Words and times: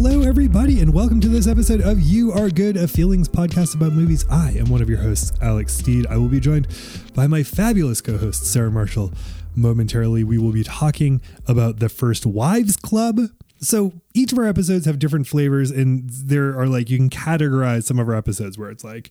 Hello, 0.00 0.22
everybody, 0.22 0.78
and 0.78 0.94
welcome 0.94 1.20
to 1.20 1.28
this 1.28 1.48
episode 1.48 1.80
of 1.80 1.98
You 1.98 2.30
Are 2.30 2.50
Good, 2.50 2.76
a 2.76 2.86
feelings 2.86 3.28
podcast 3.28 3.74
about 3.74 3.94
movies. 3.94 4.24
I 4.30 4.52
am 4.52 4.66
one 4.66 4.80
of 4.80 4.88
your 4.88 5.00
hosts, 5.00 5.32
Alex 5.42 5.74
Steed. 5.74 6.06
I 6.06 6.16
will 6.18 6.28
be 6.28 6.38
joined 6.38 6.68
by 7.16 7.26
my 7.26 7.42
fabulous 7.42 8.00
co 8.00 8.16
host, 8.16 8.46
Sarah 8.46 8.70
Marshall. 8.70 9.12
Momentarily, 9.56 10.22
we 10.22 10.38
will 10.38 10.52
be 10.52 10.62
talking 10.62 11.20
about 11.48 11.80
the 11.80 11.88
First 11.88 12.24
Wives 12.26 12.76
Club, 12.76 13.18
so 13.60 13.92
each 14.14 14.32
of 14.32 14.38
our 14.38 14.46
episodes 14.46 14.86
have 14.86 14.98
different 14.98 15.26
flavors 15.26 15.70
and 15.70 16.08
there 16.10 16.58
are 16.58 16.66
like 16.66 16.90
you 16.90 16.96
can 16.96 17.10
categorize 17.10 17.84
some 17.84 17.98
of 17.98 18.08
our 18.08 18.14
episodes 18.14 18.56
where 18.56 18.70
it's 18.70 18.84
like 18.84 19.10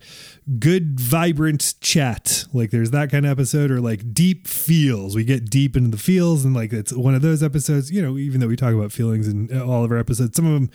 good 0.59 0.99
vibrant 0.99 1.75
chat. 1.81 2.45
Like 2.53 2.71
there's 2.71 2.91
that 2.91 3.11
kind 3.11 3.25
of 3.25 3.31
episode 3.31 3.71
or 3.71 3.81
like 3.81 4.13
deep 4.13 4.47
feels. 4.47 5.15
We 5.15 5.23
get 5.23 5.49
deep 5.49 5.75
into 5.75 5.89
the 5.89 5.97
feels 5.97 6.45
and 6.45 6.55
like 6.55 6.71
it's 6.71 6.93
one 6.93 7.15
of 7.15 7.21
those 7.21 7.43
episodes 7.43 7.91
you 7.91 8.01
know 8.01 8.17
even 8.17 8.39
though 8.39 8.47
we 8.47 8.55
talk 8.55 8.73
about 8.73 8.91
feelings 8.91 9.27
in 9.27 9.49
uh, 9.55 9.65
all 9.65 9.83
of 9.83 9.91
our 9.91 9.97
episodes 9.97 10.35
some 10.35 10.45
of 10.45 10.53
them 10.53 10.69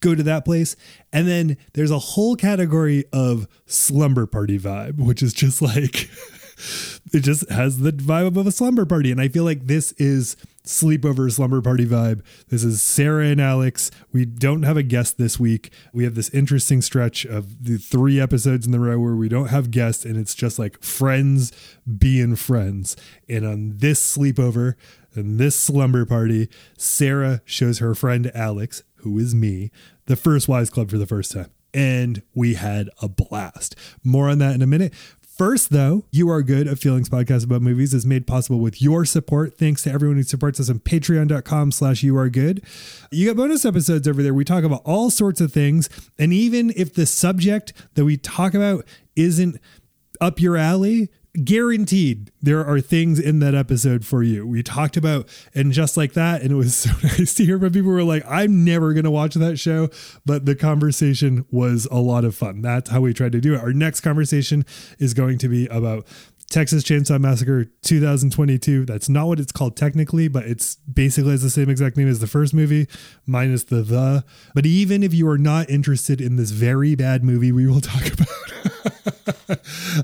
go 0.00 0.14
to 0.14 0.22
that 0.22 0.44
place. 0.44 0.76
And 1.12 1.26
then 1.26 1.56
there's 1.74 1.90
a 1.90 1.98
whole 1.98 2.36
category 2.36 3.04
of 3.12 3.48
slumber 3.66 4.26
party 4.26 4.58
vibe 4.58 4.98
which 4.98 5.22
is 5.22 5.32
just 5.32 5.60
like 5.60 6.08
it 7.12 7.20
just 7.20 7.48
has 7.50 7.78
the 7.78 7.92
vibe 7.92 8.36
of 8.36 8.46
a 8.46 8.52
slumber 8.52 8.84
party 8.84 9.10
and 9.10 9.20
i 9.20 9.28
feel 9.28 9.44
like 9.44 9.66
this 9.66 9.92
is 9.92 10.36
sleepover 10.68 11.32
slumber 11.32 11.62
party 11.62 11.86
vibe. 11.86 12.22
This 12.48 12.62
is 12.62 12.82
Sarah 12.82 13.26
and 13.26 13.40
Alex. 13.40 13.90
We 14.12 14.26
don't 14.26 14.62
have 14.62 14.76
a 14.76 14.82
guest 14.82 15.16
this 15.16 15.40
week. 15.40 15.72
We 15.92 16.04
have 16.04 16.14
this 16.14 16.28
interesting 16.30 16.82
stretch 16.82 17.24
of 17.24 17.64
the 17.64 17.78
three 17.78 18.20
episodes 18.20 18.66
in 18.66 18.72
the 18.72 18.80
row 18.80 18.98
where 18.98 19.16
we 19.16 19.28
don't 19.28 19.48
have 19.48 19.70
guests 19.70 20.04
and 20.04 20.16
it's 20.16 20.34
just 20.34 20.58
like 20.58 20.82
friends 20.82 21.52
being 21.98 22.36
friends. 22.36 22.96
And 23.28 23.46
on 23.46 23.78
this 23.78 24.16
sleepover 24.16 24.74
and 25.14 25.38
this 25.38 25.56
slumber 25.56 26.04
party, 26.04 26.48
Sarah 26.76 27.40
shows 27.46 27.78
her 27.78 27.94
friend 27.94 28.30
Alex, 28.34 28.82
who 28.96 29.18
is 29.18 29.34
me, 29.34 29.70
the 30.04 30.16
first 30.16 30.48
Wives 30.48 30.70
Club 30.70 30.90
for 30.90 30.98
the 30.98 31.06
first 31.06 31.32
time 31.32 31.50
and 31.74 32.22
we 32.34 32.54
had 32.54 32.88
a 33.02 33.08
blast. 33.08 33.76
More 34.02 34.28
on 34.28 34.38
that 34.38 34.54
in 34.54 34.62
a 34.62 34.66
minute. 34.66 34.92
First, 35.38 35.70
though, 35.70 36.04
You 36.10 36.28
Are 36.30 36.42
Good, 36.42 36.66
a 36.66 36.74
feelings 36.74 37.08
podcast 37.08 37.44
about 37.44 37.62
movies, 37.62 37.94
is 37.94 38.04
made 38.04 38.26
possible 38.26 38.58
with 38.58 38.82
your 38.82 39.04
support. 39.04 39.56
Thanks 39.56 39.84
to 39.84 39.92
everyone 39.92 40.16
who 40.16 40.24
supports 40.24 40.58
us 40.58 40.68
on 40.68 40.80
patreon.com 40.80 41.70
slash 41.70 42.02
you 42.02 42.16
are 42.16 42.28
good. 42.28 42.64
You 43.12 43.28
got 43.28 43.36
bonus 43.36 43.64
episodes 43.64 44.08
over 44.08 44.20
there. 44.20 44.34
We 44.34 44.44
talk 44.44 44.64
about 44.64 44.82
all 44.84 45.10
sorts 45.10 45.40
of 45.40 45.52
things. 45.52 45.88
And 46.18 46.32
even 46.32 46.72
if 46.74 46.92
the 46.92 47.06
subject 47.06 47.72
that 47.94 48.04
we 48.04 48.16
talk 48.16 48.52
about 48.52 48.84
isn't 49.14 49.60
up 50.20 50.40
your 50.40 50.56
alley, 50.56 51.08
guaranteed 51.44 52.30
there 52.42 52.64
are 52.64 52.80
things 52.80 53.20
in 53.20 53.38
that 53.40 53.54
episode 53.54 54.04
for 54.04 54.22
you. 54.22 54.46
We 54.46 54.62
talked 54.62 54.96
about 54.96 55.28
and 55.54 55.72
just 55.72 55.96
like 55.96 56.14
that, 56.14 56.42
and 56.42 56.52
it 56.52 56.56
was 56.56 56.74
so 56.76 56.90
nice 57.02 57.34
to 57.34 57.44
hear 57.44 57.58
from 57.58 57.72
people 57.72 57.90
were 57.90 58.02
like, 58.02 58.24
I'm 58.28 58.64
never 58.64 58.92
gonna 58.92 59.10
watch 59.10 59.34
that 59.34 59.58
show, 59.58 59.88
but 60.24 60.46
the 60.46 60.54
conversation 60.54 61.44
was 61.50 61.86
a 61.90 61.98
lot 61.98 62.24
of 62.24 62.34
fun. 62.34 62.62
That's 62.62 62.90
how 62.90 63.00
we 63.00 63.14
tried 63.14 63.32
to 63.32 63.40
do 63.40 63.54
it. 63.54 63.60
Our 63.60 63.72
next 63.72 64.00
conversation 64.00 64.64
is 64.98 65.14
going 65.14 65.38
to 65.38 65.48
be 65.48 65.66
about 65.66 66.06
Texas 66.50 66.82
Chainsaw 66.82 67.20
Massacre 67.20 67.66
2022. 67.82 68.86
That's 68.86 69.08
not 69.08 69.26
what 69.26 69.38
it's 69.38 69.52
called 69.52 69.76
technically, 69.76 70.28
but 70.28 70.46
it's 70.46 70.76
basically 70.76 71.32
has 71.32 71.42
the 71.42 71.50
same 71.50 71.68
exact 71.68 71.96
name 71.96 72.08
as 72.08 72.20
the 72.20 72.26
first 72.26 72.54
movie, 72.54 72.88
minus 73.26 73.64
the 73.64 73.82
the. 73.82 74.24
But 74.54 74.64
even 74.64 75.02
if 75.02 75.12
you 75.12 75.28
are 75.28 75.38
not 75.38 75.68
interested 75.68 76.20
in 76.20 76.36
this 76.36 76.50
very 76.50 76.94
bad 76.94 77.22
movie, 77.22 77.52
we 77.52 77.66
will 77.66 77.80
talk 77.82 78.06
about. 78.12 78.28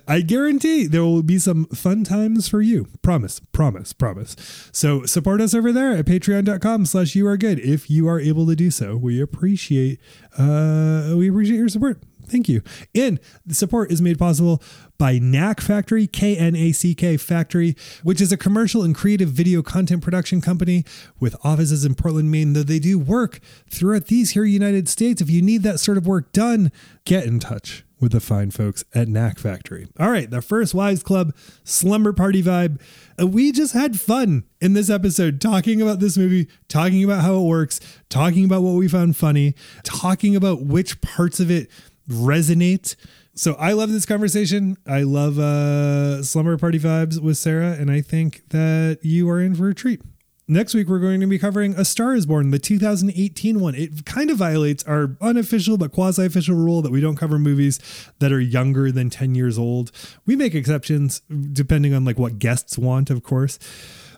I 0.08 0.20
guarantee 0.20 0.86
there 0.86 1.02
will 1.02 1.22
be 1.22 1.38
some 1.38 1.66
fun 1.66 2.04
times 2.04 2.48
for 2.48 2.60
you. 2.60 2.88
Promise, 3.02 3.40
promise, 3.52 3.92
promise. 3.92 4.36
So 4.72 5.04
support 5.06 5.40
us 5.40 5.54
over 5.54 5.72
there 5.72 5.92
at 5.92 6.04
patreon.com 6.06 6.86
slash 6.86 7.14
you 7.14 7.26
are 7.26 7.36
good. 7.36 7.58
If 7.58 7.90
you 7.90 8.08
are 8.08 8.20
able 8.20 8.46
to 8.46 8.56
do 8.56 8.70
so, 8.70 8.96
we 8.96 9.20
appreciate 9.20 10.00
uh 10.38 11.14
we 11.16 11.28
appreciate 11.28 11.56
your 11.56 11.68
support. 11.68 12.02
Thank 12.26 12.48
you. 12.48 12.62
And 12.94 13.20
the 13.44 13.54
support 13.54 13.92
is 13.92 14.00
made 14.00 14.18
possible 14.18 14.62
by 14.96 15.18
Knack 15.18 15.60
Factory, 15.60 16.06
K 16.06 16.36
N 16.36 16.54
A 16.56 16.72
C 16.72 16.94
K 16.94 17.16
Factory, 17.16 17.76
which 18.02 18.20
is 18.20 18.32
a 18.32 18.36
commercial 18.36 18.82
and 18.82 18.94
creative 18.94 19.28
video 19.28 19.62
content 19.62 20.02
production 20.02 20.40
company 20.40 20.84
with 21.20 21.36
offices 21.44 21.84
in 21.84 21.94
Portland, 21.94 22.30
Maine, 22.30 22.52
though 22.52 22.62
they 22.62 22.78
do 22.78 22.98
work 22.98 23.40
throughout 23.68 24.06
these 24.06 24.30
here 24.30 24.44
United 24.44 24.88
States. 24.88 25.20
If 25.20 25.30
you 25.30 25.42
need 25.42 25.62
that 25.64 25.80
sort 25.80 25.98
of 25.98 26.06
work 26.06 26.32
done, 26.32 26.72
get 27.04 27.24
in 27.24 27.40
touch 27.40 27.84
with 28.00 28.12
the 28.12 28.20
fine 28.20 28.50
folks 28.50 28.84
at 28.94 29.08
Knack 29.08 29.38
Factory. 29.38 29.88
All 29.98 30.10
right, 30.10 30.30
the 30.30 30.42
First 30.42 30.74
Wives 30.74 31.02
Club 31.02 31.34
slumber 31.64 32.12
party 32.12 32.42
vibe. 32.42 32.80
Uh, 33.20 33.26
we 33.26 33.50
just 33.50 33.72
had 33.72 33.98
fun 33.98 34.44
in 34.60 34.74
this 34.74 34.90
episode 34.90 35.40
talking 35.40 35.80
about 35.80 36.00
this 36.00 36.18
movie, 36.18 36.48
talking 36.68 37.02
about 37.02 37.22
how 37.22 37.36
it 37.36 37.44
works, 37.44 37.80
talking 38.10 38.44
about 38.44 38.62
what 38.62 38.74
we 38.74 38.88
found 38.88 39.16
funny, 39.16 39.54
talking 39.84 40.36
about 40.36 40.62
which 40.62 41.00
parts 41.00 41.40
of 41.40 41.50
it 41.50 41.70
resonate. 42.08 42.96
So 43.34 43.54
I 43.54 43.72
love 43.72 43.90
this 43.90 44.06
conversation. 44.06 44.76
I 44.86 45.02
love 45.02 45.38
uh, 45.38 46.22
slumber 46.22 46.56
party 46.56 46.78
vibes 46.78 47.20
with 47.20 47.36
Sarah, 47.36 47.72
and 47.72 47.90
I 47.90 48.00
think 48.00 48.48
that 48.50 49.00
you 49.02 49.28
are 49.28 49.40
in 49.40 49.54
for 49.54 49.68
a 49.68 49.74
treat. 49.74 50.00
Next 50.46 50.74
week, 50.74 50.88
we're 50.88 50.98
going 50.98 51.20
to 51.20 51.26
be 51.26 51.38
covering 51.38 51.74
A 51.74 51.86
Star 51.86 52.14
is 52.14 52.26
Born, 52.26 52.50
the 52.50 52.58
2018 52.58 53.60
one. 53.60 53.74
It 53.74 54.04
kind 54.04 54.28
of 54.28 54.36
violates 54.36 54.84
our 54.84 55.16
unofficial 55.22 55.78
but 55.78 55.90
quasi 55.90 56.26
official 56.26 56.54
rule 56.54 56.82
that 56.82 56.92
we 56.92 57.00
don't 57.00 57.16
cover 57.16 57.38
movies 57.38 57.80
that 58.18 58.30
are 58.30 58.40
younger 58.40 58.92
than 58.92 59.08
10 59.08 59.34
years 59.34 59.58
old. 59.58 59.90
We 60.26 60.36
make 60.36 60.54
exceptions 60.54 61.20
depending 61.30 61.94
on 61.94 62.04
like 62.04 62.18
what 62.18 62.38
guests 62.38 62.76
want, 62.76 63.08
of 63.08 63.22
course. 63.22 63.58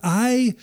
I 0.02 0.56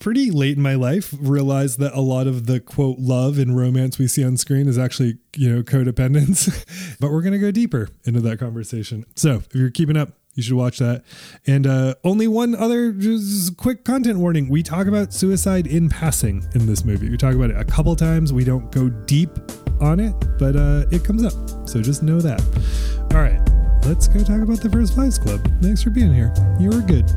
pretty 0.00 0.30
late 0.30 0.56
in 0.56 0.62
my 0.62 0.74
life 0.74 1.14
realized 1.20 1.78
that 1.80 1.92
a 1.92 2.00
lot 2.00 2.26
of 2.26 2.46
the 2.46 2.60
quote 2.60 2.98
love 2.98 3.38
and 3.38 3.56
romance 3.56 3.98
we 3.98 4.06
see 4.06 4.24
on 4.24 4.36
screen 4.36 4.68
is 4.68 4.78
actually 4.78 5.18
you 5.36 5.54
know 5.54 5.62
codependence. 5.62 6.64
But 6.98 7.10
we're 7.10 7.20
going 7.20 7.34
to 7.34 7.38
go 7.38 7.50
deeper 7.50 7.88
into 8.04 8.20
that 8.20 8.38
conversation. 8.38 9.04
So 9.16 9.34
if 9.36 9.54
you're 9.54 9.70
keeping 9.70 9.96
up 9.96 10.12
you 10.34 10.42
should 10.42 10.54
watch 10.54 10.78
that. 10.78 11.02
And 11.46 11.66
uh, 11.66 11.94
only 12.04 12.28
one 12.28 12.54
other 12.54 12.94
quick 13.56 13.84
content 13.84 14.18
warning. 14.18 14.50
We 14.50 14.62
talk 14.62 14.86
about 14.86 15.14
suicide 15.14 15.66
in 15.66 15.88
passing 15.88 16.46
in 16.54 16.66
this 16.66 16.84
movie. 16.84 17.08
We 17.08 17.16
talk 17.16 17.34
about 17.34 17.50
it 17.50 17.56
a 17.56 17.64
couple 17.64 17.96
times. 17.96 18.34
We 18.34 18.44
don't 18.44 18.70
go 18.70 18.90
deep 18.90 19.30
on 19.80 20.00
it 20.00 20.14
but 20.38 20.56
uh, 20.56 20.84
it 20.90 21.04
comes 21.04 21.24
up. 21.24 21.68
So 21.68 21.80
just 21.82 22.02
know 22.02 22.20
that. 22.20 22.40
All 23.14 23.20
right. 23.20 23.40
Let's 23.84 24.08
go 24.08 24.20
talk 24.20 24.42
about 24.42 24.60
the 24.60 24.70
first 24.70 24.96
Wives 24.96 25.18
Club. 25.18 25.40
Thanks 25.62 25.82
for 25.82 25.90
being 25.90 26.12
here. 26.12 26.32
You 26.58 26.70
are 26.72 26.82
good 26.82 27.10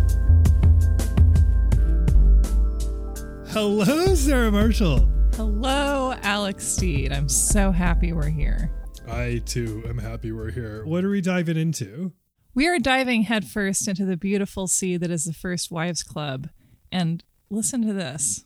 Hello, 3.52 4.14
Sarah 4.14 4.52
Marshall. 4.52 5.10
Hello, 5.34 6.14
Alex 6.22 6.68
Steed. 6.68 7.12
I'm 7.12 7.28
so 7.28 7.72
happy 7.72 8.14
we're 8.14 8.30
here. 8.30 8.70
I 9.08 9.42
too 9.44 9.84
am 9.88 9.98
happy 9.98 10.32
we're 10.32 10.52
here. 10.52 10.86
What 10.86 11.04
are 11.04 11.10
we 11.10 11.20
diving 11.20 11.58
into? 11.58 12.14
We 12.54 12.68
are 12.68 12.78
diving 12.78 13.24
headfirst 13.24 13.88
into 13.88 14.06
the 14.06 14.18
beautiful 14.18 14.68
sea 14.68 14.98
that 14.98 15.10
is 15.10 15.26
the 15.26 15.34
First 15.34 15.72
Wives 15.72 16.04
Club. 16.04 16.50
And 16.92 17.24
listen 17.50 17.88
to 17.88 17.94
this. 17.94 18.46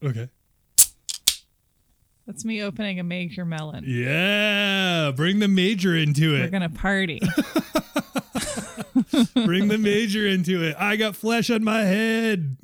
Okay. 0.00 0.28
That's 2.24 2.44
me 2.44 2.62
opening 2.62 3.00
a 3.00 3.04
major 3.04 3.44
melon. 3.44 3.82
Yeah, 3.84 5.10
bring 5.10 5.40
the 5.40 5.48
major 5.48 5.96
into 5.96 6.36
it. 6.36 6.42
We're 6.42 6.50
going 6.50 6.62
to 6.62 6.78
party. 6.78 7.20
bring 9.44 9.66
the 9.66 9.78
major 9.78 10.24
into 10.24 10.62
it. 10.62 10.76
I 10.78 10.94
got 10.94 11.16
flesh 11.16 11.50
on 11.50 11.64
my 11.64 11.80
head. 11.80 12.56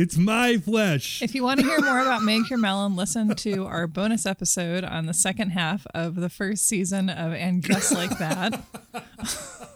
It's 0.00 0.16
my 0.16 0.58
flesh. 0.58 1.22
If 1.22 1.34
you 1.34 1.42
want 1.42 1.58
to 1.58 1.66
hear 1.66 1.80
more 1.80 1.98
about 1.98 2.22
Make 2.22 2.50
Your 2.50 2.58
Melon, 2.60 2.94
listen 2.94 3.34
to 3.34 3.66
our 3.66 3.88
bonus 3.88 4.26
episode 4.26 4.84
on 4.84 5.06
the 5.06 5.12
second 5.12 5.50
half 5.50 5.88
of 5.92 6.14
the 6.14 6.28
first 6.28 6.68
season 6.68 7.10
of 7.10 7.32
And 7.32 7.64
Just 7.64 7.90
Like 7.90 8.16
That. 8.20 8.62
that 8.92 9.72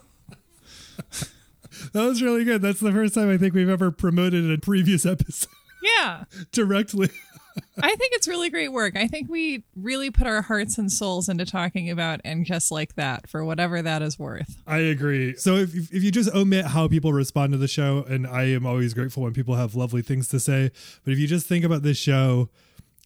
was 2.05 2.23
really 2.23 2.45
good. 2.45 2.63
That's 2.63 2.79
the 2.79 2.93
first 2.93 3.15
time 3.15 3.31
I 3.31 3.37
think 3.37 3.53
we've 3.53 3.69
ever 3.69 3.91
promoted 3.91 4.49
a 4.49 4.59
previous 4.59 5.05
episode. 5.05 5.51
Yeah. 5.83 6.23
directly. 6.53 7.11
I 7.83 7.95
think 7.95 8.13
it's 8.15 8.29
really 8.29 8.51
great 8.51 8.73
work. 8.73 8.97
I 8.97 9.07
think 9.07 9.29
we 9.29 9.65
really 9.77 10.11
put 10.11 10.27
our 10.27 10.43
hearts 10.43 10.79
and 10.79 10.91
souls 10.91 11.29
into 11.29 11.45
talking 11.45 11.91
about 11.91 12.21
and 12.25 12.45
just 12.45 12.71
like 12.71 12.95
that 12.95 13.29
for 13.29 13.45
whatever 13.45 13.83
that 13.83 14.03
is 14.03 14.19
worth. 14.19 14.59
I 14.67 14.79
agree. 14.79 15.37
So 15.37 15.57
if, 15.57 15.75
if 15.93 16.03
you 16.03 16.11
just 16.11 16.35
omit 16.35 16.67
how 16.67 16.89
people 16.89 17.13
respond 17.13 17.53
to 17.53 17.59
the 17.59 17.69
show, 17.69 18.05
and 18.09 18.27
I 18.27 18.45
am 18.45 18.67
always 18.67 18.95
grateful 18.95 19.23
when 19.23 19.33
people 19.33 19.57
have 19.57 19.75
lovely 19.75 20.03
things 20.03 20.29
to 20.29 20.41
say, 20.41 20.71
but 21.05 21.13
if 21.13 21.19
you 21.19 21.27
just 21.27 21.47
think 21.47 21.65
about 21.65 21.83
this 21.83 21.99
show 21.99 22.49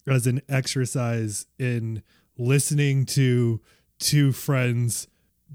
as 0.07 0.27
an 0.27 0.43
exercise 0.49 1.47
in 1.59 2.03
listening 2.39 3.07
to 3.07 3.61
two 3.99 4.33
friends 4.33 5.09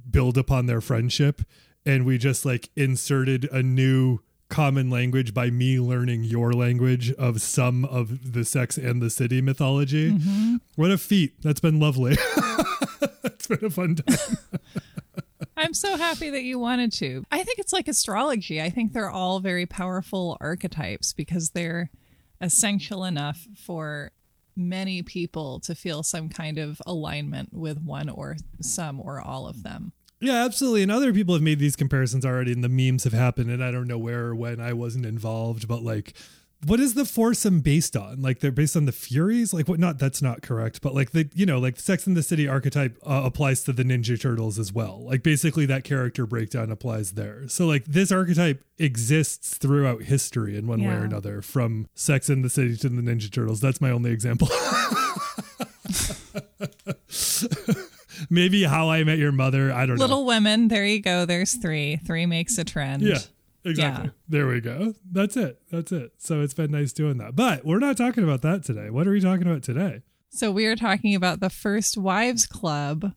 build 0.09 0.37
upon 0.37 0.65
their 0.65 0.81
friendship, 0.81 1.41
and 1.85 2.05
we 2.05 2.17
just 2.17 2.45
like 2.45 2.69
inserted 2.75 3.45
a 3.51 3.63
new 3.63 4.19
common 4.51 4.89
language 4.89 5.33
by 5.33 5.50
me 5.50 5.80
learning 5.80 6.25
your 6.25 6.51
language 6.51 7.12
of 7.13 7.42
some 7.42 7.86
of 7.86 8.33
the 8.33 8.45
sex 8.45 8.77
and 8.77 9.01
the 9.01 9.09
city 9.09 9.42
mythology. 9.42 10.12
Mm-hmm. 10.12 10.57
What 10.75 10.92
a 10.92 10.98
feat. 10.98 11.42
That's 11.42 11.62
been 11.62 11.80
lovely. 11.80 12.18
it's 13.24 13.48
been 13.48 13.65
a 13.65 13.69
fun 13.69 13.95
time. 13.95 14.38
I'm 15.56 15.74
so 15.74 15.95
happy 15.95 16.30
that 16.30 16.44
you 16.44 16.59
wanted 16.59 16.92
to. 16.94 17.24
I 17.31 17.44
think 17.44 17.59
it's 17.59 17.71
like 17.71 17.88
astrology. 17.88 18.62
I 18.62 18.69
think 18.69 18.94
they're 18.94 19.09
all 19.09 19.39
very 19.39 19.65
powerful 19.65 20.38
archetypes 20.42 21.13
because 21.13 21.51
they're 21.51 21.89
essential 22.42 23.06
enough 23.06 23.47
for 23.56 24.12
many 24.56 25.01
people 25.01 25.62
to 25.62 25.74
feel 25.74 26.04
some 26.04 26.27
kind 26.27 26.57
of 26.57 26.81
alignment 26.86 27.54
with 27.54 27.81
one 27.81 28.09
or 28.09 28.36
some 28.59 29.00
or 29.00 29.21
all 29.21 29.47
of 29.47 29.63
them. 29.63 29.94
Yeah, 30.21 30.45
absolutely. 30.45 30.83
And 30.83 30.91
other 30.91 31.13
people 31.13 31.33
have 31.33 31.41
made 31.41 31.59
these 31.59 31.75
comparisons 31.75 32.25
already, 32.25 32.51
and 32.51 32.63
the 32.63 32.69
memes 32.69 33.03
have 33.06 33.13
happened. 33.13 33.50
And 33.50 33.63
I 33.63 33.71
don't 33.71 33.88
know 33.88 33.97
where 33.97 34.27
or 34.27 34.35
when 34.35 34.62
I 34.62 34.71
wasn't 34.71 35.06
involved, 35.06 35.68
but 35.68 35.81
like, 35.81 36.13
what 36.68 36.79
is 36.79 36.94
the 36.94 37.06
foursome 37.06 37.62
based 37.62 37.97
on? 37.97 38.21
Like, 38.21 38.39
they're 38.39 38.51
based 38.51 38.77
on 38.77 38.85
the 38.85 38.91
Furies? 38.91 39.51
Like, 39.51 39.68
what? 39.68 39.79
Not 39.79 39.97
that's 39.97 40.21
not 40.21 40.44
correct, 40.44 40.83
but 40.83 40.94
like 40.94 41.09
the 41.09 41.27
you 41.33 41.47
know, 41.47 41.57
like 41.57 41.79
Sex 41.79 42.06
in 42.06 42.13
the 42.13 42.21
City 42.21 42.47
archetype 42.47 43.00
uh, 43.03 43.23
applies 43.25 43.63
to 43.63 43.73
the 43.73 43.81
Ninja 43.81 44.21
Turtles 44.21 44.59
as 44.59 44.71
well. 44.71 45.03
Like, 45.03 45.23
basically, 45.23 45.65
that 45.65 45.83
character 45.83 46.27
breakdown 46.27 46.71
applies 46.71 47.13
there. 47.13 47.47
So, 47.47 47.65
like, 47.65 47.85
this 47.85 48.12
archetype 48.12 48.63
exists 48.77 49.57
throughout 49.57 50.03
history 50.03 50.56
in 50.56 50.68
one 50.68 50.83
way 50.83 50.94
or 50.94 51.03
another, 51.03 51.41
from 51.41 51.88
Sex 51.95 52.29
in 52.29 52.44
the 52.44 52.50
City 52.50 52.77
to 52.77 52.89
the 52.89 53.01
Ninja 53.01 53.31
Turtles. 53.31 53.59
That's 53.59 53.81
my 53.81 53.89
only 53.89 54.12
example. 54.12 54.50
Maybe 58.31 58.63
How 58.63 58.89
I 58.89 59.04
Met 59.04 59.18
Your 59.18 59.33
Mother. 59.33 59.74
I 59.74 59.86
don't 59.86 59.98
know. 59.98 60.06
Little 60.06 60.25
Women, 60.25 60.69
there 60.69 60.86
you 60.86 61.01
go. 61.01 61.25
There's 61.25 61.54
three. 61.56 61.98
Three 61.98 62.25
makes 62.25 62.57
a 62.57 62.63
trend. 62.63 63.04
Yeah, 63.04 63.19
exactly. 63.66 64.06
Yeah. 64.06 64.12
There 64.30 64.48
we 64.48 64.62
go. 64.62 64.95
That's 65.12 65.36
it. 65.36 65.62
That's 65.69 65.92
it. 65.92 66.13
So 66.18 66.39
it's 66.39 66.54
been 66.54 66.72
nice 66.72 66.94
doing 66.94 67.18
that. 67.18 67.36
But 67.36 67.66
we're 67.66 67.80
not 67.80 67.98
talking 67.98 68.24
about 68.24 68.42
that 68.44 68.63
today. 68.63 68.89
What 68.89 69.06
are 69.06 69.12
we 69.12 69.19
talking 69.19 69.45
about 69.45 69.63
today? 69.63 70.01
So 70.30 70.50
we 70.50 70.66
are 70.66 70.78
talking 70.78 71.13
about 71.13 71.42
the 71.42 71.50
First 71.50 71.98
Wives 71.98 72.45
Club, 72.45 73.12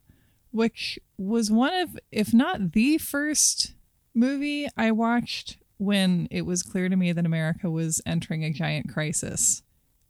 which 0.51 0.99
was 1.17 1.49
one 1.49 1.73
of, 1.75 1.97
if 2.11 2.35
not 2.35 2.73
the 2.73 2.99
first 2.99 3.75
movie 4.17 4.67
I 4.77 4.91
watched 4.91 5.59
when 5.77 6.27
it 6.33 6.43
was 6.43 6.65
clear 6.65 6.89
to 6.89 6.97
me 6.97 7.13
that 7.13 7.25
America 7.25 7.71
was 7.71 8.03
entering 8.05 8.43
a 8.45 8.53
giant 8.53 8.93
crisis 8.93 9.63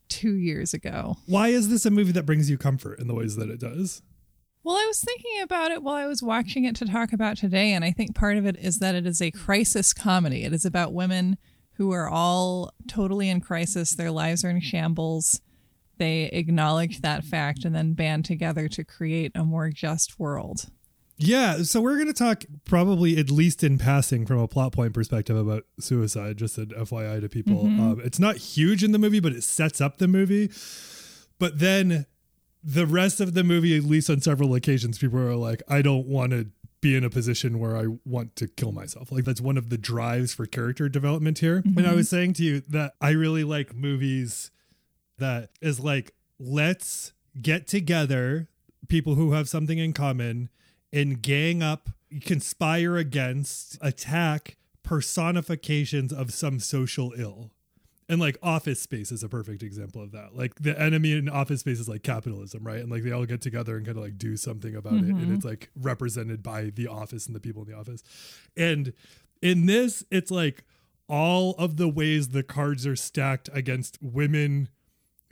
two 0.08 0.32
years 0.32 0.72
ago. 0.72 1.18
Why 1.26 1.48
is 1.48 1.68
this 1.68 1.84
a 1.84 1.90
movie 1.90 2.12
that 2.12 2.24
brings 2.24 2.48
you 2.48 2.56
comfort 2.56 2.98
in 3.00 3.06
the 3.06 3.14
ways 3.14 3.36
that 3.36 3.50
it 3.50 3.60
does? 3.60 4.00
Well, 4.64 4.76
I 4.76 4.86
was 4.86 5.00
thinking 5.00 5.42
about 5.42 5.72
it 5.72 5.82
while 5.82 5.96
I 5.96 6.06
was 6.06 6.22
watching 6.22 6.64
it 6.64 6.74
to 6.76 6.86
talk 6.86 7.12
about 7.12 7.36
today, 7.36 7.72
and 7.74 7.84
I 7.84 7.90
think 7.90 8.14
part 8.14 8.38
of 8.38 8.46
it 8.46 8.56
is 8.56 8.78
that 8.78 8.94
it 8.94 9.06
is 9.06 9.20
a 9.20 9.30
crisis 9.30 9.92
comedy. 9.92 10.42
It 10.44 10.54
is 10.54 10.64
about 10.64 10.94
women 10.94 11.36
who 11.74 11.92
are 11.92 12.08
all 12.08 12.72
totally 12.88 13.28
in 13.28 13.42
crisis, 13.42 13.90
their 13.90 14.10
lives 14.10 14.42
are 14.42 14.48
in 14.48 14.60
shambles. 14.60 15.42
They 15.98 16.24
acknowledge 16.32 17.02
that 17.02 17.24
fact 17.24 17.66
and 17.66 17.74
then 17.74 17.92
band 17.92 18.24
together 18.24 18.66
to 18.68 18.84
create 18.84 19.32
a 19.34 19.44
more 19.44 19.68
just 19.68 20.18
world. 20.18 20.70
Yeah, 21.18 21.62
so 21.62 21.80
we're 21.80 21.96
going 21.96 22.08
to 22.08 22.12
talk 22.12 22.44
probably 22.64 23.18
at 23.18 23.30
least 23.30 23.62
in 23.62 23.76
passing 23.76 24.24
from 24.24 24.38
a 24.38 24.48
plot 24.48 24.72
point 24.72 24.94
perspective 24.94 25.36
about 25.36 25.64
suicide, 25.78 26.38
just 26.38 26.56
an 26.56 26.68
FYI 26.70 27.20
to 27.20 27.28
people. 27.28 27.66
Um, 27.66 28.00
it's 28.02 28.18
not 28.18 28.36
huge 28.38 28.82
in 28.82 28.92
the 28.92 28.98
movie, 28.98 29.20
but 29.20 29.32
it 29.32 29.44
sets 29.44 29.80
up 29.80 29.98
the 29.98 30.08
movie. 30.08 30.50
But 31.38 31.58
then 31.58 32.06
the 32.64 32.86
rest 32.86 33.20
of 33.20 33.34
the 33.34 33.44
movie, 33.44 33.76
at 33.76 33.84
least 33.84 34.08
on 34.08 34.20
several 34.22 34.54
occasions, 34.54 34.98
people 34.98 35.18
are 35.18 35.36
like, 35.36 35.62
I 35.68 35.82
don't 35.82 36.06
want 36.06 36.32
to 36.32 36.48
be 36.80 36.96
in 36.96 37.04
a 37.04 37.10
position 37.10 37.58
where 37.58 37.76
I 37.76 37.86
want 38.04 38.36
to 38.36 38.46
kill 38.46 38.72
myself. 38.72 39.12
Like 39.12 39.24
that's 39.24 39.40
one 39.40 39.56
of 39.56 39.70
the 39.70 39.78
drives 39.78 40.34
for 40.34 40.46
character 40.46 40.88
development 40.88 41.38
here. 41.38 41.62
And 41.64 41.86
I 41.86 41.92
mhm. 41.92 41.96
was 41.96 42.08
saying 42.08 42.34
to 42.34 42.42
you 42.42 42.60
that 42.60 42.94
I 43.00 43.10
really 43.10 43.44
like 43.44 43.74
movies 43.74 44.50
that 45.18 45.50
is 45.60 45.80
like, 45.80 46.14
let's 46.38 47.12
get 47.40 47.66
together, 47.66 48.48
people 48.88 49.14
who 49.14 49.32
have 49.32 49.48
something 49.48 49.78
in 49.78 49.92
common, 49.92 50.50
and 50.92 51.22
gang 51.22 51.62
up, 51.62 51.90
conspire 52.20 52.96
against, 52.96 53.78
attack 53.80 54.56
personifications 54.82 56.12
of 56.12 56.32
some 56.32 56.60
social 56.60 57.12
ill. 57.16 57.50
And 58.08 58.20
like 58.20 58.36
Office 58.42 58.80
Space 58.80 59.10
is 59.10 59.22
a 59.22 59.28
perfect 59.28 59.62
example 59.62 60.02
of 60.02 60.12
that. 60.12 60.36
Like 60.36 60.56
the 60.56 60.78
enemy 60.80 61.12
in 61.12 61.28
Office 61.28 61.60
Space 61.60 61.80
is 61.80 61.88
like 61.88 62.02
capitalism, 62.02 62.64
right? 62.64 62.80
And 62.80 62.90
like 62.90 63.02
they 63.02 63.12
all 63.12 63.24
get 63.24 63.40
together 63.40 63.76
and 63.76 63.86
kind 63.86 63.96
of 63.96 64.04
like 64.04 64.18
do 64.18 64.36
something 64.36 64.76
about 64.76 64.94
it. 64.94 65.04
And 65.04 65.16
mm-hmm. 65.16 65.34
it's 65.34 65.44
like 65.44 65.70
represented 65.74 66.42
by 66.42 66.64
the 66.64 66.86
office 66.86 67.26
and 67.26 67.34
the 67.34 67.40
people 67.40 67.62
in 67.62 67.70
the 67.70 67.76
office. 67.76 68.02
And 68.56 68.92
in 69.40 69.66
this, 69.66 70.04
it's 70.10 70.30
like 70.30 70.64
all 71.08 71.52
of 71.52 71.76
the 71.76 71.88
ways 71.88 72.28
the 72.28 72.42
cards 72.42 72.86
are 72.86 72.96
stacked 72.96 73.48
against 73.52 73.98
women 74.00 74.68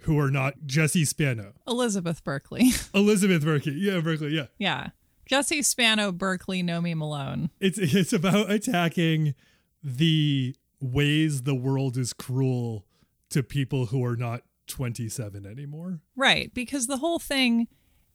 who 0.03 0.19
are 0.19 0.31
not 0.31 0.67
Jesse 0.67 1.05
Spano. 1.05 1.53
Elizabeth 1.67 2.25
Berkley. 2.25 2.71
Elizabeth 2.95 3.45
Berkley. 3.45 3.75
Yeah, 3.75 4.01
Berkley. 4.01 4.35
Yeah. 4.35 4.47
yeah. 4.59 4.89
Jesse 5.27 5.63
Spano, 5.63 6.13
Berkley, 6.13 6.63
Nomi 6.63 6.95
Malone. 6.95 7.51
It's 7.61 7.79
it's 7.79 8.13
about 8.13 8.51
attacking 8.51 9.35
the 9.83 10.57
ways 10.82 11.43
the 11.43 11.55
world 11.55 11.96
is 11.96 12.12
cruel 12.12 12.84
to 13.31 13.43
people 13.43 13.87
who 13.87 14.05
are 14.05 14.17
not 14.17 14.43
27 14.67 15.46
anymore. 15.46 16.00
Right, 16.17 16.52
because 16.52 16.87
the 16.87 16.99
whole 16.99 17.19
thing 17.19 17.69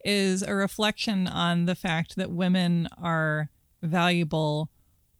is 0.06 0.44
a 0.44 0.54
reflection 0.54 1.28
on 1.28 1.66
the 1.66 1.76
fact 1.76 2.16
that 2.18 2.32
women 2.32 2.88
are 3.02 3.50
valuable 3.82 4.70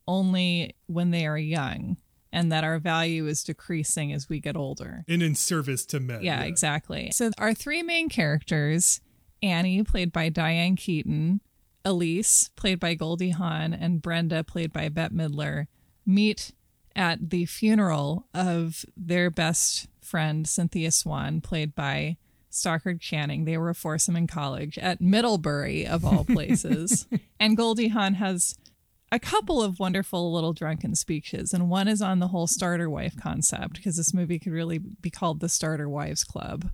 only 0.08 0.76
when 0.86 1.12
they 1.12 1.26
are 1.26 1.38
young 1.38 1.98
and 2.32 2.52
that 2.52 2.64
our 2.64 2.80
value 2.80 3.26
is 3.28 3.44
decreasing 3.44 4.14
as 4.14 4.30
we 4.30 4.40
get 4.40 4.56
older. 4.56 5.04
And 5.08 5.24
in 5.24 5.36
service 5.36 5.86
to 5.88 6.00
men. 6.00 6.22
Yeah, 6.22 6.44
exactly. 6.44 7.10
So 7.12 7.32
our 7.38 7.54
three 7.54 7.82
main 7.82 8.10
characters, 8.10 9.02
Annie 9.42 9.84
played 9.84 10.12
by 10.12 10.30
Diane 10.30 10.76
Keaton, 10.76 11.42
Elise 11.84 12.50
played 12.56 12.80
by 12.80 12.94
Goldie 12.96 13.30
Hawn, 13.30 13.74
and 13.74 14.02
Brenda 14.02 14.44
played 14.44 14.74
by 14.74 14.90
Bette 14.90 15.16
Midler, 15.16 15.68
meet 16.06 16.52
at 16.98 17.30
the 17.30 17.46
funeral 17.46 18.28
of 18.34 18.84
their 18.98 19.30
best 19.30 19.88
friend 20.02 20.48
Cynthia 20.48 20.92
Swan, 20.92 21.40
played 21.40 21.76
by 21.76 22.18
Stockard 22.50 23.00
Channing. 23.00 23.46
They 23.46 23.58
were 23.58 23.70
a 23.70 23.76
foursome 23.76 24.16
in 24.16 24.28
college 24.28 24.78
at 24.80 25.00
Middlebury, 25.00 25.86
of 25.86 26.04
all 26.04 26.26
places. 26.30 27.08
and 27.40 27.56
Goldie 27.56 27.90
Hawn 27.90 28.16
has 28.16 28.56
a 29.12 29.20
couple 29.20 29.62
of 29.62 29.80
wonderful 29.80 30.34
little 30.34 30.54
drunken 30.54 30.96
speeches, 30.96 31.54
and 31.54 31.70
one 31.70 31.88
is 31.88 32.02
on 32.02 32.20
the 32.20 32.30
whole 32.30 32.48
starter 32.48 32.90
wife 32.90 33.16
concept 33.16 33.76
because 33.76 33.96
this 33.96 34.14
movie 34.14 34.40
could 34.40 34.52
really 34.52 34.80
be 34.80 35.10
called 35.10 35.40
the 35.40 35.50
Starter 35.50 35.88
Wives 35.88 36.24
Club, 36.24 36.70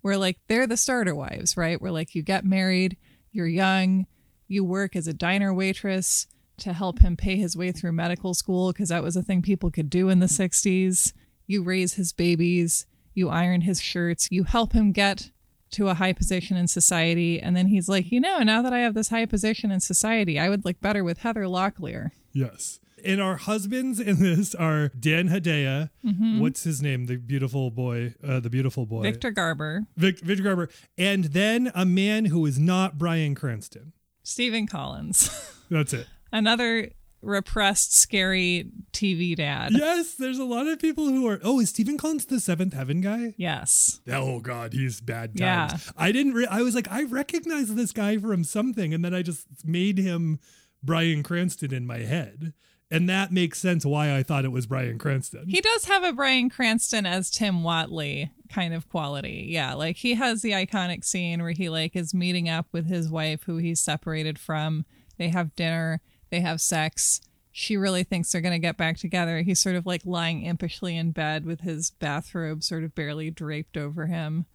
where 0.00 0.16
like 0.16 0.38
they're 0.48 0.66
the 0.66 0.76
starter 0.76 1.14
wives, 1.14 1.56
right? 1.56 1.80
Where 1.80 1.92
like 1.92 2.14
you 2.14 2.22
get 2.22 2.44
married, 2.44 2.96
you're 3.30 3.46
young, 3.46 4.06
you 4.48 4.64
work 4.64 4.96
as 4.96 5.06
a 5.06 5.12
diner 5.12 5.54
waitress 5.54 6.26
to 6.60 6.72
help 6.72 7.00
him 7.00 7.16
pay 7.16 7.36
his 7.36 7.56
way 7.56 7.72
through 7.72 7.92
medical 7.92 8.34
school 8.34 8.72
because 8.72 8.88
that 8.90 9.02
was 9.02 9.16
a 9.16 9.22
thing 9.22 9.42
people 9.42 9.70
could 9.70 9.90
do 9.90 10.08
in 10.08 10.20
the 10.20 10.26
60s. 10.26 11.12
You 11.46 11.62
raise 11.62 11.94
his 11.94 12.12
babies, 12.12 12.86
you 13.14 13.28
iron 13.28 13.62
his 13.62 13.80
shirts, 13.80 14.28
you 14.30 14.44
help 14.44 14.72
him 14.72 14.92
get 14.92 15.30
to 15.72 15.88
a 15.88 15.94
high 15.94 16.12
position 16.12 16.56
in 16.56 16.68
society. 16.68 17.40
And 17.40 17.56
then 17.56 17.66
he's 17.66 17.88
like, 17.88 18.10
you 18.10 18.20
know, 18.20 18.38
now 18.40 18.62
that 18.62 18.72
I 18.72 18.80
have 18.80 18.94
this 18.94 19.08
high 19.08 19.26
position 19.26 19.70
in 19.70 19.80
society, 19.80 20.38
I 20.38 20.48
would 20.48 20.64
look 20.64 20.80
better 20.80 21.04
with 21.04 21.18
Heather 21.18 21.44
Locklear. 21.44 22.10
Yes. 22.32 22.80
And 23.04 23.20
our 23.20 23.36
husbands 23.36 23.98
in 23.98 24.20
this 24.20 24.54
are 24.54 24.88
Dan 24.88 25.28
Hedaya. 25.28 25.90
What's 26.38 26.64
his 26.64 26.82
name? 26.82 27.06
The 27.06 27.16
beautiful 27.16 27.70
boy. 27.70 28.14
Uh, 28.22 28.40
the 28.40 28.50
beautiful 28.50 28.84
boy. 28.84 29.02
Victor 29.02 29.30
Garber, 29.30 29.86
Vic, 29.96 30.20
Victor 30.20 30.42
Garber. 30.42 30.68
And 30.98 31.24
then 31.24 31.72
a 31.74 31.86
man 31.86 32.26
who 32.26 32.44
is 32.46 32.58
not 32.58 32.98
Bryan 32.98 33.34
Cranston. 33.34 33.92
Stephen 34.22 34.66
Collins, 34.66 35.30
That's 35.70 35.92
it. 35.94 36.06
Another 36.32 36.90
repressed, 37.22 37.94
scary 37.96 38.70
TV 38.92 39.36
dad. 39.36 39.72
Yes, 39.72 40.14
there's 40.14 40.38
a 40.38 40.44
lot 40.44 40.66
of 40.66 40.78
people 40.78 41.06
who 41.06 41.26
are. 41.28 41.40
Oh, 41.42 41.60
is 41.60 41.70
Stephen 41.70 41.98
Collins 41.98 42.26
the 42.26 42.40
Seventh 42.40 42.72
Heaven 42.72 43.00
guy? 43.00 43.34
Yes. 43.36 44.00
Oh 44.08 44.40
God, 44.40 44.72
he's 44.72 45.00
bad 45.00 45.36
times. 45.36 45.84
Yeah. 45.86 45.92
I 45.96 46.12
didn't. 46.12 46.34
Re- 46.34 46.46
I 46.46 46.62
was 46.62 46.74
like, 46.74 46.90
I 46.90 47.04
recognize 47.04 47.74
this 47.74 47.92
guy 47.92 48.18
from 48.18 48.44
something, 48.44 48.94
and 48.94 49.04
then 49.04 49.14
I 49.14 49.22
just 49.22 49.46
made 49.64 49.98
him 49.98 50.38
Bryan 50.82 51.22
Cranston 51.22 51.74
in 51.74 51.86
my 51.86 51.98
head, 51.98 52.52
and 52.90 53.08
that 53.08 53.32
makes 53.32 53.58
sense 53.58 53.84
why 53.84 54.16
I 54.16 54.22
thought 54.22 54.44
it 54.44 54.52
was 54.52 54.66
Bryan 54.66 54.98
Cranston. 54.98 55.48
He 55.48 55.60
does 55.60 55.84
have 55.86 56.04
a 56.04 56.12
Bryan 56.12 56.50
Cranston 56.50 57.06
as 57.06 57.30
Tim 57.30 57.62
Whatley 57.62 58.30
kind 58.48 58.74
of 58.74 58.88
quality. 58.88 59.46
Yeah, 59.48 59.74
like 59.74 59.96
he 59.96 60.14
has 60.14 60.42
the 60.42 60.52
iconic 60.52 61.04
scene 61.04 61.42
where 61.42 61.52
he 61.52 61.68
like 61.68 61.94
is 61.94 62.14
meeting 62.14 62.48
up 62.48 62.66
with 62.72 62.86
his 62.86 63.10
wife 63.10 63.42
who 63.44 63.58
he's 63.58 63.80
separated 63.80 64.38
from. 64.38 64.84
They 65.18 65.28
have 65.28 65.54
dinner, 65.54 66.00
they 66.30 66.40
have 66.40 66.60
sex. 66.60 67.20
She 67.52 67.76
really 67.76 68.04
thinks 68.04 68.30
they're 68.30 68.40
going 68.40 68.52
to 68.54 68.58
get 68.58 68.76
back 68.76 68.96
together. 68.96 69.40
He's 69.42 69.60
sort 69.60 69.76
of 69.76 69.86
like 69.86 70.02
lying 70.04 70.42
impishly 70.42 70.96
in 70.96 71.10
bed 71.10 71.44
with 71.44 71.60
his 71.60 71.90
bathrobe 71.90 72.62
sort 72.62 72.84
of 72.84 72.94
barely 72.94 73.30
draped 73.30 73.76
over 73.76 74.06
him. 74.06 74.46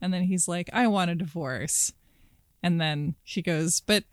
And 0.00 0.12
then 0.12 0.22
he's 0.22 0.48
like, 0.48 0.68
"I 0.72 0.88
want 0.88 1.12
a 1.12 1.14
divorce." 1.14 1.92
And 2.62 2.80
then 2.80 3.14
she 3.22 3.42
goes, 3.42 3.80
"But 3.80 4.04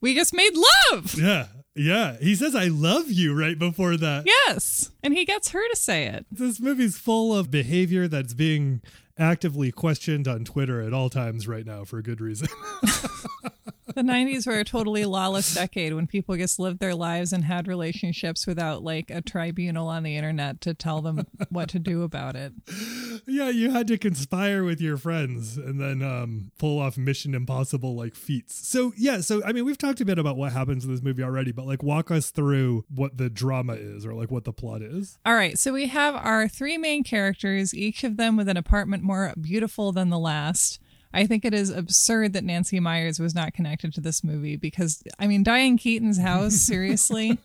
we 0.00 0.14
just 0.14 0.32
made 0.32 0.52
love." 0.92 1.14
yeah, 1.18 1.46
yeah. 1.74 2.16
He 2.20 2.36
says, 2.36 2.54
"I 2.54 2.66
love 2.66 3.10
you" 3.10 3.34
right 3.38 3.58
before 3.58 3.96
that. 3.96 4.24
Yes. 4.26 4.92
And 5.02 5.14
he 5.14 5.24
gets 5.24 5.48
her 5.50 5.68
to 5.68 5.76
say 5.76 6.06
it. 6.06 6.26
This 6.30 6.60
movie's 6.60 6.96
full 6.96 7.36
of 7.36 7.50
behavior 7.50 8.06
that's 8.06 8.34
being 8.34 8.82
actively 9.18 9.72
questioned 9.72 10.28
on 10.28 10.44
Twitter 10.44 10.80
at 10.80 10.92
all 10.92 11.10
times 11.10 11.48
right 11.48 11.66
now 11.66 11.84
for 11.84 11.98
a 11.98 12.02
good 12.02 12.20
reason. 12.20 12.48
The 14.02 14.02
90s 14.02 14.46
were 14.46 14.58
a 14.58 14.64
totally 14.64 15.04
lawless 15.04 15.54
decade 15.54 15.92
when 15.94 16.06
people 16.06 16.36
just 16.36 16.58
lived 16.58 16.80
their 16.80 16.94
lives 16.94 17.32
and 17.32 17.44
had 17.44 17.68
relationships 17.68 18.46
without 18.46 18.82
like 18.82 19.10
a 19.10 19.20
tribunal 19.20 19.86
on 19.88 20.02
the 20.02 20.16
internet 20.16 20.60
to 20.62 20.72
tell 20.72 21.02
them 21.02 21.26
what 21.50 21.68
to 21.70 21.78
do 21.78 22.02
about 22.02 22.34
it. 22.34 22.52
yeah, 23.26 23.50
you 23.50 23.70
had 23.70 23.86
to 23.88 23.98
conspire 23.98 24.64
with 24.64 24.80
your 24.80 24.96
friends 24.96 25.56
and 25.56 25.80
then 25.80 26.02
um, 26.02 26.52
pull 26.58 26.80
off 26.80 26.96
Mission 26.96 27.34
Impossible 27.34 27.94
like 27.94 28.14
feats. 28.14 28.66
So 28.66 28.92
yeah, 28.96 29.20
so 29.20 29.42
I 29.44 29.52
mean, 29.52 29.64
we've 29.64 29.78
talked 29.78 30.00
a 30.00 30.04
bit 30.04 30.18
about 30.18 30.36
what 30.36 30.52
happens 30.52 30.84
in 30.84 30.90
this 30.90 31.02
movie 31.02 31.22
already, 31.22 31.52
but 31.52 31.66
like 31.66 31.82
walk 31.82 32.10
us 32.10 32.30
through 32.30 32.84
what 32.88 33.18
the 33.18 33.28
drama 33.28 33.74
is 33.74 34.06
or 34.06 34.14
like 34.14 34.30
what 34.30 34.44
the 34.44 34.52
plot 34.52 34.80
is. 34.82 35.18
All 35.26 35.34
right, 35.34 35.58
so 35.58 35.72
we 35.72 35.88
have 35.88 36.14
our 36.14 36.48
three 36.48 36.78
main 36.78 37.04
characters, 37.04 37.74
each 37.74 38.04
of 38.04 38.16
them 38.16 38.36
with 38.36 38.48
an 38.48 38.56
apartment 38.56 39.02
more 39.02 39.34
beautiful 39.40 39.92
than 39.92 40.08
the 40.08 40.18
last. 40.18 40.80
I 41.14 41.26
think 41.26 41.44
it 41.44 41.52
is 41.52 41.68
absurd 41.68 42.32
that 42.32 42.44
Nancy 42.44 42.80
Meyers 42.80 43.20
was 43.20 43.34
not 43.34 43.52
connected 43.52 43.92
to 43.94 44.00
this 44.00 44.24
movie 44.24 44.56
because, 44.56 45.02
I 45.18 45.26
mean, 45.26 45.42
Diane 45.42 45.76
Keaton's 45.76 46.18
house, 46.18 46.54
seriously. 46.60 47.38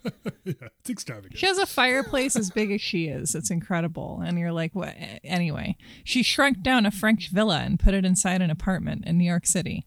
yeah, 0.45 0.53
it's 0.79 0.89
extravagant. 0.89 1.38
She 1.38 1.47
has 1.47 1.57
a 1.57 1.65
fireplace 1.65 2.36
as 2.36 2.50
big 2.50 2.71
as 2.71 2.81
she 2.81 3.07
is. 3.07 3.36
It's 3.36 3.51
incredible. 3.51 4.21
And 4.25 4.39
you're 4.39 4.53
like, 4.53 4.74
what? 4.74 4.95
Anyway, 5.24 5.75
she 6.03 6.24
shrunk 6.24 6.62
down 6.62 6.86
a 6.86 6.91
French 6.91 7.29
villa 7.29 7.59
and 7.59 7.79
put 7.79 7.93
it 7.93 8.05
inside 8.05 8.41
an 8.41 8.50
apartment 8.50 9.05
in 9.05 9.17
New 9.17 9.25
York 9.25 9.45
City. 9.45 9.86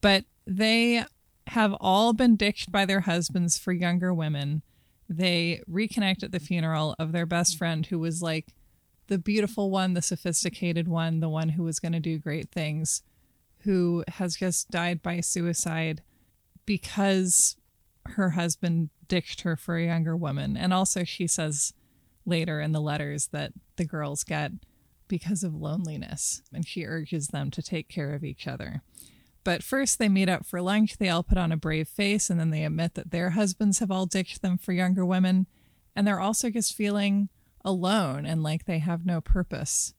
But 0.00 0.24
they 0.46 1.04
have 1.48 1.74
all 1.80 2.12
been 2.12 2.36
ditched 2.36 2.72
by 2.72 2.84
their 2.84 3.00
husbands 3.00 3.58
for 3.58 3.72
younger 3.72 4.12
women. 4.12 4.62
They 5.08 5.62
reconnect 5.70 6.24
at 6.24 6.32
the 6.32 6.40
funeral 6.40 6.96
of 6.98 7.12
their 7.12 7.26
best 7.26 7.56
friend 7.56 7.86
who 7.86 7.98
was 7.98 8.22
like 8.22 8.54
the 9.06 9.18
beautiful 9.18 9.70
one, 9.70 9.94
the 9.94 10.02
sophisticated 10.02 10.88
one, 10.88 11.20
the 11.20 11.28
one 11.28 11.50
who 11.50 11.64
was 11.64 11.80
going 11.80 11.92
to 11.92 12.00
do 12.00 12.18
great 12.18 12.50
things 12.50 13.02
who 13.64 14.04
has 14.08 14.36
just 14.36 14.70
died 14.70 15.02
by 15.02 15.20
suicide 15.20 16.02
because 16.66 17.56
her 18.06 18.30
husband 18.30 18.90
ditched 19.08 19.42
her 19.42 19.56
for 19.56 19.76
a 19.76 19.84
younger 19.84 20.16
woman. 20.16 20.56
And 20.56 20.72
also, 20.72 21.04
she 21.04 21.26
says 21.26 21.72
later 22.24 22.60
in 22.60 22.72
the 22.72 22.80
letters 22.80 23.28
that 23.28 23.52
the 23.76 23.84
girls 23.84 24.24
get 24.24 24.52
because 25.08 25.42
of 25.42 25.54
loneliness, 25.54 26.42
and 26.52 26.66
she 26.66 26.84
urges 26.84 27.28
them 27.28 27.50
to 27.50 27.62
take 27.62 27.88
care 27.88 28.14
of 28.14 28.22
each 28.22 28.46
other. 28.46 28.82
But 29.42 29.62
first, 29.62 29.98
they 29.98 30.08
meet 30.08 30.28
up 30.28 30.46
for 30.46 30.62
lunch. 30.62 30.98
They 30.98 31.08
all 31.08 31.22
put 31.22 31.38
on 31.38 31.50
a 31.50 31.56
brave 31.56 31.88
face, 31.88 32.30
and 32.30 32.38
then 32.38 32.50
they 32.50 32.64
admit 32.64 32.94
that 32.94 33.10
their 33.10 33.30
husbands 33.30 33.78
have 33.80 33.90
all 33.90 34.06
ditched 34.06 34.42
them 34.42 34.58
for 34.58 34.72
younger 34.72 35.04
women. 35.04 35.46
And 35.96 36.06
they're 36.06 36.20
also 36.20 36.50
just 36.50 36.76
feeling 36.76 37.28
alone 37.64 38.24
and 38.24 38.42
like 38.42 38.64
they 38.64 38.78
have 38.78 39.04
no 39.04 39.20
purpose 39.20 39.94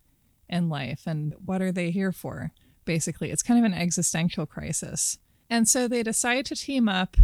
in 0.50 0.70
life. 0.70 1.04
And 1.06 1.34
what 1.44 1.62
are 1.62 1.72
they 1.72 1.92
here 1.92 2.12
for? 2.12 2.52
Basically. 2.86 3.32
It's 3.32 3.44
kind 3.44 3.60
of 3.60 3.66
an 3.66 3.78
existential 3.78 4.46
crisis. 4.46 5.18
And 5.50 5.68
so 5.68 5.88
they 5.88 6.04
decide 6.04 6.46
to 6.48 6.56
team 6.56 6.88
up 6.88 7.18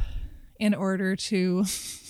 in 0.59 0.73
order 0.73 1.15
to 1.15 1.65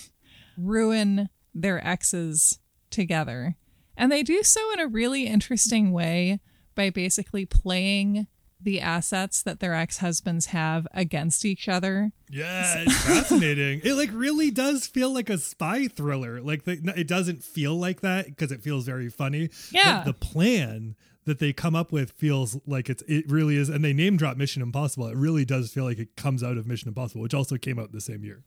ruin 0.58 1.30
their 1.54 1.86
exes 1.86 2.60
together. 2.90 3.56
And 3.96 4.12
they 4.12 4.24
do 4.24 4.44
so 4.44 4.72
in 4.74 4.80
a 4.80 4.88
really 4.88 5.26
interesting 5.26 5.92
way 5.92 6.40
by 6.76 6.90
basically 6.90 7.46
playing 7.46 8.28
the 8.60 8.82
assets 8.82 9.44
that 9.44 9.60
their 9.60 9.74
ex-husbands 9.74 10.48
have 10.48 10.88
against 10.92 11.46
each 11.46 11.68
other. 11.68 12.12
Yeah, 12.30 12.80
it's 12.80 13.04
fascinating. 13.04 13.82
it 13.84 13.94
like 13.94 14.10
really 14.12 14.52
does 14.52 14.88
feel 14.88 15.14
like 15.14 15.30
a 15.30 15.38
spy 15.38 15.88
thriller. 15.88 16.42
Like 16.42 16.64
the, 16.64 16.94
it 16.96 17.08
doesn't 17.08 17.44
feel 17.44 17.76
like 17.76 18.02
that 18.02 18.26
because 18.26 18.52
it 18.52 18.64
feels 18.64 18.86
very 18.86 19.10
funny. 19.10 19.50
Yeah, 19.72 19.98
but 19.98 20.06
the 20.06 20.14
plan 20.14 20.96
that 21.28 21.40
they 21.40 21.54
come 21.54 21.76
up 21.76 21.92
with 21.92 22.12
feels 22.12 22.58
like 22.66 22.90
it's 22.90 23.04
it 23.08 23.30
really 23.30 23.58
is 23.58 23.70
and 23.70 23.84
they 23.84 23.94
name 23.94 24.18
drop 24.18 24.38
mission 24.38 24.62
impossible. 24.62 25.08
It 25.08 25.18
really 25.18 25.46
does 25.46 25.72
feel 25.72 25.84
like 25.84 26.00
it 26.00 26.16
comes 26.16 26.42
out 26.42 26.58
of 26.58 26.66
mission 26.66 26.88
impossible 26.88 27.22
which 27.22 27.34
also 27.34 27.58
came 27.58 27.78
out 27.78 27.92
the 27.92 28.02
same 28.02 28.24
year. 28.24 28.44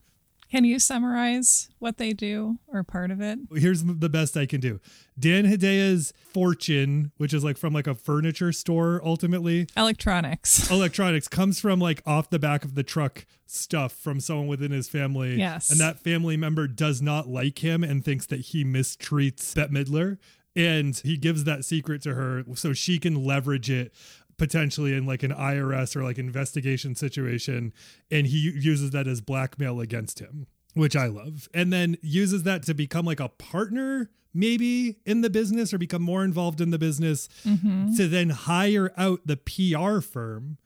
Can 0.50 0.64
you 0.64 0.80
summarize 0.80 1.68
what 1.78 1.98
they 1.98 2.12
do 2.12 2.58
or 2.66 2.82
part 2.82 3.12
of 3.12 3.20
it? 3.20 3.38
Here's 3.54 3.84
the 3.84 4.08
best 4.08 4.36
i 4.36 4.46
can 4.46 4.60
do. 4.60 4.80
Dan 5.16 5.44
Hedaya's 5.44 6.12
fortune 6.32 7.12
which 7.18 7.34
is 7.34 7.44
like 7.44 7.58
from 7.58 7.72
like 7.74 7.86
a 7.86 7.94
furniture 7.94 8.50
store 8.50 9.00
ultimately. 9.04 9.66
Electronics. 9.76 10.70
Electronics 10.72 11.28
comes 11.28 11.60
from 11.60 11.78
like 11.78 12.02
off 12.06 12.30
the 12.30 12.38
back 12.38 12.64
of 12.64 12.74
the 12.74 12.82
truck 12.82 13.26
stuff 13.46 13.92
from 13.92 14.20
someone 14.20 14.46
within 14.48 14.70
his 14.70 14.88
family. 14.88 15.36
Yes. 15.36 15.70
And 15.70 15.78
that 15.80 16.00
family 16.00 16.38
member 16.38 16.66
does 16.66 17.02
not 17.02 17.28
like 17.28 17.58
him 17.58 17.84
and 17.84 18.02
thinks 18.02 18.24
that 18.26 18.40
he 18.40 18.64
mistreats 18.64 19.54
bette 19.54 19.70
midler 19.70 20.16
and 20.56 20.96
he 20.98 21.16
gives 21.16 21.44
that 21.44 21.64
secret 21.64 22.02
to 22.02 22.14
her 22.14 22.44
so 22.54 22.72
she 22.72 22.98
can 22.98 23.24
leverage 23.24 23.70
it 23.70 23.92
potentially 24.36 24.94
in 24.94 25.06
like 25.06 25.22
an 25.22 25.32
IRS 25.32 25.94
or 25.94 26.02
like 26.02 26.18
investigation 26.18 26.94
situation 26.94 27.72
and 28.10 28.26
he 28.26 28.38
uses 28.38 28.90
that 28.90 29.06
as 29.06 29.20
blackmail 29.20 29.80
against 29.80 30.18
him 30.18 30.46
which 30.74 30.96
I 30.96 31.06
love 31.06 31.48
and 31.52 31.72
then 31.72 31.96
uses 32.00 32.44
that 32.44 32.62
to 32.64 32.74
become 32.74 33.04
like 33.04 33.20
a 33.20 33.28
partner 33.28 34.10
maybe 34.32 34.98
in 35.04 35.20
the 35.20 35.30
business 35.30 35.74
or 35.74 35.78
become 35.78 36.02
more 36.02 36.24
involved 36.24 36.60
in 36.60 36.70
the 36.70 36.78
business 36.78 37.28
mm-hmm. 37.44 37.94
to 37.96 38.08
then 38.08 38.30
hire 38.30 38.92
out 38.96 39.20
the 39.26 39.36
PR 39.36 40.00
firm 40.00 40.58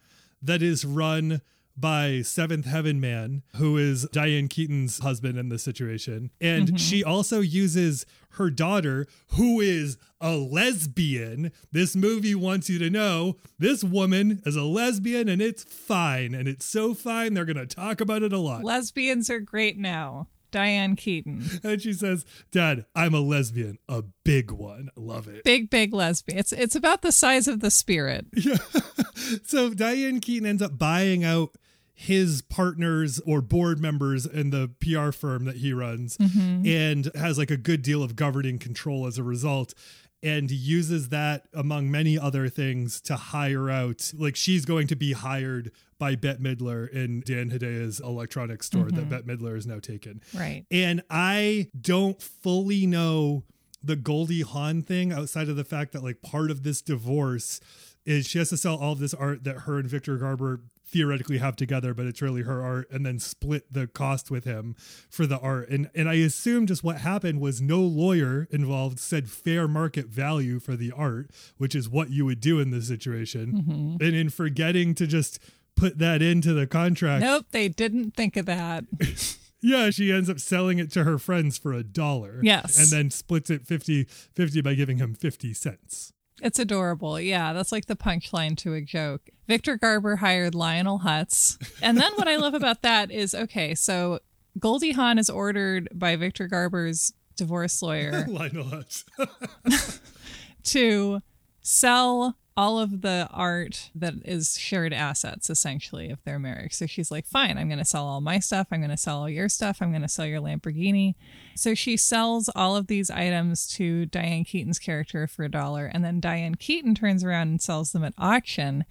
that 0.42 0.62
is 0.62 0.84
run 0.84 1.40
by 1.76 2.22
Seventh 2.22 2.66
Heaven 2.66 3.00
Man, 3.00 3.42
who 3.56 3.76
is 3.76 4.08
Diane 4.12 4.48
Keaton's 4.48 4.98
husband 5.00 5.38
in 5.38 5.48
this 5.48 5.62
situation. 5.62 6.30
And 6.40 6.68
mm-hmm. 6.68 6.76
she 6.76 7.02
also 7.02 7.40
uses 7.40 8.06
her 8.30 8.50
daughter, 8.50 9.06
who 9.36 9.60
is 9.60 9.96
a 10.20 10.36
lesbian. 10.36 11.52
This 11.72 11.94
movie 11.94 12.34
wants 12.34 12.68
you 12.68 12.78
to 12.78 12.90
know 12.90 13.36
this 13.58 13.84
woman 13.84 14.42
is 14.44 14.56
a 14.56 14.64
lesbian 14.64 15.28
and 15.28 15.40
it's 15.40 15.64
fine. 15.64 16.34
And 16.34 16.48
it's 16.48 16.64
so 16.64 16.94
fine, 16.94 17.34
they're 17.34 17.44
going 17.44 17.56
to 17.56 17.66
talk 17.66 18.00
about 18.00 18.22
it 18.22 18.32
a 18.32 18.38
lot. 18.38 18.64
Lesbians 18.64 19.30
are 19.30 19.40
great 19.40 19.78
now. 19.78 20.28
Diane 20.54 20.94
Keaton. 20.94 21.44
And 21.64 21.82
she 21.82 21.92
says, 21.92 22.24
Dad, 22.52 22.86
I'm 22.94 23.12
a 23.12 23.18
lesbian, 23.18 23.76
a 23.88 24.04
big 24.24 24.52
one. 24.52 24.88
Love 24.94 25.26
it. 25.26 25.42
Big, 25.42 25.68
big 25.68 25.92
lesbian. 25.92 26.38
It's 26.38 26.52
it's 26.52 26.76
about 26.76 27.02
the 27.02 27.10
size 27.10 27.48
of 27.48 27.58
the 27.58 27.72
spirit. 27.72 28.26
Yeah. 28.36 28.58
so 29.44 29.70
Diane 29.74 30.20
Keaton 30.20 30.46
ends 30.46 30.62
up 30.62 30.78
buying 30.78 31.24
out 31.24 31.56
his 31.94 32.42
partners 32.42 33.20
or 33.24 33.40
board 33.40 33.80
members 33.80 34.26
in 34.26 34.50
the 34.50 34.70
PR 34.80 35.12
firm 35.12 35.44
that 35.44 35.58
he 35.58 35.72
runs 35.72 36.18
mm-hmm. 36.18 36.66
and 36.66 37.10
has 37.14 37.38
like 37.38 37.52
a 37.52 37.56
good 37.56 37.82
deal 37.82 38.02
of 38.02 38.16
governing 38.16 38.58
control 38.58 39.06
as 39.06 39.16
a 39.16 39.22
result 39.22 39.74
and 40.20 40.50
uses 40.50 41.10
that 41.10 41.46
among 41.52 41.90
many 41.90 42.18
other 42.18 42.48
things 42.48 43.00
to 43.00 43.14
hire 43.14 43.70
out 43.70 44.10
like 44.16 44.34
she's 44.34 44.64
going 44.64 44.88
to 44.88 44.96
be 44.96 45.12
hired 45.12 45.70
by 45.98 46.16
Bette 46.16 46.42
Midler 46.42 46.90
in 46.90 47.22
Dan 47.24 47.50
Hedaya's 47.50 48.00
electronics 48.00 48.66
store 48.66 48.86
mm-hmm. 48.86 48.96
that 48.96 49.08
Bette 49.08 49.22
Midler 49.24 49.56
is 49.56 49.66
now 49.66 49.78
taken. 49.78 50.20
Right. 50.34 50.64
And 50.70 51.02
I 51.08 51.68
don't 51.80 52.20
fully 52.20 52.86
know 52.86 53.44
the 53.82 53.96
Goldie 53.96 54.40
Hawn 54.40 54.82
thing 54.82 55.12
outside 55.12 55.48
of 55.48 55.56
the 55.56 55.64
fact 55.64 55.92
that 55.92 56.02
like 56.02 56.22
part 56.22 56.50
of 56.50 56.64
this 56.64 56.82
divorce 56.82 57.60
is 58.04 58.26
she 58.26 58.38
has 58.38 58.48
to 58.48 58.56
sell 58.56 58.76
all 58.76 58.92
of 58.92 58.98
this 58.98 59.14
art 59.14 59.44
that 59.44 59.60
her 59.60 59.78
and 59.78 59.88
Victor 59.88 60.16
Garber 60.16 60.62
theoretically 60.94 61.38
have 61.38 61.56
together, 61.56 61.92
but 61.92 62.06
it's 62.06 62.22
really 62.22 62.42
her 62.42 62.62
art, 62.62 62.88
and 62.88 63.04
then 63.04 63.18
split 63.18 63.72
the 63.72 63.88
cost 63.88 64.30
with 64.30 64.44
him 64.44 64.76
for 65.10 65.26
the 65.26 65.40
art. 65.40 65.68
And 65.68 65.90
and 65.92 66.08
I 66.08 66.14
assume 66.14 66.66
just 66.66 66.84
what 66.84 66.98
happened 66.98 67.40
was 67.40 67.60
no 67.60 67.80
lawyer 67.80 68.46
involved 68.50 69.00
said 69.00 69.28
fair 69.28 69.66
market 69.66 70.06
value 70.06 70.60
for 70.60 70.76
the 70.76 70.92
art, 70.92 71.30
which 71.58 71.74
is 71.74 71.88
what 71.88 72.10
you 72.10 72.24
would 72.24 72.40
do 72.40 72.60
in 72.60 72.70
this 72.70 72.86
situation. 72.86 73.52
Mm-hmm. 73.52 74.04
And 74.04 74.14
in 74.14 74.30
forgetting 74.30 74.94
to 74.94 75.06
just 75.08 75.40
put 75.76 75.98
that 75.98 76.22
into 76.22 76.54
the 76.54 76.68
contract. 76.68 77.24
Nope, 77.24 77.46
they 77.50 77.68
didn't 77.68 78.12
think 78.12 78.36
of 78.36 78.46
that. 78.46 78.84
yeah, 79.60 79.90
she 79.90 80.12
ends 80.12 80.30
up 80.30 80.38
selling 80.38 80.78
it 80.78 80.92
to 80.92 81.02
her 81.02 81.18
friends 81.18 81.58
for 81.58 81.72
a 81.72 81.82
dollar. 81.82 82.38
Yes. 82.40 82.78
And 82.78 82.86
then 82.88 83.10
splits 83.10 83.50
it 83.50 83.66
50 83.66 84.04
50 84.04 84.60
by 84.60 84.74
giving 84.74 84.98
him 84.98 85.12
50 85.14 85.54
cents. 85.54 86.13
It's 86.44 86.58
adorable. 86.58 87.18
Yeah, 87.18 87.54
that's 87.54 87.72
like 87.72 87.86
the 87.86 87.96
punchline 87.96 88.54
to 88.58 88.74
a 88.74 88.82
joke. 88.82 89.22
Victor 89.48 89.78
Garber 89.78 90.16
hired 90.16 90.54
Lionel 90.54 90.98
Hutz. 90.98 91.56
And 91.80 91.96
then 91.96 92.12
what 92.16 92.28
I 92.28 92.36
love 92.36 92.52
about 92.52 92.82
that 92.82 93.10
is 93.10 93.34
okay, 93.34 93.74
so 93.74 94.20
Goldie 94.58 94.92
Hawn 94.92 95.18
is 95.18 95.30
ordered 95.30 95.88
by 95.94 96.16
Victor 96.16 96.46
Garber's 96.46 97.14
divorce 97.34 97.80
lawyer 97.80 98.26
Lionel 98.28 98.64
Hutz 98.64 99.04
to 100.64 101.22
sell 101.62 102.36
all 102.56 102.78
of 102.78 103.02
the 103.02 103.28
art 103.32 103.90
that 103.94 104.14
is 104.24 104.56
shared 104.58 104.92
assets 104.92 105.50
essentially 105.50 106.10
of 106.10 106.22
their 106.24 106.38
marriage. 106.38 106.74
So 106.74 106.86
she's 106.86 107.10
like, 107.10 107.26
fine, 107.26 107.58
I'm 107.58 107.68
going 107.68 107.78
to 107.78 107.84
sell 107.84 108.06
all 108.06 108.20
my 108.20 108.38
stuff. 108.38 108.68
I'm 108.70 108.80
going 108.80 108.90
to 108.90 108.96
sell 108.96 109.18
all 109.18 109.28
your 109.28 109.48
stuff. 109.48 109.78
I'm 109.80 109.90
going 109.90 110.02
to 110.02 110.08
sell 110.08 110.26
your 110.26 110.40
Lamborghini. 110.40 111.14
So 111.56 111.74
she 111.74 111.96
sells 111.96 112.48
all 112.54 112.76
of 112.76 112.86
these 112.86 113.10
items 113.10 113.66
to 113.74 114.06
Diane 114.06 114.44
Keaton's 114.44 114.78
character 114.78 115.26
for 115.26 115.44
a 115.44 115.50
dollar. 115.50 115.86
And 115.86 116.04
then 116.04 116.20
Diane 116.20 116.54
Keaton 116.54 116.94
turns 116.94 117.24
around 117.24 117.48
and 117.48 117.60
sells 117.60 117.92
them 117.92 118.04
at 118.04 118.14
auction. 118.18 118.84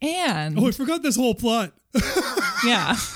And. 0.00 0.58
Oh, 0.58 0.68
I 0.68 0.70
forgot 0.70 1.02
this 1.02 1.16
whole 1.16 1.34
plot. 1.34 1.72
yeah. 2.64 2.96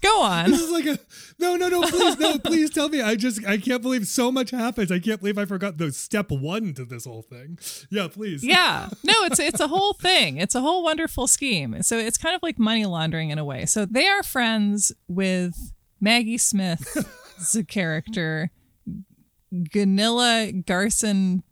Go 0.00 0.22
on. 0.22 0.50
This 0.50 0.60
is 0.60 0.70
like 0.70 0.86
a 0.86 0.98
no, 1.38 1.56
no, 1.56 1.68
no. 1.68 1.82
Please, 1.82 2.18
no. 2.18 2.38
Please 2.38 2.70
tell 2.70 2.88
me. 2.88 3.00
I 3.00 3.16
just 3.16 3.44
I 3.46 3.58
can't 3.58 3.82
believe 3.82 4.06
so 4.06 4.30
much 4.30 4.50
happens. 4.50 4.92
I 4.92 4.98
can't 4.98 5.20
believe 5.20 5.38
I 5.38 5.44
forgot 5.44 5.78
the 5.78 5.92
step 5.92 6.30
one 6.30 6.74
to 6.74 6.84
this 6.84 7.04
whole 7.04 7.22
thing. 7.22 7.58
Yeah, 7.90 8.08
please. 8.08 8.44
Yeah. 8.44 8.88
No, 9.02 9.14
it's 9.24 9.38
it's 9.38 9.60
a 9.60 9.68
whole 9.68 9.92
thing. 9.92 10.36
It's 10.36 10.54
a 10.54 10.60
whole 10.60 10.82
wonderful 10.82 11.26
scheme. 11.26 11.82
So 11.82 11.98
it's 11.98 12.18
kind 12.18 12.34
of 12.34 12.42
like 12.42 12.58
money 12.58 12.86
laundering 12.86 13.30
in 13.30 13.38
a 13.38 13.44
way. 13.44 13.66
So 13.66 13.84
they 13.84 14.06
are 14.06 14.22
friends 14.22 14.92
with 15.08 15.72
Maggie 16.00 16.38
Smith's 16.38 17.58
character, 17.68 18.50
Gunilla 19.72 20.52
Garson 20.52 21.42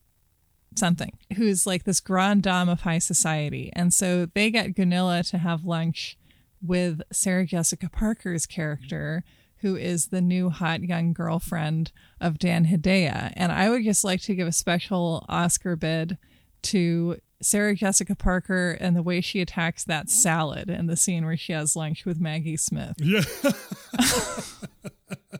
something, 0.79 1.12
who's 1.37 1.67
like 1.67 1.85
this 1.85 2.00
grande 2.00 2.43
dame 2.43 2.69
of 2.69 2.83
high 2.83 2.99
society. 2.99 3.71
And 3.75 3.93
so 3.93 4.26
they 4.26 4.50
get 4.50 4.75
Gunilla 4.75 5.23
to 5.25 5.38
have 5.38 5.65
lunch 5.65 6.19
with 6.63 7.03
Sarah 7.13 7.47
Jessica 7.47 7.89
Parker's 7.89 8.47
character, 8.47 9.25
who 9.59 9.77
is 9.77 10.09
the 10.09 10.21
new 10.21 10.51
hot 10.51 10.83
young 10.83 11.13
girlfriend 11.13 11.93
of 12.21 12.39
Dan 12.39 12.67
Hedaya. 12.67 13.33
And 13.37 13.53
I 13.53 13.71
would 13.71 13.85
just 13.85 14.05
like 14.05 14.21
to 14.23 14.35
give 14.35 14.49
a 14.49 14.53
special 14.53 15.25
Oscar 15.29 15.77
bid 15.77 16.19
to 16.63 17.19
Sarah 17.43 17.75
Jessica 17.75 18.15
Parker 18.15 18.73
and 18.81 18.97
the 18.97 19.03
way 19.03 19.21
she 19.21 19.41
attacks 19.41 19.85
that 19.85 20.11
salad 20.11 20.71
in 20.71 20.87
the 20.87 20.97
scene 20.97 21.25
where 21.25 21.37
she 21.37 21.53
has 21.53 21.77
lunch 21.77 22.05
with 22.05 22.21
Maggie 22.21 22.57
Smith. 22.57 22.97
Yeah. 22.99 23.23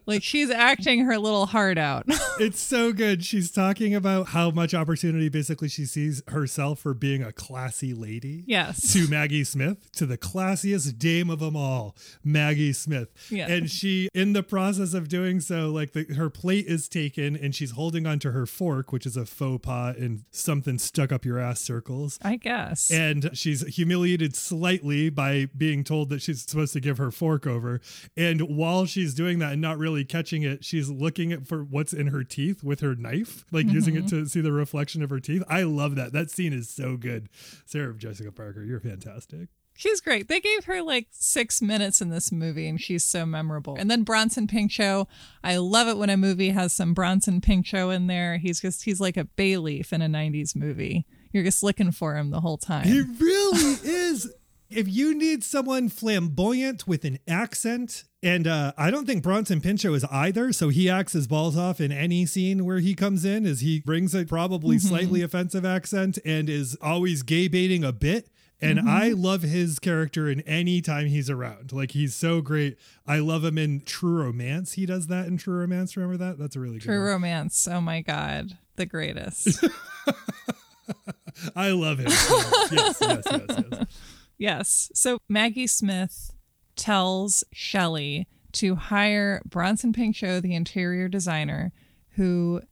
Like 0.07 0.23
she's 0.23 0.51
acting 0.51 1.01
her 1.01 1.19
little 1.19 1.47
heart 1.47 1.79
out. 1.79 2.05
it's 2.41 2.61
so 2.61 2.93
good. 2.93 3.25
She's 3.25 3.51
talking 3.51 3.95
about 3.95 4.29
how 4.29 4.51
much 4.51 4.75
opportunity 4.75 5.29
basically 5.29 5.69
she 5.69 5.85
sees 5.85 6.23
herself 6.29 6.81
for 6.81 6.95
being 6.95 7.23
a 7.23 7.33
classy 7.33 7.95
lady. 7.95 8.45
Yes. 8.47 8.93
To 8.93 9.09
Maggie 9.09 9.45
Smith, 9.45 9.91
to 9.93 10.07
the 10.07 10.19
classiest 10.19 10.99
dame 10.99 11.31
of 11.31 11.41
them 11.41 11.57
all, 11.57 11.97
Maggie 12.25 12.73
Smith. 12.73 13.09
Yeah. 13.31 13.49
And 13.49 13.71
she, 13.71 14.09
in 14.15 14.33
the 14.33 14.43
process 14.43 14.95
of 14.95 15.09
doing 15.09 15.41
so, 15.41 15.71
like 15.71 15.93
the, 15.93 16.05
her 16.15 16.31
plate 16.31 16.67
is 16.67 16.89
taken 16.89 17.37
and 17.37 17.55
she's 17.55 17.73
holding 17.73 18.07
onto 18.07 18.31
her 18.31 18.47
fork, 18.47 18.93
which 18.93 19.07
is 19.07 19.17
a 19.17 19.27
faux 19.27 19.65
pas 19.65 19.97
and 19.97 20.25
something 20.31 20.79
stuck 20.79 21.13
up 21.13 21.25
your 21.25 21.39
ass 21.39 21.61
circles. 21.61 22.19
I 22.23 22.37
guess. 22.37 22.91
And 22.91 23.31
she's 23.33 23.67
humiliated 23.77 24.35
slightly 24.35 25.11
by 25.11 25.49
being 25.57 25.85
told 25.85 26.11
that 26.11 26.23
she's 26.23 26.43
supposed 26.43 26.73
to 26.75 26.81
give 26.81 26.99
her 26.99 27.11
fork 27.11 27.47
over. 27.47 27.81
And 28.17 28.43
while 28.43 28.87
she's 28.87 29.15
doing 29.15 29.39
that 29.39 29.53
and 29.53 29.63
not 29.63 29.79
really 29.79 29.86
catching 30.05 30.43
it, 30.43 30.65
she's 30.65 30.89
looking 30.89 31.33
at 31.33 31.47
for 31.47 31.63
what's 31.63 31.93
in 31.93 32.09
her 32.09 32.25
teeth 32.25 32.63
with 32.63 32.81
her 32.81 32.95
knife, 32.95 33.45
like 33.53 33.67
using 33.67 33.95
it 33.97 34.07
mm-hmm. 34.07 34.25
to 34.25 34.27
see 34.27 34.41
the 34.41 34.53
reflection 34.53 35.03
of 35.03 35.11
her 35.11 35.21
teeth. 35.21 35.43
I 35.49 35.63
love 35.63 35.95
that. 35.97 36.13
That 36.13 36.31
scene 36.31 36.53
is 36.53 36.69
so 36.69 36.97
good. 36.97 37.29
Sarah 37.65 37.95
Jessica 37.95 38.33
Parker, 38.33 38.63
you're 38.63 38.81
fantastic. 38.81 39.49
She's 39.79 40.01
great. 40.01 40.29
They 40.29 40.41
gave 40.41 40.65
her 40.65 40.83
like 40.83 41.09
six 41.11 41.61
minutes 41.61 42.01
in 42.01 42.09
this 42.09 42.33
movie, 42.33 42.67
and 42.67 42.81
she's 42.81 43.05
so 43.05 43.27
memorable. 43.27 43.77
And 43.79 43.91
then 43.91 44.05
Bronson 44.05 44.47
Pinchot. 44.47 45.07
I 45.45 45.59
love 45.59 45.87
it 45.87 45.99
when 45.99 46.09
a 46.09 46.17
movie 46.17 46.51
has 46.51 46.73
some 46.73 46.95
Bronson 46.95 47.43
Pinchot 47.43 47.93
in 47.93 48.07
there. 48.07 48.39
He's 48.39 48.61
just 48.61 48.85
he's 48.85 49.01
like 49.01 49.19
a 49.19 49.25
bay 49.25 49.59
leaf 49.59 49.93
in 49.93 50.01
a 50.01 50.07
'90s 50.07 50.57
movie. 50.57 51.05
You're 51.31 51.45
just 51.45 51.63
looking 51.63 51.93
for 51.93 52.17
him 52.17 52.31
the 52.31 52.41
whole 52.41 52.57
time. 52.57 52.87
He 52.87 53.03
really 53.03 53.79
is. 53.85 54.33
If 54.69 54.89
you 54.89 55.15
need 55.15 55.45
someone 55.45 55.89
flamboyant 55.89 56.89
with 56.89 57.05
an 57.05 57.19
accent, 57.29 58.05
and 58.23 58.47
uh, 58.47 58.73
I 58.77 58.91
don't 58.91 59.07
think 59.07 59.23
Bronson 59.23 59.61
Pinchot 59.61 59.93
is 59.95 60.05
either, 60.11 60.53
so 60.53 60.71
he 60.71 60.91
acts 60.91 61.13
his 61.13 61.29
balls 61.29 61.57
off 61.57 61.81
in 61.81 61.93
any 61.93 62.27
scene 62.27 62.65
where 62.65 62.81
he 62.81 62.95
comes 62.95 63.25
in, 63.25 63.47
as 63.47 63.61
he 63.61 63.81
brings 63.81 64.15
a 64.15 64.25
probably 64.25 64.79
slightly 64.79 65.23
offensive 65.23 65.65
accent 65.65 66.19
and 66.25 66.51
is 66.51 66.77
always 66.83 67.23
gay 67.23 67.47
baiting 67.47 67.85
a 67.85 67.93
bit. 67.93 68.29
And 68.61 68.81
I 68.89 69.09
love 69.11 69.43
his 69.43 69.79
character 69.79 70.31
in 70.31 70.41
any 70.41 70.81
time 70.81 71.09
he's 71.09 71.29
around. 71.29 71.73
Like 71.73 71.91
he's 71.91 72.17
so 72.17 72.41
great. 72.41 72.79
I 73.07 73.19
love 73.19 73.45
him 73.45 73.59
in 73.59 73.83
True 73.83 74.23
Romance. 74.23 74.73
He 74.73 74.87
does 74.87 75.09
that 75.09 75.27
in 75.27 75.37
True 75.37 75.59
Romance. 75.61 75.95
Remember 75.95 76.17
that? 76.25 76.39
That's 76.39 76.57
a 76.57 76.61
really 76.61 76.79
good 76.79 76.87
True 76.87 77.01
one. 77.03 77.09
romance. 77.09 77.69
Oh 77.71 77.83
my 77.83 78.01
god, 78.01 78.57
the 78.77 78.87
greatest. 78.87 79.63
I 81.55 81.71
love 81.71 81.99
him. 81.99 82.07
yes, 82.09 82.71
yes, 82.73 82.99
yes, 83.01 83.25
yes. 83.31 83.87
yes. 84.39 84.91
So 84.95 85.19
Maggie 85.29 85.67
Smith 85.67 86.33
tells 86.77 87.45
Shelley 87.53 88.27
to 88.53 88.77
hire 88.77 89.43
Bronson 89.45 89.93
Pinchot, 89.93 90.43
the 90.43 90.55
interior 90.55 91.09
designer, 91.09 91.73
who 92.11 92.63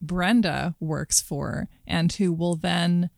Brenda 0.00 0.74
works 0.80 1.20
for, 1.20 1.68
and 1.86 2.12
who 2.12 2.32
will 2.32 2.56
then 2.56 3.10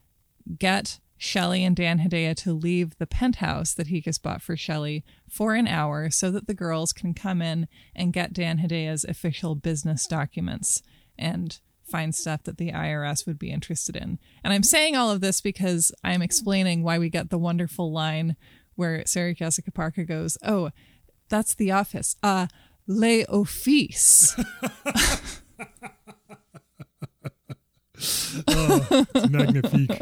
get 0.58 1.00
Shelley 1.16 1.64
and 1.64 1.74
Dan 1.74 2.00
Hedaya 2.00 2.34
to 2.36 2.52
leave 2.52 2.98
the 2.98 3.06
penthouse 3.06 3.72
that 3.74 3.86
he 3.86 4.00
just 4.00 4.22
bought 4.22 4.42
for 4.42 4.56
Shelley 4.56 5.04
for 5.28 5.54
an 5.54 5.66
hour 5.66 6.10
so 6.10 6.30
that 6.30 6.46
the 6.46 6.54
girls 6.54 6.92
can 6.92 7.14
come 7.14 7.40
in 7.40 7.66
and 7.94 8.12
get 8.12 8.32
Dan 8.32 8.58
Hedaya's 8.58 9.04
official 9.04 9.54
business 9.54 10.06
documents 10.06 10.82
and 11.18 11.58
find 11.94 12.12
stuff 12.12 12.42
that 12.42 12.58
the 12.58 12.72
IRS 12.72 13.24
would 13.24 13.38
be 13.38 13.52
interested 13.52 13.94
in. 13.94 14.18
And 14.42 14.52
I'm 14.52 14.64
saying 14.64 14.96
all 14.96 15.12
of 15.12 15.20
this 15.20 15.40
because 15.40 15.92
I'm 16.02 16.22
explaining 16.22 16.82
why 16.82 16.98
we 16.98 17.08
get 17.08 17.30
the 17.30 17.38
wonderful 17.38 17.92
line 17.92 18.34
where 18.74 19.06
Sarah 19.06 19.32
Jessica 19.32 19.70
Parker 19.70 20.02
goes, 20.02 20.36
Oh, 20.44 20.70
that's 21.28 21.54
the 21.54 21.70
office. 21.70 22.16
Uh, 22.20 22.48
le 22.88 23.22
office. 23.28 24.34
Oh, 28.48 29.06
it's 29.14 29.28
magnifique. 29.28 30.00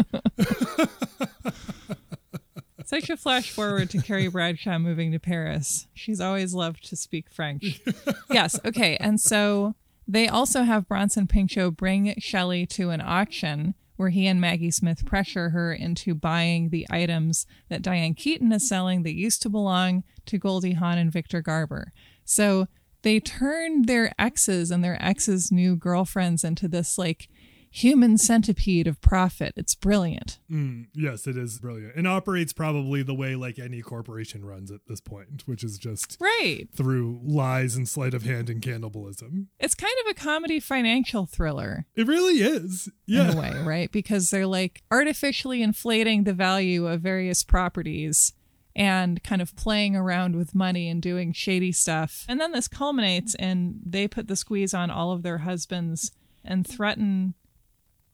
Such 2.86 3.10
a 3.10 3.18
flash 3.18 3.50
forward 3.50 3.90
to 3.90 4.00
Carrie 4.00 4.28
Bradshaw 4.28 4.78
moving 4.78 5.12
to 5.12 5.18
Paris. 5.18 5.86
She's 5.92 6.20
always 6.20 6.54
loved 6.54 6.88
to 6.88 6.96
speak 6.96 7.30
French. 7.30 7.82
yes, 8.30 8.58
okay. 8.64 8.96
And 8.96 9.20
so 9.20 9.74
they 10.06 10.28
also 10.28 10.62
have 10.62 10.88
Bronson 10.88 11.26
Pinchot 11.26 11.76
bring 11.76 12.14
Shelley 12.18 12.66
to 12.66 12.90
an 12.90 13.00
auction 13.00 13.74
where 13.96 14.10
he 14.10 14.26
and 14.26 14.40
Maggie 14.40 14.70
Smith 14.70 15.06
pressure 15.06 15.50
her 15.50 15.72
into 15.72 16.14
buying 16.14 16.70
the 16.70 16.86
items 16.90 17.46
that 17.68 17.82
Diane 17.82 18.14
Keaton 18.14 18.50
is 18.52 18.68
selling 18.68 19.02
that 19.02 19.14
used 19.14 19.42
to 19.42 19.48
belong 19.48 20.02
to 20.26 20.38
Goldie 20.38 20.72
Hawn 20.72 20.98
and 20.98 21.12
Victor 21.12 21.40
Garber. 21.40 21.92
So 22.24 22.66
they 23.02 23.20
turn 23.20 23.82
their 23.82 24.12
exes 24.18 24.70
and 24.70 24.82
their 24.82 25.00
exes' 25.02 25.52
new 25.52 25.76
girlfriends 25.76 26.42
into 26.44 26.68
this 26.68 26.98
like 26.98 27.28
human 27.74 28.18
centipede 28.18 28.86
of 28.86 29.00
profit. 29.00 29.54
It's 29.56 29.74
brilliant. 29.74 30.38
Mm, 30.50 30.88
yes, 30.92 31.26
it 31.26 31.38
is 31.38 31.58
brilliant. 31.58 31.94
And 31.96 32.06
operates 32.06 32.52
probably 32.52 33.02
the 33.02 33.14
way 33.14 33.34
like 33.34 33.58
any 33.58 33.80
corporation 33.80 34.44
runs 34.44 34.70
at 34.70 34.80
this 34.88 35.00
point, 35.00 35.44
which 35.46 35.64
is 35.64 35.78
just 35.78 36.18
Right. 36.20 36.68
through 36.74 37.20
lies 37.24 37.74
and 37.74 37.88
sleight 37.88 38.12
of 38.12 38.24
hand 38.24 38.50
and 38.50 38.60
cannibalism. 38.60 39.48
It's 39.58 39.74
kind 39.74 39.94
of 40.04 40.10
a 40.10 40.14
comedy 40.14 40.60
financial 40.60 41.24
thriller 41.24 41.86
It 41.96 42.06
really 42.06 42.42
is. 42.42 42.88
in 43.08 43.14
Yeah. 43.14 43.32
a 43.32 43.36
way, 43.40 43.62
right? 43.64 43.90
Because 43.90 44.28
they're 44.28 44.46
like 44.46 44.82
artificially 44.90 45.62
inflating 45.62 46.24
the 46.24 46.34
value 46.34 46.86
of 46.86 47.00
various 47.00 47.42
properties 47.42 48.34
and 48.76 49.22
kind 49.22 49.40
of 49.40 49.56
playing 49.56 49.96
around 49.96 50.36
with 50.36 50.54
money 50.54 50.88
and 50.88 51.00
doing 51.00 51.32
shady 51.32 51.72
stuff. 51.72 52.24
And 52.28 52.38
then 52.38 52.52
this 52.52 52.68
culminates 52.68 53.34
and 53.36 53.80
they 53.84 54.08
put 54.08 54.28
the 54.28 54.36
squeeze 54.36 54.74
on 54.74 54.90
all 54.90 55.10
of 55.12 55.22
their 55.22 55.38
husbands 55.38 56.12
and 56.44 56.66
threaten 56.66 57.34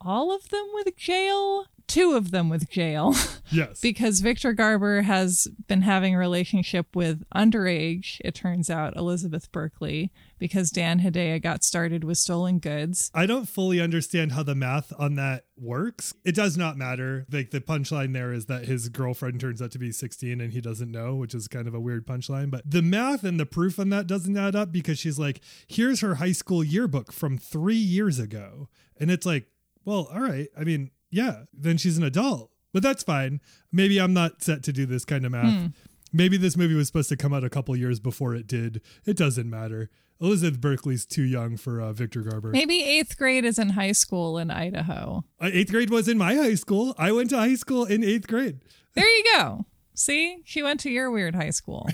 all 0.01 0.33
of 0.35 0.49
them 0.49 0.67
with 0.73 0.95
jail, 0.97 1.65
two 1.87 2.13
of 2.13 2.31
them 2.31 2.49
with 2.49 2.69
jail. 2.69 3.13
Yes. 3.51 3.81
because 3.81 4.19
Victor 4.19 4.53
Garber 4.53 5.01
has 5.01 5.47
been 5.67 5.81
having 5.81 6.13
a 6.13 6.19
relationship 6.19 6.95
with 6.95 7.23
underage, 7.33 8.21
it 8.23 8.35
turns 8.35 8.69
out, 8.69 8.95
Elizabeth 8.95 9.51
Berkley, 9.51 10.11
because 10.37 10.69
Dan 10.69 10.99
Hedaya 10.99 11.41
got 11.41 11.63
started 11.63 12.03
with 12.03 12.19
stolen 12.19 12.59
goods. 12.59 13.09
I 13.11 13.25
don't 13.25 13.49
fully 13.49 13.81
understand 13.81 14.33
how 14.33 14.43
the 14.43 14.53
math 14.53 14.93
on 14.99 15.15
that 15.15 15.45
works. 15.57 16.13
It 16.23 16.35
does 16.35 16.57
not 16.57 16.77
matter. 16.77 17.25
Like 17.31 17.49
the 17.49 17.59
punchline 17.59 18.13
there 18.13 18.31
is 18.31 18.45
that 18.45 18.65
his 18.65 18.89
girlfriend 18.89 19.39
turns 19.41 19.63
out 19.63 19.71
to 19.71 19.79
be 19.79 19.91
16 19.91 20.39
and 20.39 20.53
he 20.53 20.61
doesn't 20.61 20.91
know, 20.91 21.15
which 21.15 21.33
is 21.33 21.47
kind 21.47 21.67
of 21.67 21.73
a 21.73 21.79
weird 21.79 22.05
punchline. 22.05 22.51
But 22.51 22.69
the 22.69 22.83
math 22.83 23.23
and 23.23 23.39
the 23.39 23.47
proof 23.47 23.79
on 23.79 23.89
that 23.89 24.05
doesn't 24.05 24.37
add 24.37 24.55
up 24.55 24.71
because 24.71 24.99
she's 24.99 25.17
like, 25.17 25.41
here's 25.67 26.01
her 26.01 26.15
high 26.15 26.33
school 26.33 26.63
yearbook 26.63 27.11
from 27.11 27.39
three 27.39 27.73
years 27.75 28.19
ago. 28.19 28.69
And 28.99 29.09
it's 29.09 29.25
like, 29.25 29.47
well, 29.85 30.09
all 30.13 30.21
right. 30.21 30.47
I 30.57 30.63
mean, 30.63 30.91
yeah, 31.09 31.43
then 31.53 31.77
she's 31.77 31.97
an 31.97 32.03
adult, 32.03 32.51
but 32.73 32.83
that's 32.83 33.03
fine. 33.03 33.41
Maybe 33.71 33.99
I'm 33.99 34.13
not 34.13 34.43
set 34.43 34.63
to 34.63 34.73
do 34.73 34.85
this 34.85 35.05
kind 35.05 35.25
of 35.25 35.31
math. 35.31 35.71
Maybe 36.11 36.37
this 36.37 36.57
movie 36.57 36.73
was 36.73 36.87
supposed 36.87 37.09
to 37.09 37.17
come 37.17 37.33
out 37.33 37.43
a 37.43 37.49
couple 37.49 37.75
years 37.75 37.99
before 37.99 38.33
it 38.33 38.47
did. 38.47 38.81
It 39.05 39.15
doesn't 39.15 39.49
matter. 39.49 39.89
Elizabeth 40.21 40.59
Berkley's 40.59 41.05
too 41.05 41.23
young 41.23 41.55
for 41.55 41.79
uh, 41.79 41.93
Victor 41.93 42.21
Garber. 42.21 42.49
Maybe 42.49 42.83
eighth 42.83 43.17
grade 43.17 43.45
is 43.45 43.57
in 43.57 43.69
high 43.69 43.93
school 43.93 44.37
in 44.37 44.51
Idaho. 44.51 45.23
Uh, 45.39 45.49
eighth 45.51 45.71
grade 45.71 45.89
was 45.89 46.07
in 46.09 46.17
my 46.17 46.35
high 46.35 46.55
school. 46.55 46.93
I 46.97 47.11
went 47.11 47.29
to 47.29 47.37
high 47.37 47.55
school 47.55 47.85
in 47.85 48.03
eighth 48.03 48.27
grade. 48.27 48.59
There 48.95 49.07
you 49.07 49.23
go. 49.35 49.65
See, 49.93 50.39
she 50.43 50.61
went 50.61 50.79
to 50.81 50.89
your 50.89 51.09
weird 51.09 51.35
high 51.35 51.51
school. 51.51 51.87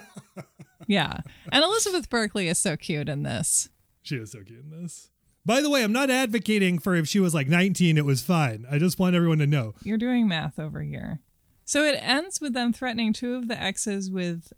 yeah. 0.86 1.18
And 1.52 1.64
Elizabeth 1.64 2.10
Berkley 2.10 2.48
is 2.48 2.58
so 2.58 2.76
cute 2.76 3.08
in 3.08 3.22
this. 3.22 3.70
She 4.02 4.16
is 4.16 4.32
so 4.32 4.42
cute 4.42 4.60
in 4.60 4.70
this. 4.70 5.10
By 5.46 5.60
the 5.60 5.68
way, 5.68 5.84
I'm 5.84 5.92
not 5.92 6.10
advocating 6.10 6.78
for 6.78 6.94
if 6.94 7.06
she 7.06 7.20
was 7.20 7.34
like 7.34 7.48
19, 7.48 7.98
it 7.98 8.04
was 8.04 8.22
fine. 8.22 8.66
I 8.70 8.78
just 8.78 8.98
want 8.98 9.14
everyone 9.14 9.38
to 9.38 9.46
know. 9.46 9.74
You're 9.82 9.98
doing 9.98 10.26
math 10.26 10.58
over 10.58 10.82
here. 10.82 11.20
So 11.66 11.82
it 11.82 11.98
ends 12.00 12.40
with 12.40 12.54
them 12.54 12.72
threatening 12.72 13.12
two 13.12 13.34
of 13.34 13.48
the 13.48 13.60
exes 13.60 14.10
with 14.10 14.52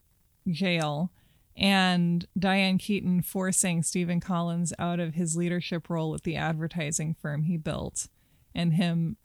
jail 0.49 1.11
and 1.57 2.27
Diane 2.39 2.79
Keaton 2.79 3.23
forcing 3.23 3.83
Stephen 3.83 4.21
Collins 4.21 4.73
out 4.79 5.01
of 5.01 5.15
his 5.15 5.37
leadership 5.37 5.89
role 5.89 6.15
at 6.15 6.23
the 6.23 6.37
advertising 6.37 7.15
firm 7.15 7.45
he 7.45 7.57
built 7.57 8.09
and 8.55 8.75
him 8.75 9.17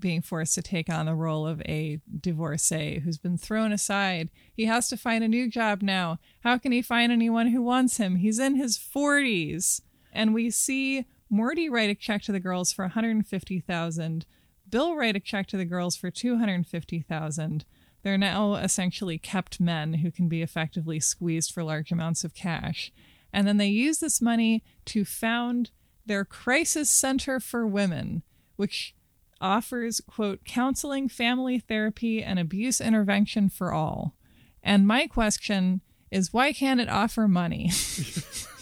being 0.00 0.22
forced 0.22 0.54
to 0.54 0.62
take 0.62 0.88
on 0.88 1.06
the 1.06 1.14
role 1.14 1.46
of 1.46 1.60
a 1.62 2.00
divorcee 2.20 3.00
who's 3.00 3.18
been 3.18 3.38
thrown 3.38 3.72
aside. 3.72 4.30
He 4.52 4.64
has 4.64 4.88
to 4.88 4.96
find 4.96 5.22
a 5.22 5.28
new 5.28 5.48
job 5.48 5.82
now. 5.82 6.18
How 6.40 6.58
can 6.58 6.72
he 6.72 6.82
find 6.82 7.12
anyone 7.12 7.48
who 7.48 7.62
wants 7.62 7.98
him? 7.98 8.16
He's 8.16 8.38
in 8.38 8.56
his 8.56 8.78
40s. 8.78 9.80
And 10.14 10.32
we 10.32 10.50
see 10.50 11.06
Morty 11.28 11.68
write 11.68 11.90
a 11.90 11.94
check 11.94 12.22
to 12.22 12.32
the 12.32 12.40
girls 12.40 12.72
for 12.72 12.84
150,000. 12.84 14.26
Bill 14.70 14.94
write 14.94 15.16
a 15.16 15.20
check 15.20 15.46
to 15.48 15.56
the 15.56 15.64
girls 15.64 15.96
for 15.96 16.10
250,000. 16.10 17.64
They're 18.02 18.18
now 18.18 18.54
essentially 18.54 19.18
kept 19.18 19.60
men 19.60 19.94
who 19.94 20.10
can 20.10 20.28
be 20.28 20.42
effectively 20.42 21.00
squeezed 21.00 21.52
for 21.52 21.64
large 21.64 21.90
amounts 21.90 22.22
of 22.22 22.34
cash. 22.34 22.92
And 23.32 23.48
then 23.48 23.56
they 23.56 23.66
use 23.66 23.98
this 23.98 24.20
money 24.20 24.62
to 24.86 25.04
found 25.04 25.70
their 26.06 26.24
Crisis 26.24 26.88
Center 26.88 27.40
for 27.40 27.66
Women, 27.66 28.22
which 28.56 28.94
offers, 29.40 30.00
quote, 30.00 30.44
counseling, 30.44 31.08
family 31.08 31.58
therapy, 31.58 32.22
and 32.22 32.38
abuse 32.38 32.80
intervention 32.80 33.48
for 33.48 33.72
all. 33.72 34.14
And 34.62 34.86
my 34.86 35.06
question 35.06 35.80
is 36.10 36.32
why 36.32 36.52
can't 36.52 36.80
it 36.80 36.88
offer 36.88 37.26
money? 37.26 37.70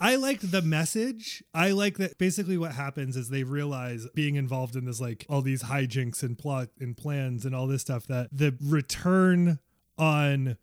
I 0.00 0.16
liked 0.16 0.50
the 0.50 0.62
message. 0.62 1.42
I 1.54 1.70
like 1.72 1.98
that 1.98 2.18
basically 2.18 2.58
what 2.58 2.72
happens 2.72 3.16
is 3.16 3.28
they 3.28 3.42
realize 3.44 4.06
being 4.14 4.34
involved 4.36 4.76
in 4.76 4.84
this 4.84 5.00
like 5.00 5.24
all 5.28 5.42
these 5.42 5.64
hijinks 5.64 6.22
and 6.22 6.38
plot 6.38 6.68
and 6.80 6.96
plans 6.96 7.44
and 7.44 7.54
all 7.54 7.66
this 7.66 7.82
stuff 7.82 8.06
that 8.06 8.28
the 8.32 8.56
return 8.62 9.58
on 9.96 10.56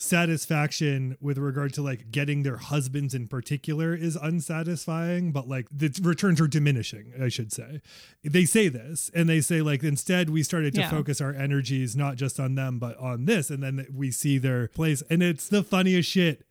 satisfaction 0.00 1.16
with 1.20 1.38
regard 1.38 1.72
to 1.74 1.82
like 1.82 2.10
getting 2.10 2.42
their 2.42 2.56
husbands 2.56 3.14
in 3.14 3.26
particular 3.26 3.94
is 3.94 4.16
unsatisfying 4.16 5.32
but 5.32 5.48
like 5.48 5.66
the 5.72 5.92
returns 6.02 6.40
are 6.40 6.46
diminishing 6.46 7.12
i 7.20 7.28
should 7.28 7.52
say 7.52 7.80
they 8.22 8.44
say 8.44 8.68
this 8.68 9.10
and 9.14 9.28
they 9.28 9.40
say 9.40 9.60
like 9.60 9.82
instead 9.82 10.30
we 10.30 10.42
started 10.42 10.72
to 10.74 10.80
Yeah. 10.80 10.90
focus 10.90 11.20
our 11.20 11.34
energies 11.34 11.96
not 11.96 12.16
just 12.16 12.38
on 12.38 12.54
them 12.54 12.78
but 12.78 12.96
on 12.98 13.24
this 13.24 13.50
and 13.50 13.62
then 13.62 13.86
we 13.92 14.10
see 14.10 14.38
their 14.38 14.68
place 14.68 15.02
and 15.10 15.22
it's 15.22 15.48
the 15.48 15.62
funniest 15.64 16.08
shit 16.08 16.46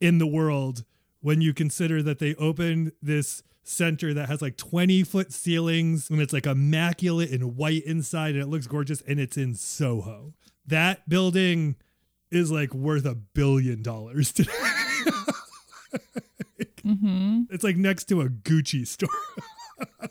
in 0.00 0.18
the 0.18 0.26
world 0.26 0.84
when 1.20 1.40
you 1.40 1.52
consider 1.54 2.02
that 2.02 2.18
they 2.18 2.34
opened 2.36 2.92
this 3.02 3.42
center 3.62 4.12
that 4.14 4.28
has 4.28 4.40
like 4.42 4.56
20 4.56 5.02
foot 5.04 5.32
ceilings 5.32 6.10
and 6.10 6.20
it's 6.20 6.32
like 6.32 6.46
immaculate 6.46 7.30
and 7.30 7.56
white 7.56 7.84
inside 7.84 8.34
and 8.34 8.42
it 8.42 8.48
looks 8.48 8.66
gorgeous 8.66 9.00
and 9.02 9.20
it's 9.20 9.36
in 9.36 9.54
Soho. 9.54 10.34
That 10.66 11.08
building 11.08 11.76
is 12.30 12.50
like 12.50 12.74
worth 12.74 13.04
a 13.04 13.14
billion 13.14 13.82
dollars 13.82 14.32
today. 14.32 14.52
hmm 16.82 17.42
It's 17.50 17.64
like 17.64 17.76
next 17.76 18.04
to 18.06 18.22
a 18.22 18.28
Gucci 18.28 18.86
store. 18.86 19.08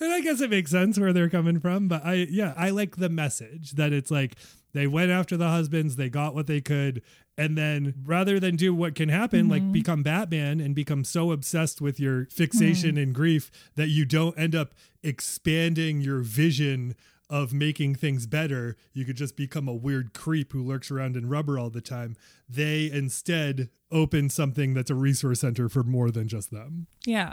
and 0.00 0.12
I 0.12 0.20
guess 0.20 0.40
it 0.40 0.50
makes 0.50 0.70
sense 0.70 0.98
where 0.98 1.12
they're 1.12 1.30
coming 1.30 1.60
from, 1.60 1.88
but 1.88 2.04
I 2.04 2.26
yeah, 2.30 2.54
I 2.56 2.70
like 2.70 2.96
the 2.96 3.08
message 3.08 3.72
that 3.72 3.92
it's 3.92 4.10
like 4.10 4.36
they 4.72 4.86
went 4.86 5.10
after 5.10 5.36
the 5.36 5.48
husbands, 5.48 5.96
they 5.96 6.08
got 6.08 6.34
what 6.34 6.46
they 6.46 6.60
could, 6.60 7.02
and 7.36 7.56
then 7.56 7.94
rather 8.04 8.40
than 8.40 8.56
do 8.56 8.74
what 8.74 8.94
can 8.94 9.08
happen, 9.08 9.48
like 9.48 9.62
mm-hmm. 9.62 9.72
become 9.72 10.02
Batman 10.02 10.60
and 10.60 10.74
become 10.74 11.04
so 11.04 11.32
obsessed 11.32 11.80
with 11.80 12.00
your 12.00 12.26
fixation 12.26 12.98
and 12.98 13.14
grief 13.14 13.50
that 13.76 13.88
you 13.88 14.04
don't 14.04 14.38
end 14.38 14.54
up 14.54 14.74
expanding 15.02 16.00
your 16.00 16.20
vision 16.20 16.94
of 17.30 17.52
making 17.52 17.94
things 17.94 18.26
better, 18.26 18.76
you 18.92 19.04
could 19.04 19.16
just 19.16 19.36
become 19.36 19.68
a 19.68 19.74
weird 19.74 20.14
creep 20.14 20.52
who 20.52 20.64
lurks 20.64 20.90
around 20.90 21.16
in 21.16 21.28
rubber 21.28 21.58
all 21.58 21.70
the 21.70 21.80
time. 21.80 22.16
They 22.48 22.90
instead 22.90 23.68
open 23.92 24.30
something 24.30 24.74
that's 24.74 24.90
a 24.90 24.94
resource 24.94 25.40
center 25.40 25.68
for 25.68 25.82
more 25.82 26.10
than 26.10 26.26
just 26.28 26.50
them. 26.50 26.86
Yeah. 27.06 27.32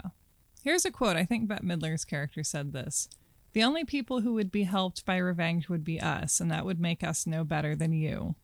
Here's 0.62 0.84
a 0.84 0.90
quote. 0.90 1.16
I 1.16 1.24
think 1.24 1.48
Bette 1.48 1.64
Midler's 1.64 2.04
character 2.04 2.42
said 2.42 2.72
this. 2.72 3.08
The 3.56 3.64
only 3.64 3.86
people 3.86 4.20
who 4.20 4.34
would 4.34 4.50
be 4.52 4.64
helped 4.64 5.06
by 5.06 5.16
revenge 5.16 5.70
would 5.70 5.82
be 5.82 5.98
us, 5.98 6.40
and 6.40 6.50
that 6.50 6.66
would 6.66 6.78
make 6.78 7.02
us 7.02 7.26
no 7.26 7.42
better 7.42 7.74
than 7.74 7.94
you. 7.94 8.34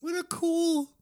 What 0.00 0.18
a 0.18 0.22
cool. 0.22 0.92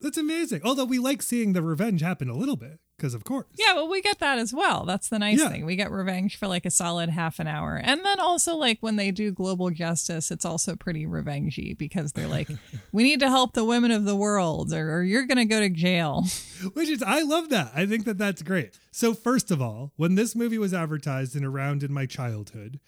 That's 0.00 0.16
amazing. 0.16 0.62
Although 0.64 0.86
we 0.86 0.98
like 0.98 1.20
seeing 1.20 1.52
the 1.52 1.60
revenge 1.60 2.00
happen 2.00 2.30
a 2.30 2.34
little 2.34 2.56
bit, 2.56 2.80
because 2.96 3.12
of 3.12 3.24
course. 3.24 3.44
Yeah, 3.54 3.74
well, 3.74 3.86
we 3.90 4.00
get 4.00 4.18
that 4.20 4.38
as 4.38 4.54
well. 4.54 4.86
That's 4.86 5.10
the 5.10 5.18
nice 5.18 5.40
Yeah. 5.40 5.50
thing. 5.50 5.66
We 5.66 5.76
get 5.76 5.90
revenge 5.90 6.38
for 6.38 6.46
like 6.48 6.64
a 6.64 6.70
solid 6.70 7.10
half 7.10 7.38
an 7.38 7.46
hour. 7.46 7.76
And 7.76 8.02
then 8.02 8.18
also, 8.18 8.56
like, 8.56 8.78
when 8.80 8.96
they 8.96 9.10
do 9.10 9.30
global 9.30 9.68
justice, 9.68 10.30
it's 10.30 10.46
also 10.46 10.74
pretty 10.74 11.04
revengey 11.04 11.76
because 11.76 12.12
they're 12.12 12.28
like, 12.28 12.48
we 12.92 13.02
need 13.02 13.20
to 13.20 13.28
help 13.28 13.52
the 13.52 13.62
women 13.62 13.90
of 13.90 14.06
the 14.06 14.16
world, 14.16 14.72
or, 14.72 14.90
or 14.90 15.02
you're 15.02 15.26
going 15.26 15.36
to 15.36 15.44
go 15.44 15.60
to 15.60 15.68
jail. 15.68 16.24
Which 16.72 16.88
is, 16.88 17.02
I 17.02 17.20
love 17.20 17.50
that. 17.50 17.72
I 17.74 17.84
think 17.84 18.06
that 18.06 18.16
that's 18.16 18.40
great. 18.40 18.78
So, 18.90 19.12
first 19.12 19.50
of 19.50 19.60
all, 19.60 19.92
when 19.96 20.14
this 20.14 20.34
movie 20.34 20.56
was 20.56 20.72
advertised 20.72 21.36
and 21.36 21.44
around 21.44 21.82
in 21.82 21.92
my 21.92 22.06
childhood, 22.06 22.80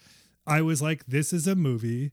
I 0.45 0.61
was 0.61 0.81
like, 0.81 1.05
this 1.05 1.33
is 1.33 1.47
a 1.47 1.55
movie 1.55 2.11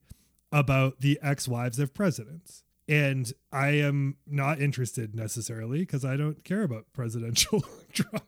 about 0.52 1.00
the 1.00 1.18
ex 1.22 1.48
wives 1.48 1.78
of 1.78 1.94
presidents. 1.94 2.62
And 2.88 3.30
I 3.52 3.68
am 3.68 4.16
not 4.26 4.60
interested 4.60 5.14
necessarily 5.14 5.80
because 5.80 6.04
I 6.04 6.16
don't 6.16 6.42
care 6.42 6.62
about 6.62 6.86
presidential 6.92 7.62
drama. 7.92 8.22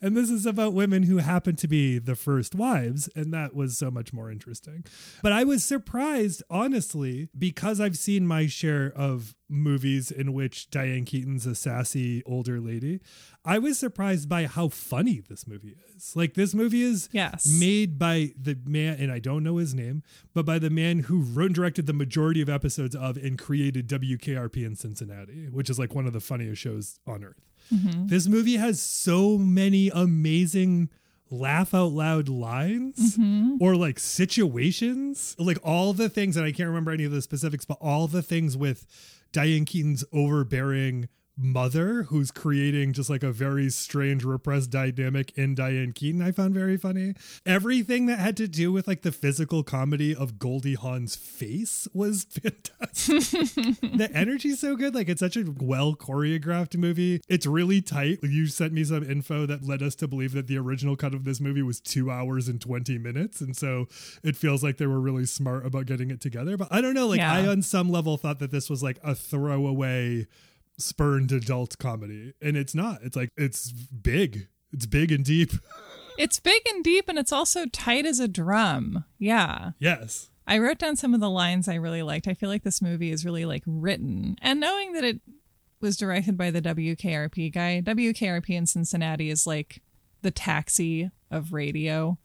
And 0.00 0.16
this 0.16 0.30
is 0.30 0.46
about 0.46 0.72
women 0.72 1.02
who 1.04 1.18
happen 1.18 1.56
to 1.56 1.68
be 1.68 1.98
the 1.98 2.14
first 2.16 2.54
wives. 2.54 3.08
And 3.14 3.32
that 3.34 3.54
was 3.54 3.76
so 3.76 3.90
much 3.90 4.12
more 4.12 4.30
interesting. 4.30 4.84
But 5.22 5.32
I 5.32 5.44
was 5.44 5.64
surprised, 5.64 6.42
honestly, 6.50 7.28
because 7.36 7.80
I've 7.80 7.98
seen 7.98 8.26
my 8.26 8.46
share 8.46 8.92
of 8.94 9.34
movies 9.50 10.10
in 10.10 10.34
which 10.34 10.68
Diane 10.70 11.04
Keaton's 11.06 11.46
a 11.46 11.54
sassy 11.54 12.22
older 12.26 12.60
lady. 12.60 13.00
I 13.44 13.58
was 13.58 13.78
surprised 13.78 14.28
by 14.28 14.44
how 14.46 14.68
funny 14.68 15.22
this 15.26 15.46
movie 15.46 15.74
is. 15.96 16.14
Like, 16.14 16.34
this 16.34 16.54
movie 16.54 16.82
is 16.82 17.08
Yes. 17.12 17.46
made 17.58 17.98
by 17.98 18.32
the 18.38 18.58
man, 18.66 18.98
and 19.00 19.10
I 19.10 19.20
don't 19.20 19.42
know 19.42 19.56
his 19.56 19.74
name, 19.74 20.02
but 20.34 20.44
by 20.44 20.58
the 20.58 20.68
man 20.68 21.00
who 21.00 21.20
wrote 21.22 21.46
and 21.48 21.54
directed 21.54 21.86
the 21.86 21.94
majority 21.94 22.42
of 22.42 22.50
episodes 22.50 22.94
of 22.94 23.16
and 23.16 23.38
created 23.38 23.88
WKRP 23.88 24.64
in 24.66 24.76
Cincinnati, 24.76 25.46
which 25.50 25.70
is 25.70 25.78
like 25.78 25.94
one 25.94 26.06
of 26.06 26.12
the 26.12 26.20
funniest 26.20 26.60
shows 26.60 27.00
on 27.06 27.24
earth. 27.24 27.40
Mm-hmm. 27.72 28.06
This 28.06 28.26
movie 28.26 28.56
has 28.56 28.80
so 28.80 29.38
many 29.38 29.90
amazing 29.90 30.90
laugh 31.30 31.74
out 31.74 31.92
loud 31.92 32.28
lines 32.28 33.16
mm-hmm. 33.16 33.56
or 33.60 33.76
like 33.76 33.98
situations, 33.98 35.36
like 35.38 35.58
all 35.62 35.92
the 35.92 36.08
things, 36.08 36.36
and 36.36 36.46
I 36.46 36.52
can't 36.52 36.68
remember 36.68 36.90
any 36.90 37.04
of 37.04 37.12
the 37.12 37.22
specifics, 37.22 37.64
but 37.64 37.78
all 37.80 38.06
the 38.06 38.22
things 38.22 38.56
with 38.56 38.86
Diane 39.32 39.64
Keaton's 39.64 40.04
overbearing 40.12 41.08
mother 41.38 42.02
who's 42.04 42.30
creating 42.30 42.92
just 42.92 43.08
like 43.08 43.22
a 43.22 43.30
very 43.30 43.70
strange 43.70 44.24
repressed 44.24 44.70
dynamic 44.70 45.30
in 45.38 45.54
Diane 45.54 45.92
Keaton 45.92 46.20
I 46.20 46.32
found 46.32 46.52
very 46.52 46.76
funny. 46.76 47.14
Everything 47.46 48.06
that 48.06 48.18
had 48.18 48.36
to 48.38 48.48
do 48.48 48.72
with 48.72 48.88
like 48.88 49.02
the 49.02 49.12
physical 49.12 49.62
comedy 49.62 50.14
of 50.14 50.38
Goldie 50.38 50.74
Hawn's 50.74 51.14
face 51.14 51.86
was 51.94 52.24
fantastic. 52.30 53.20
the 53.80 54.10
energy's 54.12 54.58
so 54.58 54.74
good. 54.76 54.94
Like 54.94 55.08
it's 55.08 55.20
such 55.20 55.36
a 55.36 55.44
well 55.60 55.94
choreographed 55.94 56.76
movie. 56.76 57.20
It's 57.28 57.46
really 57.46 57.80
tight. 57.80 58.18
You 58.22 58.46
sent 58.48 58.72
me 58.72 58.82
some 58.84 59.08
info 59.08 59.46
that 59.46 59.64
led 59.64 59.82
us 59.82 59.94
to 59.96 60.08
believe 60.08 60.32
that 60.32 60.48
the 60.48 60.58
original 60.58 60.96
cut 60.96 61.14
of 61.14 61.24
this 61.24 61.40
movie 61.40 61.62
was 61.62 61.80
two 61.80 62.10
hours 62.10 62.48
and 62.48 62.60
20 62.60 62.98
minutes. 62.98 63.40
And 63.40 63.56
so 63.56 63.86
it 64.24 64.36
feels 64.36 64.62
like 64.64 64.78
they 64.78 64.86
were 64.86 65.00
really 65.00 65.26
smart 65.26 65.64
about 65.64 65.86
getting 65.86 66.10
it 66.10 66.20
together. 66.20 66.56
But 66.56 66.68
I 66.70 66.80
don't 66.80 66.94
know. 66.94 67.06
Like 67.06 67.18
Yeah. 67.18 67.32
I, 67.32 67.46
on 67.46 67.62
some 67.62 67.90
level, 67.90 68.16
thought 68.16 68.40
that 68.40 68.50
this 68.50 68.68
was 68.68 68.82
like 68.82 68.98
a 69.04 69.14
throwaway 69.14 70.26
spurned 70.78 71.32
adult 71.32 71.78
comedy. 71.78 72.34
And 72.40 72.56
it's 72.56 72.74
not. 72.74 73.00
It's 73.02 73.16
like, 73.16 73.30
it's 73.36 73.72
big. 73.72 74.48
It's 74.72 74.86
big 74.86 75.12
and 75.12 75.24
deep. 75.24 75.52
It's 76.18 76.40
big 76.40 76.62
and 76.68 76.82
deep, 76.82 77.08
and 77.08 77.16
it's 77.16 77.30
also 77.30 77.64
tight 77.66 78.04
as 78.04 78.18
a 78.18 78.26
drum. 78.26 79.04
Yeah. 79.20 79.70
yes. 79.78 80.30
I 80.48 80.58
wrote 80.58 80.78
down 80.78 80.96
some 80.96 81.14
of 81.14 81.20
the 81.20 81.30
lines 81.30 81.68
I 81.68 81.76
really 81.76 82.02
liked. 82.02 82.26
I 82.26 82.34
feel 82.34 82.48
like 82.48 82.64
this 82.64 82.82
movie 82.82 83.12
is 83.12 83.24
really 83.24 83.44
like 83.44 83.62
written, 83.64 84.36
and 84.42 84.58
knowing 84.58 84.94
that 84.94 85.04
it 85.04 85.20
was 85.80 85.96
directed 85.96 86.36
by 86.36 86.50
the 86.50 86.60
WKRP 86.60 87.52
guy, 87.52 87.80
WKRP 87.84 88.50
in 88.50 88.66
Cincinnati 88.66 89.30
is 89.30 89.46
like 89.46 89.80
the 90.22 90.32
taxi 90.32 91.10
of 91.30 91.52
radio, 91.52 92.18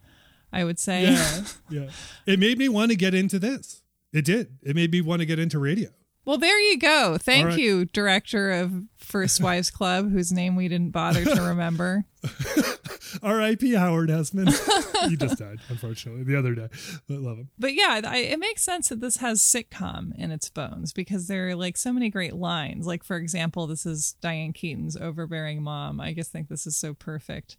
I 0.52 0.64
would 0.64 0.80
say. 0.80 1.04
Yeah. 1.04 1.42
yeah. 1.70 1.90
It 2.26 2.40
made 2.40 2.58
me 2.58 2.70
want 2.70 2.90
to 2.90 2.98
get 2.98 3.14
into 3.14 3.38
this. 3.38 3.84
It 4.12 4.26
did. 4.26 4.58
It 4.64 4.76
made 4.76 4.92
me 4.92 5.02
want 5.02 5.20
to 5.20 5.26
get 5.28 5.38
into 5.38 5.60
radio. 5.60 5.90
Well, 6.26 6.38
there 6.38 6.60
you 6.60 6.78
go. 6.78 7.18
Thank 7.20 7.48
right. 7.48 7.58
you, 7.58 7.86
director 7.86 8.52
of 8.52 8.84
First 8.98 9.42
Wives 9.44 9.70
Club, 9.70 10.12
whose 10.12 10.32
name 10.32 10.56
we 10.56 10.68
didn't 10.68 10.92
bother 10.92 11.26
to 11.26 11.42
remember. 11.42 12.06
R.I.P. 13.22 13.74
Howard 13.74 14.10
Hesseman. 14.10 14.50
he 15.10 15.18
just 15.18 15.38
died, 15.38 15.60
unfortunately, 15.68 16.24
the 16.24 16.38
other 16.38 16.56
day. 16.56 16.70
But 17.08 17.20
love 17.20 17.38
him. 17.38 17.50
But 17.60 17.74
yeah, 17.74 18.02
I, 18.06 18.18
it 18.18 18.40
makes 18.40 18.64
sense 18.64 18.90
that 18.90 19.02
this 19.02 19.18
has 19.18 19.42
sitcom 19.42 20.18
in 20.18 20.32
its 20.32 20.50
bones 20.50 20.94
because 20.94 21.28
there 21.28 21.50
are 21.50 21.56
like 21.56 21.76
so 21.78 21.92
many 21.92 22.10
great 22.10 22.34
lines. 22.34 22.88
Like, 22.88 23.04
for 23.04 23.18
example, 23.18 23.68
this 23.68 23.86
is 23.86 24.16
Diane 24.22 24.54
Keaton's 24.54 24.96
overbearing 24.96 25.62
mom. 25.62 26.00
I 26.00 26.14
just 26.14 26.32
think 26.32 26.48
this 26.48 26.66
is 26.66 26.78
so 26.78 26.94
perfect. 26.94 27.58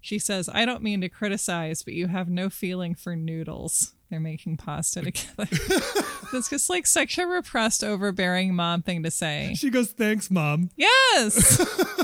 She 0.00 0.18
says, 0.18 0.50
I 0.52 0.64
don't 0.64 0.82
mean 0.82 1.00
to 1.00 1.08
criticize, 1.08 1.82
but 1.82 1.94
you 1.94 2.08
have 2.08 2.28
no 2.28 2.50
feeling 2.50 2.94
for 2.94 3.16
noodles. 3.16 3.94
They're 4.12 4.20
making 4.20 4.58
pasta 4.58 5.00
together. 5.00 5.48
That's 6.34 6.50
just 6.50 6.68
like 6.68 6.86
such 6.86 7.16
a 7.16 7.26
repressed, 7.26 7.82
overbearing 7.82 8.54
mom 8.54 8.82
thing 8.82 9.02
to 9.04 9.10
say. 9.10 9.54
She 9.56 9.70
goes, 9.70 9.92
"Thanks, 9.92 10.30
mom." 10.30 10.68
Yes. 10.76 11.66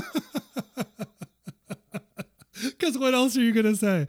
Because 2.61 2.97
what 2.97 3.13
else 3.13 3.37
are 3.37 3.41
you 3.41 3.53
gonna 3.53 3.75
say? 3.75 4.05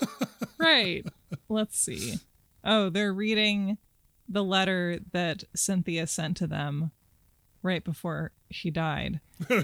right. 0.58 1.04
Let's 1.48 1.80
see. 1.80 2.14
Oh, 2.62 2.90
they're 2.90 3.12
reading 3.12 3.78
the 4.28 4.44
letter 4.44 5.00
that 5.10 5.42
Cynthia 5.56 6.06
sent 6.06 6.36
to 6.36 6.46
them 6.46 6.92
right 7.60 7.82
before 7.82 8.30
she 8.52 8.70
died. 8.70 9.18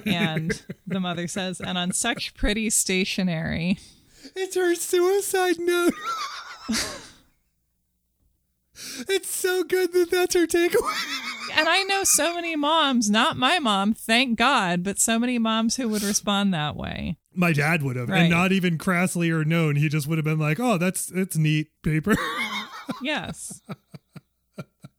And 0.05 0.65
the 0.85 0.99
mother 0.99 1.29
says, 1.29 1.61
and 1.61 1.79
on 1.79 1.93
such 1.93 2.35
pretty 2.35 2.71
stationery. 2.71 3.79
It's 4.35 4.57
her 4.57 4.75
suicide 4.75 5.61
note. 5.61 5.95
It's 9.09 9.29
so 9.31 9.63
good 9.65 9.93
that 9.93 10.11
that's 10.11 10.35
her 10.35 10.47
takeaway. 10.47 10.95
And 11.57 11.69
I 11.69 11.83
know 11.85 12.03
so 12.05 12.35
many 12.35 12.57
moms, 12.57 13.09
not 13.11 13.37
my 13.37 13.59
mom, 13.59 13.95
thank 13.95 14.39
God, 14.39 14.83
but 14.83 14.99
so 14.99 15.19
many 15.19 15.39
moms 15.39 15.77
who 15.77 15.89
would 15.89 16.03
respond 16.03 16.53
that 16.55 16.75
way. 16.77 17.17
My 17.35 17.53
dad 17.53 17.83
would 17.83 17.97
have, 17.97 18.09
Right. 18.09 18.23
and 18.23 18.31
not 18.31 18.53
even 18.53 18.79
crassly 18.79 19.31
or 19.31 19.45
known. 19.45 19.77
He 19.77 19.89
just 19.89 20.07
would 20.07 20.19
have 20.19 20.25
been 20.25 20.39
like, 20.39 20.59
"Oh, 20.61 20.79
that's 20.79 21.11
it's 21.11 21.37
neat 21.37 21.69
paper." 21.83 22.15
Yes. 23.03 23.63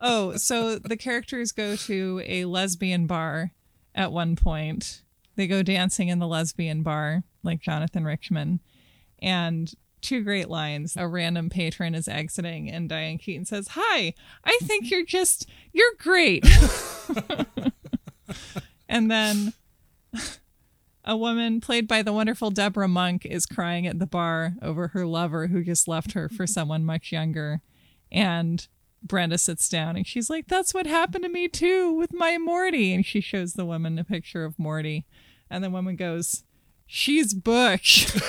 Oh, 0.02 0.36
so 0.38 0.78
the 0.80 0.98
characters 0.98 1.52
go 1.52 1.76
to 1.76 2.22
a 2.26 2.46
lesbian 2.46 3.06
bar 3.08 3.52
at 3.94 4.12
one 4.12 4.36
point. 4.36 5.02
They 5.36 5.48
go 5.48 5.64
dancing 5.64 6.10
in 6.10 6.20
the 6.20 6.28
lesbian 6.28 6.82
bar, 6.84 7.24
like 7.44 7.62
Jonathan 7.62 8.04
Richman. 8.04 8.60
And 9.20 9.72
two 10.06 10.24
great 10.24 10.50
lines. 10.50 10.96
A 10.96 11.08
random 11.08 11.50
patron 11.50 11.96
is 11.96 12.08
exiting, 12.08 12.70
and 12.70 12.88
Diane 12.88 13.18
Keaton 13.18 13.46
says, 13.46 13.70
Hi, 13.72 14.14
I 14.44 14.58
think 14.62 14.86
mm-hmm. 14.86 14.94
you're 14.94 15.06
just, 15.06 15.50
you're 15.74 15.94
great. 15.98 16.46
and 18.90 19.10
then 19.10 19.54
a 21.04 21.18
woman 21.18 21.60
played 21.60 21.88
by 21.88 22.02
the 22.02 22.14
wonderful 22.14 22.52
Debra 22.52 22.88
Monk 22.88 23.26
is 23.26 23.46
crying 23.46 23.86
at 23.88 24.00
the 24.00 24.08
bar 24.08 24.54
over 24.62 24.90
her 24.90 25.06
lover 25.06 25.48
who 25.48 25.64
just 25.64 25.88
left 25.88 26.14
her 26.14 26.30
for 26.30 26.44
mm-hmm. 26.44 26.46
someone 26.46 26.86
much 26.86 27.12
younger. 27.12 27.62
And 28.12 28.68
Brenda 29.04 29.38
sits 29.38 29.68
down 29.68 29.96
and 29.96 30.08
she's 30.08 30.30
like, 30.30 30.48
That's 30.48 30.74
what 30.74 30.88
happened 30.88 31.24
to 31.24 31.30
me 31.30 31.48
too 31.48 31.92
with 31.94 32.14
my 32.14 32.38
Morty. 32.38 32.94
And 32.94 33.06
she 33.06 33.22
shows 33.22 33.54
the 33.54 33.66
woman 33.66 34.00
a 34.00 34.04
picture 34.04 34.46
of 34.46 34.60
Morty. 34.60 35.06
And 35.50 35.64
the 35.64 35.70
woman 35.70 35.96
goes, 35.96 36.44
She's 36.88 37.34
Bush. 37.34 38.16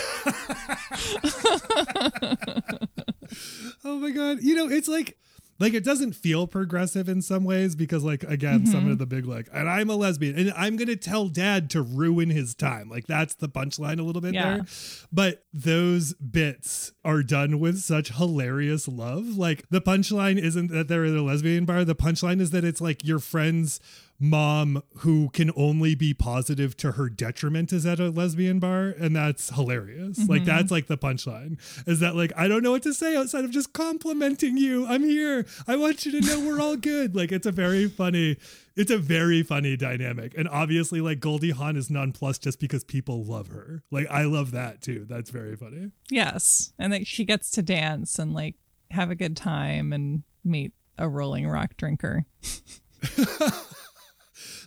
oh 3.85 3.99
my 3.99 4.11
god! 4.11 4.38
You 4.42 4.55
know, 4.57 4.69
it's 4.69 4.88
like. 4.88 5.19
Like 5.59 5.73
it 5.73 5.85
doesn't 5.85 6.12
feel 6.12 6.47
progressive 6.47 7.09
in 7.09 7.23
some 7.23 7.42
ways 7.42 7.75
because 7.75 8.05
like 8.05 8.25
again 8.25 8.66
some 8.66 8.83
mm-hmm. 8.83 8.90
of 8.90 8.99
the 8.99 9.07
big 9.07 9.25
like 9.25 9.49
and 9.55 9.71
I'm 9.71 9.88
a 9.88 9.97
lesbian 9.97 10.38
and 10.38 10.53
I'm 10.55 10.77
gonna 10.77 10.97
tell 10.97 11.29
dad 11.29 11.71
to 11.71 11.81
ruin 11.81 12.29
his 12.29 12.55
time 12.55 12.90
like 12.90 13.07
that's 13.07 13.35
the 13.35 13.49
punchline 13.49 13.99
a 13.99 14.03
little 14.03 14.21
bit 14.21 14.35
Yeah. 14.35 14.57
there 14.57 14.66
but 15.11 15.47
those 15.55 16.12
bits 16.12 16.92
are 17.07 17.23
done 17.23 17.59
with 17.59 17.79
such 17.79 18.11
hilarious 18.11 18.87
love 18.87 19.38
like 19.38 19.64
the 19.71 19.81
punchline 19.81 20.38
isn't 20.38 20.71
that 20.73 20.88
they're 20.88 21.07
in 21.07 21.16
a 21.16 21.23
lesbian 21.23 21.64
bar 21.64 21.87
the 21.87 21.95
punchline 21.95 22.42
is 22.42 22.51
that 22.51 22.62
it's 22.62 22.83
like 22.83 23.03
your 23.03 23.19
friend's 23.19 23.81
mom 24.18 24.83
who 24.98 25.29
can 25.31 25.50
only 25.57 25.94
be 25.94 26.14
positive 26.14 26.76
to 26.76 26.92
her 26.92 27.09
detriment 27.09 27.72
is 27.72 27.85
at 27.85 28.00
a 28.00 28.11
lesbian 28.11 28.59
bar 28.59 28.94
and 28.98 29.14
that's 29.14 29.50
hilarious. 29.50 30.18
Like 30.29 30.42
mm-hmm. 30.42 30.44
that's 30.46 30.70
like 30.70 30.87
the 30.87 30.96
punchline 30.96 31.59
is 31.87 32.00
that 32.00 32.16
like 32.16 32.33
i 32.37 32.48
don't 32.48 32.62
know 32.62 32.72
what 32.72 32.83
to 32.85 32.94
say 32.94 33.16
outside 33.16 33.44
of 33.44 33.50
just 33.50 33.72
complimenting 33.72 34.57
you. 34.57 34.87
I'm 34.87 35.05
here. 35.05 35.46
I 35.66 35.76
want 35.76 36.07
you 36.07 36.12
to 36.12 36.26
know 36.26 36.40
we're 36.40 36.61
all 36.61 36.76
good. 36.76 37.14
Like 37.14 37.33
it's 37.33 37.46
a 37.46 37.52
very 37.52 37.88
funny 37.88 38.37
it's 38.74 38.90
a 38.90 38.98
very 38.98 39.42
funny 39.42 39.76
dynamic. 39.76 40.35
And 40.37 40.48
obviously 40.48 41.00
like 41.00 41.20
goldie 41.20 41.50
hawn 41.50 41.76
is 41.76 41.90
nonplussed 41.90 42.42
just 42.42 42.61
because 42.61 42.85
people 42.85 43.24
love 43.24 43.48
her. 43.48 43.83
Like 43.90 44.07
i 44.11 44.22
love 44.22 44.52
that 44.52 44.83
too. 44.83 45.07
That's 45.09 45.31
very 45.31 45.57
funny. 45.57 45.90
Yes. 46.11 46.72
And 46.79 46.92
that 46.92 47.07
she 47.07 47.24
gets 47.24 47.50
to 47.52 47.62
dance 47.62 48.18
and 48.18 48.33
like 48.33 48.57
have 48.90 49.11
a 49.11 49.14
good 49.14 49.37
time 49.37 49.92
and 49.92 50.22
meet 50.44 50.72
a 50.98 51.09
rolling 51.09 51.46
rock 51.46 51.76
drinker. 51.76 52.24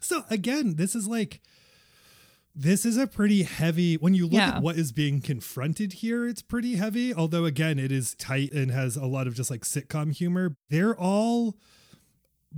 So 0.10 0.24
again, 0.32 0.76
this 0.76 0.96
is 0.96 1.08
like 1.08 1.40
this 2.56 2.84
is 2.84 2.98
a 2.98 3.06
pretty 3.06 3.44
heavy 3.44 3.96
when 3.96 4.16
you 4.16 4.24
look 4.26 4.34
Yeah. 4.34 4.56
at 4.58 4.64
what 4.64 4.76
is 4.76 4.92
being 4.92 5.22
confronted 5.22 5.94
here, 5.94 6.28
it's 6.28 6.42
pretty 6.42 6.76
heavy. 6.78 7.14
Although 7.14 7.46
again, 7.46 7.78
it 7.78 7.92
is 7.92 8.16
tight 8.16 8.52
and 8.52 8.72
has 8.72 8.96
a 8.98 9.06
lot 9.06 9.28
of 9.28 9.36
just 9.36 9.52
like 9.52 9.62
sitcom 9.62 10.12
humor. 10.12 10.56
They're 10.70 10.98
all 11.00 11.56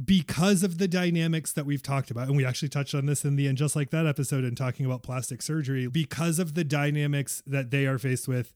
because 0.06 0.64
of 0.64 0.78
the 0.78 0.88
dynamics 0.88 1.52
that 1.52 1.66
we've 1.66 1.84
talked 1.84 2.10
about, 2.10 2.30
and 2.30 2.38
we 2.38 2.46
actually 2.46 2.70
touched 2.70 2.96
on 2.96 3.06
this 3.06 3.26
in 3.26 3.36
the 3.36 3.50
end 3.50 3.58
just 3.58 3.76
like 3.76 3.90
that 3.90 4.08
episode 4.08 4.46
in 4.46 4.56
talking 4.56 4.86
about 4.86 5.04
plastic 5.04 5.42
surgery, 5.42 5.88
because 5.88 6.40
of 6.40 6.54
the 6.54 6.64
dynamics 6.64 7.44
that 7.46 7.70
they 7.72 7.86
are 7.86 8.00
faced 8.00 8.30
with 8.30 8.54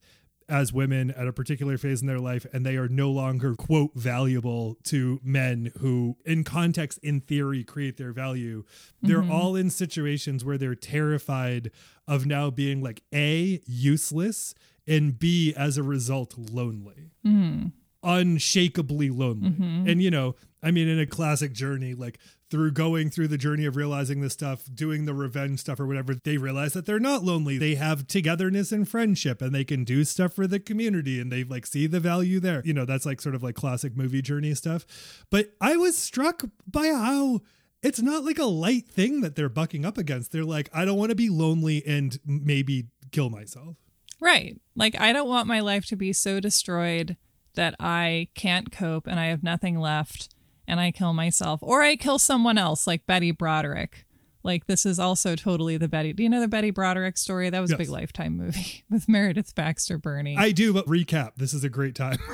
as 0.48 0.72
women 0.72 1.10
at 1.10 1.26
a 1.26 1.32
particular 1.32 1.76
phase 1.76 2.00
in 2.00 2.06
their 2.06 2.20
life, 2.20 2.46
and 2.52 2.64
they 2.64 2.76
are 2.76 2.88
no 2.88 3.10
longer, 3.10 3.54
quote, 3.54 3.92
valuable 3.94 4.76
to 4.84 5.20
men 5.22 5.72
who, 5.78 6.16
in 6.24 6.44
context, 6.44 6.98
in 7.02 7.20
theory, 7.20 7.64
create 7.64 7.96
their 7.96 8.12
value. 8.12 8.64
They're 9.02 9.22
mm-hmm. 9.22 9.32
all 9.32 9.56
in 9.56 9.70
situations 9.70 10.44
where 10.44 10.58
they're 10.58 10.74
terrified 10.74 11.70
of 12.06 12.26
now 12.26 12.50
being 12.50 12.82
like 12.82 13.02
A, 13.12 13.60
useless, 13.66 14.54
and 14.86 15.18
B, 15.18 15.52
as 15.56 15.76
a 15.76 15.82
result, 15.82 16.38
lonely 16.38 17.10
mm-hmm. 17.26 17.68
unshakably 18.02 19.10
lonely. 19.10 19.50
Mm-hmm. 19.50 19.88
And 19.88 20.02
you 20.02 20.10
know, 20.10 20.36
I 20.62 20.70
mean, 20.70 20.88
in 20.88 20.98
a 20.98 21.06
classic 21.06 21.52
journey, 21.52 21.94
like 21.94 22.18
through 22.50 22.70
going 22.70 23.10
through 23.10 23.28
the 23.28 23.38
journey 23.38 23.64
of 23.66 23.76
realizing 23.76 24.20
this 24.20 24.32
stuff, 24.32 24.64
doing 24.72 25.04
the 25.04 25.14
revenge 25.14 25.60
stuff 25.60 25.80
or 25.80 25.86
whatever, 25.86 26.14
they 26.14 26.36
realize 26.36 26.74
that 26.74 26.86
they're 26.86 27.00
not 27.00 27.24
lonely. 27.24 27.58
They 27.58 27.74
have 27.74 28.06
togetherness 28.06 28.70
and 28.70 28.88
friendship 28.88 29.42
and 29.42 29.54
they 29.54 29.64
can 29.64 29.84
do 29.84 30.04
stuff 30.04 30.34
for 30.34 30.46
the 30.46 30.60
community 30.60 31.20
and 31.20 31.32
they 31.32 31.42
like 31.42 31.66
see 31.66 31.86
the 31.86 32.00
value 32.00 32.38
there. 32.38 32.62
You 32.64 32.72
know, 32.72 32.84
that's 32.84 33.06
like 33.06 33.20
sort 33.20 33.34
of 33.34 33.42
like 33.42 33.56
classic 33.56 33.96
movie 33.96 34.22
journey 34.22 34.54
stuff. 34.54 34.86
But 35.30 35.54
I 35.60 35.76
was 35.76 35.98
struck 35.98 36.44
by 36.66 36.86
how 36.86 37.40
it's 37.82 38.00
not 38.00 38.24
like 38.24 38.38
a 38.38 38.44
light 38.44 38.88
thing 38.88 39.22
that 39.22 39.34
they're 39.34 39.48
bucking 39.48 39.84
up 39.84 39.98
against. 39.98 40.30
They're 40.30 40.44
like, 40.44 40.70
I 40.72 40.84
don't 40.84 40.98
want 40.98 41.10
to 41.10 41.16
be 41.16 41.28
lonely 41.28 41.82
and 41.84 42.18
maybe 42.24 42.86
kill 43.10 43.30
myself. 43.30 43.76
Right. 44.20 44.58
Like, 44.74 44.98
I 45.00 45.12
don't 45.12 45.28
want 45.28 45.46
my 45.46 45.60
life 45.60 45.84
to 45.86 45.96
be 45.96 46.12
so 46.12 46.40
destroyed 46.40 47.16
that 47.54 47.74
I 47.80 48.28
can't 48.34 48.70
cope 48.70 49.06
and 49.06 49.18
I 49.18 49.26
have 49.26 49.42
nothing 49.42 49.78
left 49.78 50.34
and 50.66 50.80
I 50.80 50.90
kill 50.90 51.12
myself 51.12 51.60
or 51.62 51.82
I 51.82 51.96
kill 51.96 52.18
someone 52.18 52.58
else, 52.58 52.86
like 52.86 53.06
Betty 53.06 53.30
Broderick. 53.30 54.06
Like, 54.42 54.66
this 54.66 54.86
is 54.86 55.00
also 55.00 55.34
totally 55.34 55.76
the 55.76 55.88
Betty. 55.88 56.12
Do 56.12 56.22
you 56.22 56.28
know 56.28 56.40
the 56.40 56.46
Betty 56.46 56.70
Broderick 56.70 57.18
story? 57.18 57.50
That 57.50 57.58
was 57.58 57.72
a 57.72 57.76
big 57.76 57.88
lifetime 57.88 58.36
movie 58.36 58.84
with 58.90 59.08
Meredith 59.08 59.56
Baxter 59.56 59.98
Birney. 59.98 60.36
I 60.38 60.52
do, 60.52 60.72
but 60.72 60.86
recap. 60.86 61.32
This 61.36 61.52
is 61.52 61.64
a 61.64 61.68
great 61.68 61.96
time. 61.96 62.18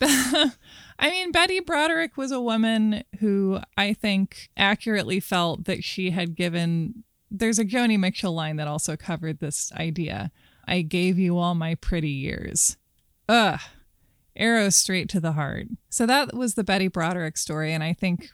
I 0.02 0.50
mean, 1.02 1.30
Betty 1.30 1.60
Broderick 1.60 2.16
was 2.16 2.32
a 2.32 2.40
woman 2.40 3.04
who 3.18 3.60
I 3.76 3.92
think 3.92 4.48
accurately 4.56 5.20
felt 5.20 5.64
that 5.64 5.84
she 5.84 6.10
had 6.10 6.34
given. 6.34 7.04
There's 7.30 7.58
a 7.58 7.66
Joni 7.66 7.98
Mitchell 7.98 8.32
line 8.32 8.56
that 8.56 8.66
also 8.66 8.96
covered 8.96 9.40
this 9.40 9.70
idea. 9.72 10.32
I 10.66 10.80
gave 10.80 11.18
you 11.18 11.36
all 11.36 11.54
my 11.54 11.74
pretty 11.74 12.08
years. 12.08 12.78
Ugh. 13.28 13.60
Arrow 14.36 14.70
straight 14.70 15.08
to 15.10 15.20
the 15.20 15.32
heart. 15.32 15.66
So 15.88 16.06
that 16.06 16.34
was 16.34 16.54
the 16.54 16.64
Betty 16.64 16.88
Broderick 16.88 17.36
story. 17.36 17.72
And 17.72 17.82
I 17.82 17.92
think 17.92 18.30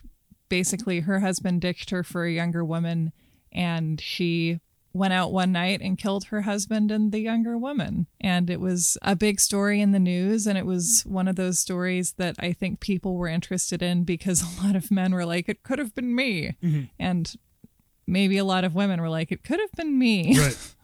basically 0.49 1.01
her 1.01 1.19
husband 1.19 1.61
ditched 1.61 1.89
her 1.89 2.03
for 2.03 2.25
a 2.25 2.31
younger 2.31 2.63
woman 2.63 3.11
and 3.51 3.99
she 3.99 4.59
went 4.93 5.13
out 5.13 5.31
one 5.31 5.51
night 5.51 5.79
and 5.81 5.97
killed 5.97 6.25
her 6.25 6.41
husband 6.41 6.91
and 6.91 7.11
the 7.11 7.19
younger 7.19 7.57
woman. 7.57 8.07
And 8.19 8.49
it 8.49 8.59
was 8.59 8.97
a 9.01 9.15
big 9.15 9.39
story 9.39 9.79
in 9.79 9.91
the 9.91 9.99
news. 9.99 10.47
And 10.47 10.57
it 10.57 10.65
was 10.65 11.03
one 11.05 11.27
of 11.27 11.35
those 11.35 11.59
stories 11.59 12.13
that 12.13 12.35
I 12.39 12.51
think 12.53 12.79
people 12.79 13.15
were 13.15 13.27
interested 13.27 13.81
in 13.81 14.03
because 14.03 14.41
a 14.59 14.65
lot 14.65 14.75
of 14.75 14.91
men 14.91 15.13
were 15.13 15.25
like, 15.25 15.47
it 15.47 15.63
could 15.63 15.79
have 15.79 15.93
been 15.93 16.15
me. 16.15 16.55
Mm-hmm. 16.63 16.83
And 16.99 17.33
maybe 18.07 18.37
a 18.37 18.45
lot 18.45 18.63
of 18.63 18.73
women 18.73 19.01
were 19.01 19.09
like, 19.09 19.31
it 19.31 19.43
could 19.43 19.59
have 19.59 19.71
been 19.73 19.97
me. 19.97 20.37
right. 20.39 20.57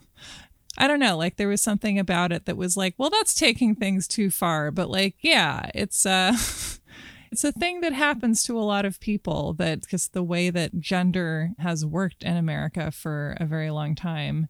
I 0.77 0.87
don't 0.87 0.99
know, 0.99 1.17
like 1.17 1.37
there 1.37 1.47
was 1.47 1.61
something 1.61 1.99
about 1.99 2.31
it 2.31 2.45
that 2.45 2.57
was 2.57 2.75
like, 2.75 2.95
well, 2.97 3.09
that's 3.09 3.35
taking 3.35 3.75
things 3.75 4.07
too 4.07 4.29
far, 4.29 4.71
but 4.71 4.89
like, 4.89 5.15
yeah, 5.21 5.69
it's 5.75 6.05
uh 6.05 6.33
it's 7.31 7.43
a 7.43 7.51
thing 7.51 7.81
that 7.81 7.93
happens 7.93 8.43
to 8.43 8.57
a 8.57 8.61
lot 8.61 8.85
of 8.85 8.99
people 8.99 9.53
that 9.53 9.81
because 9.81 10.09
the 10.09 10.23
way 10.23 10.49
that 10.49 10.79
gender 10.79 11.51
has 11.59 11.85
worked 11.85 12.23
in 12.23 12.37
America 12.37 12.91
for 12.91 13.37
a 13.39 13.45
very 13.45 13.69
long 13.69 13.95
time 13.95 14.47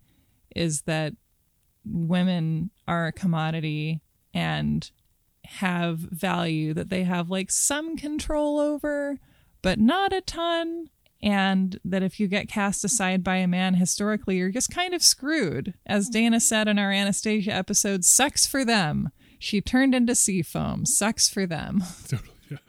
is 0.55 0.83
that 0.83 1.13
women 1.85 2.71
are 2.87 3.07
a 3.07 3.11
commodity 3.11 4.01
and 4.33 4.91
have 5.45 5.99
value 5.99 6.73
that 6.73 6.89
they 6.89 7.03
have 7.03 7.29
like 7.29 7.51
some 7.51 7.97
control 7.97 8.59
over, 8.59 9.19
but 9.61 9.79
not 9.79 10.13
a 10.13 10.21
ton. 10.21 10.89
And 11.23 11.79
that 11.85 12.03
if 12.03 12.19
you 12.19 12.27
get 12.27 12.49
cast 12.49 12.83
aside 12.83 13.23
by 13.23 13.37
a 13.37 13.47
man 13.47 13.75
historically, 13.75 14.35
you're 14.37 14.51
just 14.51 14.69
kind 14.69 14.93
of 14.93 15.01
screwed. 15.01 15.73
As 15.85 16.05
mm-hmm. 16.05 16.11
Dana 16.11 16.39
said 16.41 16.67
in 16.67 16.77
our 16.77 16.91
Anastasia 16.91 17.53
episode, 17.53 18.03
sucks 18.03 18.45
for 18.45 18.65
them. 18.65 19.09
She 19.39 19.61
turned 19.61 19.95
into 19.95 20.15
sea 20.15 20.41
foam. 20.41 20.85
Sucks 20.85 21.29
for 21.29 21.45
them. 21.45 21.81
totally. 22.07 22.29
Yeah. 22.51 22.57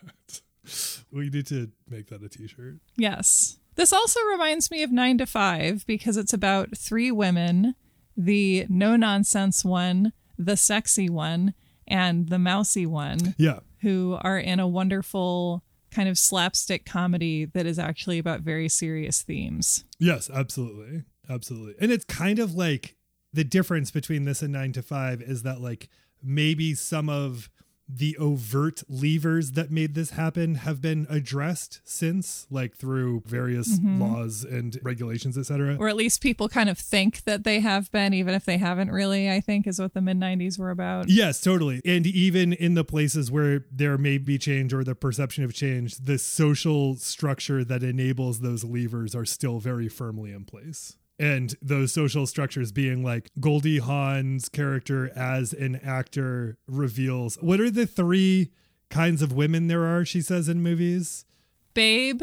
We 1.13 1.31
need 1.31 1.47
to 1.49 1.71
make 1.89 2.09
that 2.09 2.25
a 2.25 2.29
t-shirt. 2.29 2.79
Yes. 2.97 3.59
This 3.77 3.93
also 3.93 4.19
reminds 4.33 4.69
me 4.71 4.83
of 4.83 4.91
Nine 4.91 5.19
to 5.19 5.27
Five 5.27 5.87
because 5.87 6.17
it's 6.17 6.33
about 6.33 6.77
three 6.77 7.13
women 7.13 7.75
the 8.17 8.67
no 8.69 8.97
nonsense 8.97 9.65
one, 9.65 10.13
the 10.39 10.57
sexy 10.57 11.09
one, 11.09 11.55
and 11.87 12.29
the 12.29 12.39
mousy 12.39 12.87
one 12.87 13.35
Yeah. 13.39 13.61
who 13.81 14.19
are 14.23 14.39
in 14.39 14.61
a 14.61 14.69
wonderful 14.69 15.63
kind 15.95 16.09
of 16.09 16.19
slapstick 16.19 16.85
comedy 16.85 17.45
that 17.45 17.67
is 17.67 17.79
actually 17.79 18.19
about 18.19 18.41
very 18.41 18.69
serious 18.69 19.23
themes. 19.23 19.85
Yes, 19.99 20.29
absolutely. 20.29 21.05
Absolutely. 21.29 21.75
And 21.81 21.93
it's 21.93 22.05
kind 22.05 22.39
of 22.39 22.55
like 22.55 22.97
the 23.33 23.45
difference 23.45 23.91
between 23.91 24.25
this 24.25 24.43
and 24.43 24.53
9 24.53 24.73
to 24.73 24.83
5 24.83 25.23
is 25.23 25.43
that 25.43 25.61
like 25.61 25.89
maybe 26.23 26.75
some 26.75 27.09
of 27.09 27.51
the 27.89 28.17
overt 28.17 28.83
levers 28.89 29.53
that 29.53 29.71
made 29.71 29.95
this 29.95 30.11
happen 30.11 30.55
have 30.57 30.81
been 30.81 31.07
addressed 31.11 31.81
since 31.85 32.47
like 32.51 32.75
through 32.77 33.23
various 33.27 33.79
Mhm. 33.79 33.99
laws 34.01 34.43
and 34.43 34.79
regulations 34.83 35.37
etc 35.37 35.77
Or 35.79 35.89
at 35.89 35.97
least 35.97 36.23
people 36.23 36.49
kind 36.49 36.69
of 36.71 36.79
think 36.79 37.25
that 37.25 37.45
they 37.45 37.61
have 37.61 37.93
been, 37.93 38.15
even 38.15 38.35
if 38.35 38.45
they 38.47 38.57
haven't 38.59 38.91
really, 38.91 39.31
I 39.31 39.41
think 39.41 39.67
is 39.67 39.79
what 39.79 39.93
the 39.95 40.01
mid 40.01 40.17
90s 40.19 40.59
were 40.59 40.71
about. 40.71 41.09
Yes, 41.11 41.41
totally. 41.41 41.83
And 41.85 42.07
even 42.07 42.53
in 42.55 42.75
the 42.75 42.85
places 42.85 43.31
where 43.31 43.65
there 43.71 43.99
may 43.99 44.17
be 44.19 44.39
change 44.39 44.73
or 44.73 44.83
the 44.83 44.95
perception 44.95 45.45
of 45.45 45.53
change, 45.53 45.97
the 45.99 46.19
social 46.19 46.97
structure 46.97 47.65
that 47.65 47.83
enables 47.83 48.41
those 48.41 48.65
levers 48.65 49.15
are 49.15 49.25
still 49.27 49.59
very 49.59 49.89
firmly 49.89 50.33
in 50.33 50.45
place. 50.45 50.97
And 51.19 51.55
those 51.63 51.93
social 51.93 52.27
structures 52.27 52.73
being 52.73 53.05
like 53.05 53.31
Goldie 53.39 53.79
Hawn's 53.79 54.49
character 54.49 55.13
as 55.17 55.53
an 55.53 55.77
actor 55.77 56.59
reveals 56.67 57.37
what 57.37 57.61
are 57.61 57.71
the 57.71 57.87
three 57.87 58.51
kinds 58.91 59.23
of 59.23 59.33
women 59.33 59.69
there 59.69 59.85
are, 59.85 60.05
she 60.05 60.21
says 60.21 60.49
in 60.49 60.63
movies? 60.63 61.25
Babe, 61.73 62.23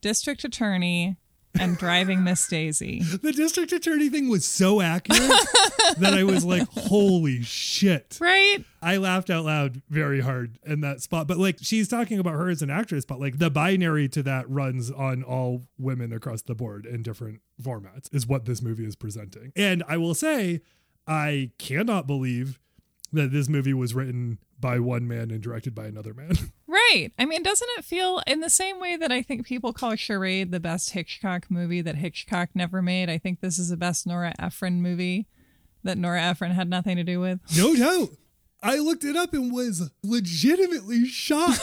district 0.00 0.44
attorney, 0.44 1.16
and 1.60 1.76
driving 1.78 2.24
Miss 2.24 2.46
Daisy. 2.46 3.02
The 3.26 3.32
district 3.32 3.72
attorney 3.72 4.08
thing 4.08 4.28
was 4.28 4.44
so 4.44 4.80
accurate 4.80 5.20
that 5.98 6.14
I 6.14 6.22
was 6.22 6.44
like, 6.44 6.68
holy 6.68 7.42
shit. 7.42 8.18
Right? 8.20 8.58
I 8.82 8.98
laughed 8.98 9.30
out 9.30 9.44
loud 9.44 9.82
very 9.88 10.20
hard 10.20 10.58
in 10.64 10.80
that 10.82 11.00
spot. 11.00 11.26
But 11.26 11.38
like 11.38 11.58
she's 11.60 11.88
talking 11.88 12.18
about 12.18 12.34
her 12.34 12.48
as 12.48 12.62
an 12.62 12.70
actress, 12.70 13.04
but 13.04 13.18
like 13.18 13.38
the 13.38 13.50
binary 13.50 14.08
to 14.10 14.22
that 14.24 14.48
runs 14.48 14.90
on 14.90 15.22
all 15.24 15.64
women 15.78 16.12
across 16.12 16.42
the 16.42 16.54
board 16.54 16.86
in 16.86 17.02
different 17.02 17.40
formats, 17.60 18.12
is 18.14 18.26
what 18.26 18.44
this 18.44 18.62
movie 18.62 18.86
is 18.86 18.94
presenting. 18.94 19.52
And 19.56 19.82
I 19.88 19.96
will 19.96 20.14
say, 20.14 20.60
I 21.06 21.50
cannot 21.58 22.06
believe 22.06 22.60
that 23.12 23.32
this 23.32 23.48
movie 23.48 23.74
was 23.74 23.94
written 23.94 24.38
by 24.58 24.78
one 24.78 25.06
man 25.08 25.30
and 25.30 25.40
directed 25.42 25.74
by 25.74 25.86
another 25.86 26.14
man. 26.14 26.32
Right. 26.92 27.12
I 27.18 27.24
mean, 27.24 27.42
doesn't 27.42 27.68
it 27.78 27.84
feel 27.84 28.20
in 28.26 28.40
the 28.40 28.50
same 28.50 28.80
way 28.80 28.96
that 28.96 29.10
I 29.12 29.22
think 29.22 29.46
people 29.46 29.72
call 29.72 29.96
Charade 29.96 30.50
the 30.52 30.60
best 30.60 30.90
Hitchcock 30.90 31.46
movie 31.50 31.80
that 31.82 31.96
Hitchcock 31.96 32.50
never 32.54 32.80
made? 32.82 33.08
I 33.10 33.18
think 33.18 33.40
this 33.40 33.58
is 33.58 33.68
the 33.70 33.76
best 33.76 34.06
Nora 34.06 34.32
Ephron 34.38 34.80
movie 34.82 35.26
that 35.84 35.98
Nora 35.98 36.22
Ephron 36.22 36.52
had 36.52 36.68
nothing 36.68 36.96
to 36.96 37.04
do 37.04 37.20
with. 37.20 37.40
no 37.56 37.74
doubt. 37.74 38.10
I 38.62 38.78
looked 38.78 39.04
it 39.04 39.16
up 39.16 39.32
and 39.34 39.52
was 39.52 39.90
legitimately 40.02 41.06
shocked. 41.06 41.60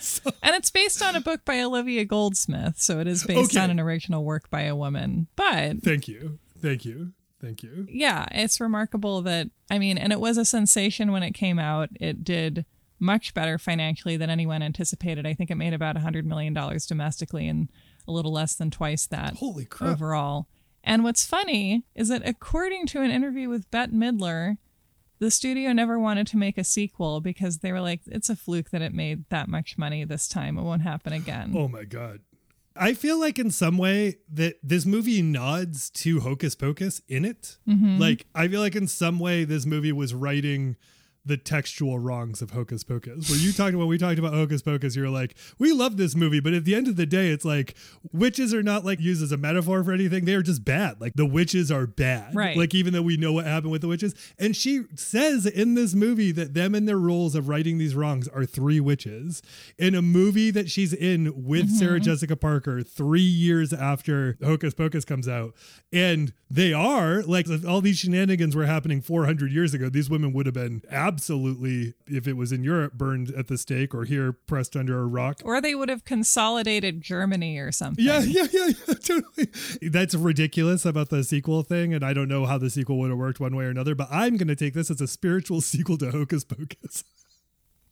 So- 0.00 0.30
And 0.42 0.54
it's 0.56 0.70
based 0.70 1.02
on 1.02 1.14
a 1.16 1.20
book 1.20 1.44
by 1.44 1.60
Olivia 1.60 2.04
Goldsmith, 2.04 2.78
so 2.80 3.00
it 3.00 3.06
is 3.06 3.24
based 3.24 3.52
Okay. 3.52 3.62
on 3.62 3.70
an 3.70 3.78
original 3.80 4.24
work 4.24 4.50
by 4.50 4.62
a 4.62 4.74
woman. 4.76 5.26
But 5.36 5.82
thank 5.82 6.08
you. 6.08 6.38
Thank 6.60 6.84
you. 6.84 7.12
Thank 7.40 7.62
you. 7.62 7.86
yeah, 7.90 8.24
it's 8.32 8.58
remarkable 8.60 9.20
that 9.22 9.48
I 9.70 9.78
mean, 9.78 9.98
and 9.98 10.12
it 10.12 10.20
was 10.20 10.38
a 10.38 10.44
sensation 10.46 11.12
when 11.12 11.22
it 11.22 11.32
came 11.32 11.58
out. 11.58 11.90
It 12.00 12.24
did 12.24 12.64
much 13.04 13.34
better 13.34 13.58
financially 13.58 14.16
than 14.16 14.30
anyone 14.30 14.62
anticipated. 14.62 15.26
I 15.26 15.34
think 15.34 15.50
it 15.50 15.56
made 15.56 15.74
about 15.74 15.96
a 15.96 16.00
hundred 16.00 16.26
million 16.26 16.54
dollars 16.54 16.86
domestically 16.86 17.46
and 17.46 17.70
a 18.08 18.12
little 18.12 18.32
less 18.32 18.54
than 18.54 18.70
twice 18.70 19.06
that 19.06 19.36
Holy 19.36 19.64
crap. 19.64 19.90
overall. 19.92 20.48
And 20.82 21.04
what's 21.04 21.24
funny 21.24 21.84
is 21.94 22.08
that 22.08 22.26
according 22.26 22.86
to 22.88 23.00
an 23.00 23.10
interview 23.10 23.48
with 23.48 23.70
Bette 23.70 23.92
Midler, 23.92 24.58
the 25.18 25.30
studio 25.30 25.72
never 25.72 25.98
wanted 25.98 26.26
to 26.28 26.36
make 26.36 26.58
a 26.58 26.64
sequel 26.64 27.20
because 27.20 27.58
they 27.58 27.72
were 27.72 27.80
like, 27.80 28.00
it's 28.06 28.28
a 28.28 28.36
fluke 28.36 28.70
that 28.70 28.82
it 28.82 28.92
made 28.92 29.24
that 29.30 29.48
much 29.48 29.78
money 29.78 30.04
this 30.04 30.28
time. 30.28 30.58
It 30.58 30.62
won't 30.62 30.82
happen 30.82 31.12
again. 31.12 31.54
Oh 31.56 31.68
my 31.68 31.84
god. 31.84 32.20
I 32.76 32.92
feel 32.92 33.20
like 33.20 33.38
in 33.38 33.50
some 33.50 33.78
way 33.78 34.16
that 34.32 34.56
this 34.62 34.84
movie 34.84 35.22
nods 35.22 35.90
to 35.90 36.20
Hocus 36.20 36.54
Pocus 36.56 37.00
in 37.08 37.24
it. 37.24 37.56
Mm-hmm. 37.68 37.98
Like 37.98 38.26
I 38.34 38.48
feel 38.48 38.60
like 38.60 38.74
in 38.74 38.88
some 38.88 39.18
way 39.18 39.44
this 39.44 39.64
movie 39.64 39.92
was 39.92 40.12
writing 40.12 40.76
the 41.26 41.36
textual 41.36 41.98
wrongs 41.98 42.42
of 42.42 42.50
Hocus 42.50 42.84
Pocus. 42.84 43.30
Where 43.30 43.38
you 43.38 43.52
talked 43.52 43.74
when 43.74 43.86
we 43.86 43.96
talked 43.96 44.18
about 44.18 44.34
Hocus 44.34 44.62
Pocus, 44.62 44.94
you're 44.94 45.08
like, 45.08 45.34
we 45.58 45.72
love 45.72 45.96
this 45.96 46.14
movie, 46.14 46.40
but 46.40 46.52
at 46.52 46.64
the 46.64 46.74
end 46.74 46.86
of 46.86 46.96
the 46.96 47.06
day, 47.06 47.30
it's 47.30 47.44
like 47.44 47.74
witches 48.12 48.52
are 48.52 48.62
not 48.62 48.84
like 48.84 49.00
used 49.00 49.22
as 49.22 49.32
a 49.32 49.36
metaphor 49.36 49.82
for 49.82 49.92
anything. 49.92 50.24
They 50.26 50.34
are 50.34 50.42
just 50.42 50.64
bad. 50.64 51.00
Like 51.00 51.14
the 51.14 51.26
witches 51.26 51.72
are 51.72 51.86
bad. 51.86 52.34
Right. 52.34 52.56
Like 52.56 52.74
even 52.74 52.92
though 52.92 53.02
we 53.02 53.16
know 53.16 53.32
what 53.32 53.46
happened 53.46 53.72
with 53.72 53.80
the 53.80 53.88
witches. 53.88 54.14
And 54.38 54.54
she 54.54 54.82
says 54.94 55.46
in 55.46 55.74
this 55.74 55.94
movie 55.94 56.32
that 56.32 56.54
them 56.54 56.74
and 56.74 56.86
their 56.86 56.98
roles 56.98 57.34
of 57.34 57.48
righting 57.48 57.78
these 57.78 57.94
wrongs 57.94 58.28
are 58.28 58.44
three 58.44 58.80
witches. 58.80 59.42
In 59.78 59.94
a 59.94 60.02
movie 60.02 60.50
that 60.50 60.70
she's 60.70 60.92
in 60.92 61.46
with 61.46 61.66
mm-hmm. 61.66 61.76
Sarah 61.76 62.00
Jessica 62.00 62.36
Parker 62.36 62.82
three 62.82 63.20
years 63.20 63.72
after 63.72 64.36
Hocus 64.42 64.74
Pocus 64.74 65.04
comes 65.04 65.28
out. 65.28 65.54
And 65.92 66.32
they 66.50 66.72
are 66.72 67.22
like 67.22 67.48
if 67.48 67.66
all 67.66 67.80
these 67.80 67.98
shenanigans 67.98 68.54
were 68.54 68.66
happening 68.66 69.00
400 69.00 69.50
years 69.50 69.74
ago. 69.74 69.88
These 69.88 70.10
women 70.10 70.32
would 70.32 70.46
have 70.46 70.54
been 70.54 70.82
absolutely, 71.14 71.94
if 72.08 72.26
it 72.26 72.32
was 72.32 72.50
in 72.50 72.64
Europe, 72.64 72.94
burned 72.94 73.30
at 73.30 73.46
the 73.46 73.56
stake 73.56 73.94
or 73.94 74.04
here 74.04 74.32
pressed 74.32 74.74
under 74.74 75.00
a 75.00 75.06
rock. 75.06 75.40
Or 75.44 75.60
they 75.60 75.76
would 75.76 75.88
have 75.88 76.04
consolidated 76.04 77.00
Germany 77.00 77.56
or 77.58 77.70
something. 77.70 78.04
Yeah, 78.04 78.18
yeah, 78.24 78.46
yeah, 78.50 78.70
yeah, 78.88 78.94
totally. 78.94 79.48
That's 79.80 80.16
ridiculous 80.16 80.84
about 80.84 81.10
the 81.10 81.22
sequel 81.22 81.62
thing, 81.62 81.94
and 81.94 82.04
I 82.04 82.12
don't 82.12 82.28
know 82.28 82.46
how 82.46 82.58
the 82.58 82.68
sequel 82.68 82.98
would 82.98 83.10
have 83.10 83.18
worked 83.18 83.38
one 83.38 83.54
way 83.54 83.64
or 83.64 83.70
another, 83.70 83.94
but 83.94 84.08
I'm 84.10 84.36
going 84.36 84.48
to 84.48 84.56
take 84.56 84.74
this 84.74 84.90
as 84.90 85.00
a 85.00 85.06
spiritual 85.06 85.60
sequel 85.60 85.96
to 85.98 86.10
Hocus 86.10 86.42
Pocus. 86.42 87.04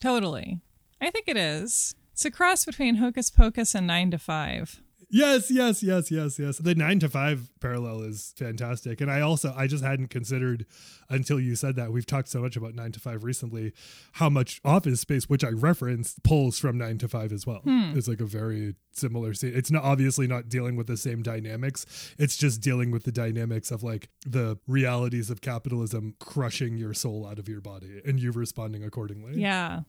Totally. 0.01 0.59
I 1.01 1.11
think 1.11 1.29
it 1.29 1.37
is. 1.37 1.95
It's 2.13 2.25
a 2.25 2.31
cross 2.31 2.65
between 2.65 2.97
Hocus 2.97 3.31
Pocus 3.31 3.75
and 3.75 3.87
Nine 3.87 4.11
to 4.11 4.19
Five. 4.19 4.83
Yes, 5.15 5.51
yes, 5.51 5.83
yes, 5.83 6.11
yes, 6.11 6.39
yes. 6.39 6.57
The 6.57 6.75
nine 6.75 6.99
to 7.01 7.09
five 7.09 7.51
parallel 7.61 8.01
is 8.01 8.33
fantastic. 8.35 9.03
And 9.03 9.11
I 9.11 9.21
also, 9.21 9.55
I 9.55 9.67
just 9.67 9.85
hadn't 9.85 10.09
considered 10.09 10.65
until 11.11 11.39
you 11.39 11.55
said 11.55 11.77
that. 11.77 11.93
We've 11.93 12.07
talked 12.07 12.29
so 12.29 12.41
much 12.41 12.57
about 12.57 12.75
nine 12.75 12.93
to 12.93 13.01
five 13.01 13.23
recently, 13.23 13.75
how 14.13 14.31
much 14.31 14.63
office 14.65 15.03
space, 15.03 15.29
which 15.29 15.45
I 15.45 15.51
referenced, 15.51 16.23
pulls 16.23 16.59
from 16.59 16.79
nine 16.79 16.97
to 16.97 17.09
five 17.09 17.31
as 17.31 17.47
well. 17.47 17.59
Hmm. 17.59 17.93
It's 17.95 18.09
like 18.09 18.23
a 18.23 18.27
very 18.27 18.75
similar 18.93 19.35
scene. 19.35 19.53
It's 19.55 19.71
not 19.71 19.85
obviously 19.85 20.27
not 20.27 20.49
dealing 20.49 20.77
with 20.77 20.87
the 20.87 20.97
same 20.97 21.23
dynamics. 21.23 22.15
It's 22.19 22.39
just 22.39 22.63
dealing 22.63 22.91
with 22.91 23.05
the 23.05 23.13
dynamics 23.13 23.71
of 23.71 23.83
like 23.83 24.09
the 24.25 24.59
realities 24.67 25.29
of 25.29 25.43
capitalism 25.43 26.15
crushing 26.21 26.79
your 26.79 26.95
soul 26.95 27.27
out 27.27 27.39
of 27.39 27.51
your 27.51 27.61
body 27.61 28.01
and 28.07 28.19
you 28.19 28.33
responding 28.33 28.83
accordingly. 28.83 29.39
Yeah. 29.39 29.81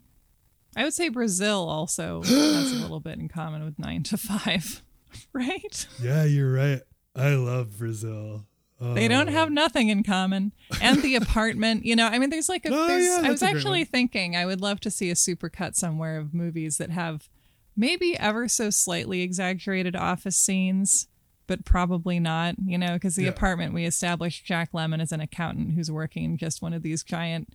I 0.75 0.83
would 0.83 0.93
say 0.93 1.07
Brazil 1.07 1.69
also 1.69 2.21
has 2.23 2.71
a 2.71 2.75
little 2.75 2.99
bit 2.99 3.19
in 3.19 3.29
common 3.29 3.63
with 3.63 3.79
Nine 3.79 4.03
to 4.03 4.17
Five, 4.17 4.83
right? 5.33 5.87
Yeah, 6.01 6.23
you're 6.23 6.51
right. 6.53 6.81
I 7.15 7.29
love 7.35 7.77
Brazil. 7.77 8.45
They 8.81 9.07
don't 9.07 9.29
Oh. 9.29 9.31
have 9.31 9.49
nothing 9.51 9.87
in 9.87 10.03
common. 10.03 10.51
And 10.81 11.01
the 11.01 11.15
apartment, 11.15 11.85
you 11.85 11.95
know, 11.95 12.07
I 12.07 12.19
mean, 12.19 12.29
there's 12.29 12.49
like 12.49 12.65
a. 12.65 12.69
Oh, 12.73 12.87
there's, 12.87 13.05
yeah, 13.05 13.21
I 13.23 13.31
was 13.31 13.41
actually 13.43 13.85
thinking 13.85 14.35
I 14.35 14.45
would 14.45 14.59
love 14.59 14.81
to 14.81 14.91
see 14.91 15.09
a 15.09 15.13
supercut 15.13 15.75
somewhere 15.75 16.17
of 16.17 16.33
movies 16.33 16.77
that 16.79 16.89
have 16.89 17.29
maybe 17.77 18.17
ever 18.19 18.47
so 18.49 18.69
slightly 18.69 19.21
exaggerated 19.21 19.95
office 19.95 20.35
scenes, 20.35 21.07
but 21.47 21.63
probably 21.63 22.19
not, 22.19 22.55
you 22.65 22.77
know, 22.77 22.93
because 22.95 23.15
the 23.15 23.23
Yeah. 23.23 23.29
apartment 23.29 23.73
we 23.73 23.85
established 23.85 24.43
Jack 24.45 24.73
Lemmon 24.73 25.01
as 25.01 25.11
an 25.13 25.21
accountant 25.21 25.73
who's 25.75 25.89
working 25.89 26.25
in 26.25 26.37
just 26.37 26.61
one 26.61 26.73
of 26.73 26.83
these 26.83 27.03
giant, 27.03 27.53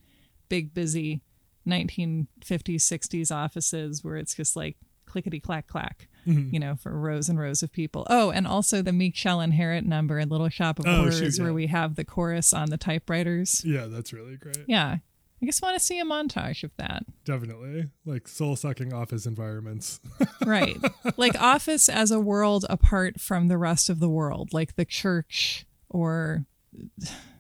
big, 0.49 0.73
busy 0.73 1.21
1950s, 1.67 2.83
60s 2.83 3.31
offices 3.35 4.03
where 4.03 4.17
it's 4.17 4.35
just 4.35 4.57
like 4.57 4.77
clickety 5.09 5.41
clack 5.41 5.67
clack. 5.67 6.09
Mm-hmm. 6.27 6.53
You 6.55 6.61
know, 6.61 6.77
for 6.77 6.93
rows 6.93 7.29
and 7.31 7.39
rows 7.41 7.63
of 7.63 7.73
people. 7.73 8.07
Oh, 8.11 8.31
and 8.31 8.47
also 8.47 8.83
the 8.83 8.93
Meek 8.93 9.17
Shall 9.17 9.41
Inherit 9.41 9.87
number 9.87 10.19
in 10.19 10.29
Little 10.29 10.51
Shop 10.51 10.79
of 10.79 10.87
Oh, 10.87 10.97
Horrors, 10.99 11.19
shoot, 11.19 11.39
yeah. 11.39 11.45
where 11.45 11.55
we 11.55 11.69
have 11.69 11.95
the 11.95 12.05
chorus 12.05 12.53
on 12.53 12.69
the 12.69 12.77
typewriters. 12.77 13.63
Yeah, 13.65 13.87
that's 13.87 14.13
really 14.13 14.37
great. 14.37 14.59
Yeah, 14.67 14.99
I 15.43 15.47
just 15.47 15.63
want 15.63 15.79
to 15.79 15.81
see 15.83 15.99
a 16.01 16.05
montage 16.05 16.65
of 16.65 16.73
that. 16.77 17.05
Definitely. 17.25 17.87
Like 18.05 18.29
soul 18.29 18.57
sucking 18.57 18.93
office 18.93 19.25
environments. 19.25 20.01
Right. 20.45 20.77
like 21.17 21.39
Office 21.41 21.89
as 21.89 22.11
a 22.11 22.21
world 22.21 22.65
apart 22.71 23.21
from 23.21 23.49
the 23.49 23.59
rest 23.59 23.89
of 23.91 23.99
the 24.01 24.09
world, 24.09 24.53
like 24.53 24.77
the 24.77 24.85
church 24.85 25.67
or 25.89 26.47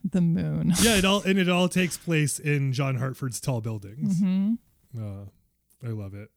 the 0.04 0.20
moon. 0.20 0.72
yeah, 0.82 0.96
it 0.96 1.04
all 1.04 1.22
and 1.22 1.38
it 1.38 1.48
all 1.48 1.68
takes 1.68 1.96
place 1.98 2.38
in 2.38 2.72
John 2.72 2.96
Hartford's 2.96 3.40
tall 3.40 3.60
buildings. 3.60 4.18
hmm 4.20 4.54
Uh, 4.98 5.24
I 5.84 5.88
love 5.88 6.14
it. 6.14 6.30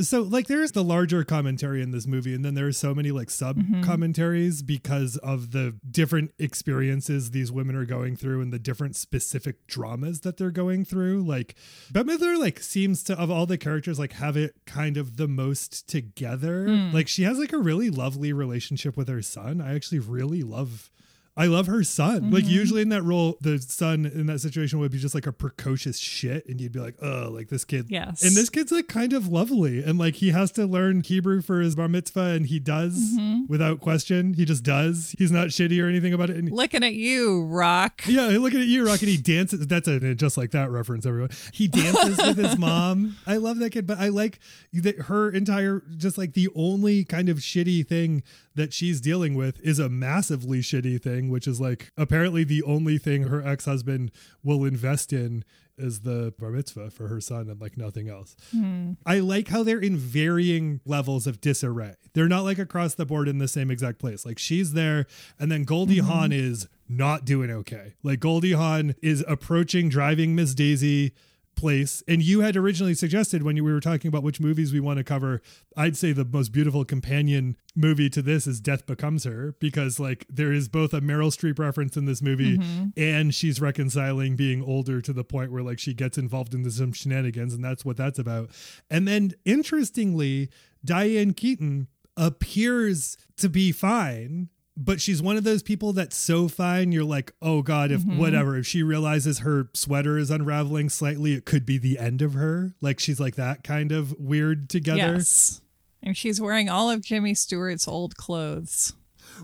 So 0.00 0.22
like 0.22 0.46
there's 0.46 0.72
the 0.72 0.82
larger 0.82 1.22
commentary 1.22 1.82
in 1.82 1.90
this 1.90 2.06
movie 2.06 2.34
and 2.34 2.44
then 2.44 2.54
there's 2.54 2.78
so 2.78 2.94
many 2.94 3.10
like 3.10 3.28
sub 3.28 3.58
mm-hmm. 3.58 3.82
commentaries 3.82 4.62
because 4.62 5.18
of 5.18 5.50
the 5.50 5.76
different 5.90 6.32
experiences 6.38 7.30
these 7.30 7.52
women 7.52 7.76
are 7.76 7.84
going 7.84 8.16
through 8.16 8.40
and 8.40 8.52
the 8.52 8.58
different 8.58 8.96
specific 8.96 9.66
dramas 9.66 10.20
that 10.20 10.38
they're 10.38 10.50
going 10.50 10.86
through. 10.86 11.22
Like 11.22 11.54
Bette 11.90 12.08
Midler 12.08 12.38
like 12.38 12.60
seems 12.60 13.02
to 13.04 13.18
of 13.18 13.30
all 13.30 13.44
the 13.44 13.58
characters 13.58 13.98
like 13.98 14.12
have 14.14 14.36
it 14.36 14.54
kind 14.64 14.96
of 14.96 15.18
the 15.18 15.28
most 15.28 15.86
together. 15.88 16.66
Hmm. 16.66 16.92
Like 16.92 17.08
she 17.08 17.24
has 17.24 17.38
like 17.38 17.52
a 17.52 17.58
really 17.58 17.90
lovely 17.90 18.32
relationship 18.32 18.96
with 18.96 19.08
her 19.08 19.22
son. 19.22 19.60
I 19.60 19.74
actually 19.74 19.98
really 19.98 20.42
love 20.42 20.90
I 21.34 21.46
love 21.46 21.66
her 21.66 21.82
son. 21.82 22.30
Like 22.30 22.44
Mm-hmm. 22.44 22.52
usually 22.52 22.82
in 22.82 22.90
that 22.90 23.02
role, 23.02 23.38
the 23.40 23.58
son 23.58 24.04
in 24.04 24.26
that 24.26 24.40
situation 24.40 24.78
would 24.80 24.92
be 24.92 24.98
just 24.98 25.14
like 25.14 25.26
a 25.26 25.32
precocious 25.32 25.96
shit, 25.98 26.46
and 26.46 26.60
you'd 26.60 26.72
be 26.72 26.78
like, 26.78 26.94
oh, 27.00 27.30
like 27.32 27.48
this 27.48 27.64
kid. 27.64 27.86
Yes. 27.88 28.22
And 28.22 28.36
this 28.36 28.50
kid's 28.50 28.70
like 28.70 28.86
kind 28.88 29.14
of 29.14 29.28
lovely, 29.28 29.82
and 29.82 29.98
like 29.98 30.16
he 30.16 30.28
has 30.30 30.50
to 30.52 30.66
learn 30.66 31.00
Hebrew 31.00 31.40
for 31.40 31.60
his 31.60 31.74
bar 31.74 31.88
mitzvah, 31.88 32.20
and 32.36 32.46
he 32.46 32.58
does 32.58 33.12
Mm-hmm. 33.16 33.46
without 33.48 33.80
question. 33.80 34.34
He 34.34 34.44
just 34.44 34.62
does. 34.62 35.14
He's 35.18 35.32
not 35.32 35.48
shitty 35.48 35.82
or 35.82 35.88
anything 35.88 36.12
about 36.12 36.28
it. 36.28 36.36
And 36.36 36.50
Looking 36.52 36.84
at 36.84 36.94
you, 36.94 37.44
Rock. 37.46 38.02
yeah, 38.06 38.26
looking 38.38 38.60
at 38.60 38.66
you, 38.66 38.84
Rock, 38.86 39.00
and 39.00 39.08
He 39.08 39.16
dances. 39.16 39.66
That's 39.66 39.88
a 39.88 40.14
just 40.14 40.36
like 40.36 40.50
that 40.50 40.70
reference, 40.70 41.06
everyone. 41.06 41.30
He 41.52 41.66
dances 41.66 42.18
with 42.18 42.36
his 42.36 42.58
mom. 42.58 43.16
I 43.26 43.38
love 43.38 43.58
that 43.60 43.70
kid, 43.70 43.86
but 43.86 43.98
I 43.98 44.08
like 44.08 44.38
that 44.74 45.02
her 45.02 45.30
entire, 45.30 45.82
just 45.96 46.18
like 46.18 46.34
the 46.34 46.48
only 46.54 47.04
kind 47.04 47.28
of 47.30 47.38
shitty 47.38 47.86
thing 47.86 48.22
that 48.54 48.74
she's 48.74 49.00
dealing 49.00 49.34
with 49.34 49.58
is 49.62 49.78
a 49.78 49.88
massively 49.88 50.60
shitty 50.60 51.00
thing, 51.00 51.21
which 51.28 51.46
is 51.46 51.60
like 51.60 51.92
apparently 51.96 52.44
the 52.44 52.62
only 52.62 52.98
thing 52.98 53.24
her 53.24 53.46
ex 53.46 53.64
husband 53.64 54.10
will 54.42 54.64
invest 54.64 55.12
in 55.12 55.44
is 55.78 56.00
the 56.00 56.34
bar 56.38 56.50
mitzvah 56.50 56.90
for 56.90 57.08
her 57.08 57.20
son 57.20 57.48
and 57.48 57.60
like 57.60 57.76
nothing 57.76 58.08
else. 58.08 58.36
Hmm. 58.50 58.92
I 59.06 59.18
like 59.18 59.48
how 59.48 59.62
they're 59.62 59.80
in 59.80 59.96
varying 59.96 60.80
levels 60.84 61.26
of 61.26 61.40
disarray. 61.40 61.94
They're 62.12 62.28
not 62.28 62.44
like 62.44 62.58
across 62.58 62.94
the 62.94 63.06
board 63.06 63.28
in 63.28 63.38
the 63.38 63.48
same 63.48 63.70
exact 63.70 63.98
place. 63.98 64.24
Like 64.26 64.38
she's 64.38 64.72
there, 64.72 65.06
and 65.38 65.50
then 65.50 65.64
Goldie 65.64 65.98
mm-hmm. 65.98 66.06
Hawn 66.06 66.32
is 66.32 66.68
not 66.88 67.24
doing 67.24 67.50
okay. 67.50 67.94
Like 68.02 68.20
Goldie 68.20 68.52
Hawn 68.52 68.94
is 69.02 69.24
approaching 69.26 69.88
driving 69.88 70.34
Miss 70.34 70.54
Daisy 70.54 71.12
place. 71.56 72.02
And 72.08 72.22
you 72.22 72.40
had 72.40 72.56
originally 72.56 72.94
suggested 72.94 73.42
when 73.42 73.54
we 73.54 73.72
were 73.72 73.80
talking 73.80 74.08
about 74.08 74.22
which 74.22 74.40
movies 74.40 74.72
we 74.72 74.80
want 74.80 74.98
to 74.98 75.04
cover 75.04 75.40
i'd 75.76 75.96
say 75.96 76.12
the 76.12 76.24
most 76.24 76.52
beautiful 76.52 76.84
companion 76.84 77.56
movie 77.74 78.10
to 78.10 78.22
this 78.22 78.46
is 78.46 78.60
death 78.60 78.86
becomes 78.86 79.24
her 79.24 79.54
because 79.58 79.98
like 79.98 80.26
there 80.28 80.52
is 80.52 80.68
both 80.68 80.92
a 80.92 81.00
meryl 81.00 81.28
streep 81.28 81.58
reference 81.58 81.96
in 81.96 82.04
this 82.04 82.20
movie 82.20 82.58
mm-hmm. 82.58 82.88
and 82.96 83.34
she's 83.34 83.60
reconciling 83.60 84.36
being 84.36 84.62
older 84.62 85.00
to 85.00 85.12
the 85.12 85.24
point 85.24 85.50
where 85.50 85.62
like 85.62 85.78
she 85.78 85.94
gets 85.94 86.18
involved 86.18 86.54
into 86.54 86.70
some 86.70 86.92
shenanigans 86.92 87.54
and 87.54 87.64
that's 87.64 87.84
what 87.84 87.96
that's 87.96 88.18
about. 88.18 88.50
And 88.90 89.06
then 89.08 89.32
interestingly 89.44 90.50
diane 90.84 91.32
keaton 91.32 91.88
appears 92.16 93.16
to 93.36 93.48
be 93.48 93.72
fine 93.72 94.48
but 94.76 95.00
she's 95.00 95.20
one 95.20 95.36
of 95.36 95.44
those 95.44 95.62
people 95.62 95.92
that's 95.92 96.16
so 96.16 96.48
fine 96.48 96.92
you're 96.92 97.04
like 97.04 97.32
oh 97.42 97.60
god 97.62 97.90
if 97.90 98.00
mm-hmm. 98.00 98.18
whatever 98.18 98.56
if 98.56 98.66
she 98.66 98.82
realizes 98.82 99.40
her 99.40 99.68
sweater 99.74 100.16
is 100.16 100.30
unraveling 100.30 100.88
slightly 100.88 101.34
it 101.34 101.44
could 101.44 101.66
be 101.66 101.78
the 101.78 101.98
end 101.98 102.22
of 102.22 102.34
her 102.34 102.72
like 102.80 102.98
she's 102.98 103.20
like 103.20 103.34
that 103.34 103.62
kind 103.62 103.92
of 103.92 104.14
weird 104.18 104.70
together 104.70 105.16
Yes. 105.16 105.60
And 106.02 106.16
she's 106.16 106.40
wearing 106.40 106.68
all 106.68 106.90
of 106.90 107.00
Jimmy 107.00 107.34
Stewart's 107.34 107.86
old 107.86 108.16
clothes. 108.16 108.92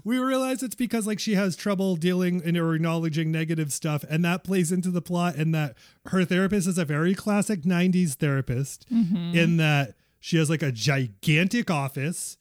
we 0.05 0.19
realize 0.19 0.63
it's 0.63 0.75
because 0.75 1.07
like 1.07 1.21
she 1.21 1.35
has 1.35 1.55
trouble 1.55 1.97
dealing 1.97 2.43
and 2.45 2.57
or 2.57 2.75
acknowledging 2.75 3.31
negative 3.31 3.73
stuff 3.73 4.05
and 4.09 4.25
that 4.25 4.45
plays 4.45 4.73
into 4.73 4.91
the 4.91 5.01
plot 5.01 5.37
and 5.37 5.55
that 5.55 5.77
her 6.07 6.25
therapist 6.25 6.67
is 6.67 6.79
a 6.79 6.85
very 6.85 7.15
classic 7.15 7.63
90s 7.63 8.15
therapist 8.15 8.87
mm-hmm. 8.93 9.37
in 9.37 9.57
that 9.59 9.95
she 10.19 10.37
has 10.37 10.51
like 10.51 10.63
a 10.63 10.73
gigantic 10.73 11.71
office 11.71 12.38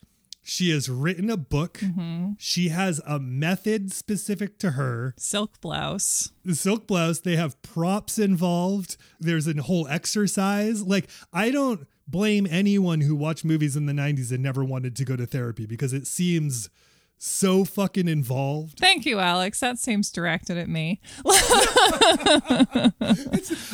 she 0.48 0.72
has 0.72 0.90
written 0.90 1.30
a 1.30 1.38
book. 1.38 1.80
Mm-hmm. 1.80 2.32
She 2.38 2.70
has 2.70 3.02
a 3.06 3.20
method 3.20 3.92
specific 3.92 4.58
to 4.60 4.72
her. 4.72 5.14
Silk 5.18 5.60
blouse. 5.60 6.32
the 6.46 6.56
silk 6.56 6.88
blouse 6.88 7.20
they 7.20 7.36
have 7.36 7.62
props 7.62 8.18
involved. 8.18 8.98
There's 9.20 9.48
a 9.48 9.62
whole 9.62 9.88
exercise. 9.88 10.84
Like 10.84 11.10
i 11.34 11.52
don't 11.52 11.88
blame 12.08 12.48
anyone 12.50 13.02
who 13.02 13.16
watched 13.16 13.44
movies 13.44 13.76
in 13.76 13.86
the 13.86 13.94
90s 13.94 14.32
and 14.32 14.42
never 14.42 14.64
wanted 14.64 14.96
to 14.96 15.04
go 15.04 15.18
to 15.18 15.26
therapy 15.26 15.66
because 15.66 15.92
it 15.92 16.08
seems 16.08 16.70
so 17.18 17.66
fucking 17.66 18.08
involved 18.08 18.78
Thank 18.80 19.06
you, 19.06 19.20
Alex. 19.20 19.60
That 19.60 19.80
seems 19.80 20.12
directed 20.12 20.58
at 20.58 20.70
me. 20.70 21.00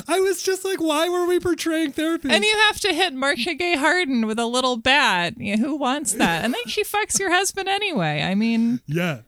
i 0.08 0.20
was 0.20 0.41
just 0.41 0.64
like 0.66 0.80
why 0.80 1.10
were 1.10 1.26
we 1.26 1.39
portraying 1.39 1.91
therapy 1.91 2.30
And 2.30 2.44
you 2.44 2.56
have 2.68 2.80
to 2.82 2.94
hit 2.94 3.14
Marcia 3.14 3.54
Gay 3.54 3.76
Harden 3.76 4.26
with 4.26 4.39
a 4.39 4.46
little 4.46 4.78
bat. 4.78 5.34
Yeah, 5.38 5.58
who 5.58 5.76
wants 5.76 6.14
that? 6.14 6.46
And 6.46 6.54
then 6.54 6.66
she 6.68 6.84
fucks 6.84 7.20
your 7.20 7.32
husband 7.32 7.68
anyway. 7.68 8.22
I 8.22 8.36
mean, 8.36 8.82
yeah 8.88 9.20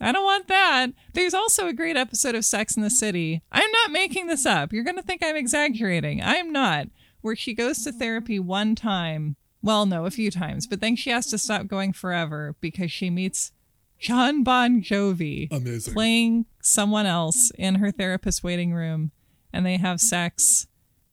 I 0.00 0.12
don't 0.12 0.24
want 0.24 0.48
that. 0.48 0.88
There's 1.12 1.34
also 1.34 1.66
a 1.68 1.72
great 1.72 1.96
episode 1.96 2.34
of 2.34 2.44
Sex 2.44 2.76
in 2.76 2.82
the 2.82 2.90
City. 2.90 3.42
I'm 3.52 3.70
not 3.70 3.92
making 3.92 4.26
this 4.26 4.44
up. 4.44 4.72
You're 4.72 4.84
going 4.84 4.96
to 4.96 5.02
think 5.02 5.22
I'm 5.22 5.36
exaggerating. 5.36 6.20
I'm 6.22 6.52
not. 6.52 6.88
Where 7.20 7.36
she 7.36 7.54
goes 7.54 7.84
to 7.84 7.92
therapy 7.92 8.38
one 8.38 8.74
time. 8.74 9.36
Well, 9.64 9.86
no, 9.86 10.04
a 10.04 10.10
few 10.10 10.30
times, 10.30 10.66
but 10.66 10.82
then 10.82 10.94
she 10.94 11.08
has 11.08 11.26
to 11.28 11.38
stop 11.38 11.68
going 11.68 11.94
forever 11.94 12.54
because 12.60 12.92
she 12.92 13.08
meets 13.08 13.50
Jon 13.98 14.42
Bon 14.42 14.82
Jovi 14.82 15.50
amazing 15.50 15.94
playing 15.94 16.46
someone 16.60 17.06
else 17.06 17.50
in 17.56 17.76
her 17.76 17.90
therapist's 17.90 18.42
waiting 18.42 18.74
room 18.74 19.10
and 19.54 19.64
they 19.64 19.78
have 19.78 20.02
sex. 20.02 20.66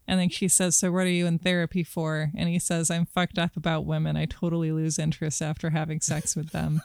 And 0.05 0.19
then 0.19 0.27
she 0.27 0.49
says, 0.49 0.75
So 0.75 0.91
what 0.91 1.05
are 1.05 1.09
you 1.09 1.27
in 1.27 1.39
therapy 1.39 1.85
for? 1.85 2.29
And 2.35 2.49
he 2.49 2.59
says, 2.59 2.91
I'm 2.91 3.05
fucked 3.05 3.39
up 3.39 3.55
about 3.55 3.85
women. 3.85 4.17
I 4.17 4.25
totally 4.25 4.73
lose 4.73 4.99
interest 4.99 5.41
after 5.41 5.69
having 5.69 6.01
sex 6.01 6.35
with 6.35 6.49
them. 6.51 6.81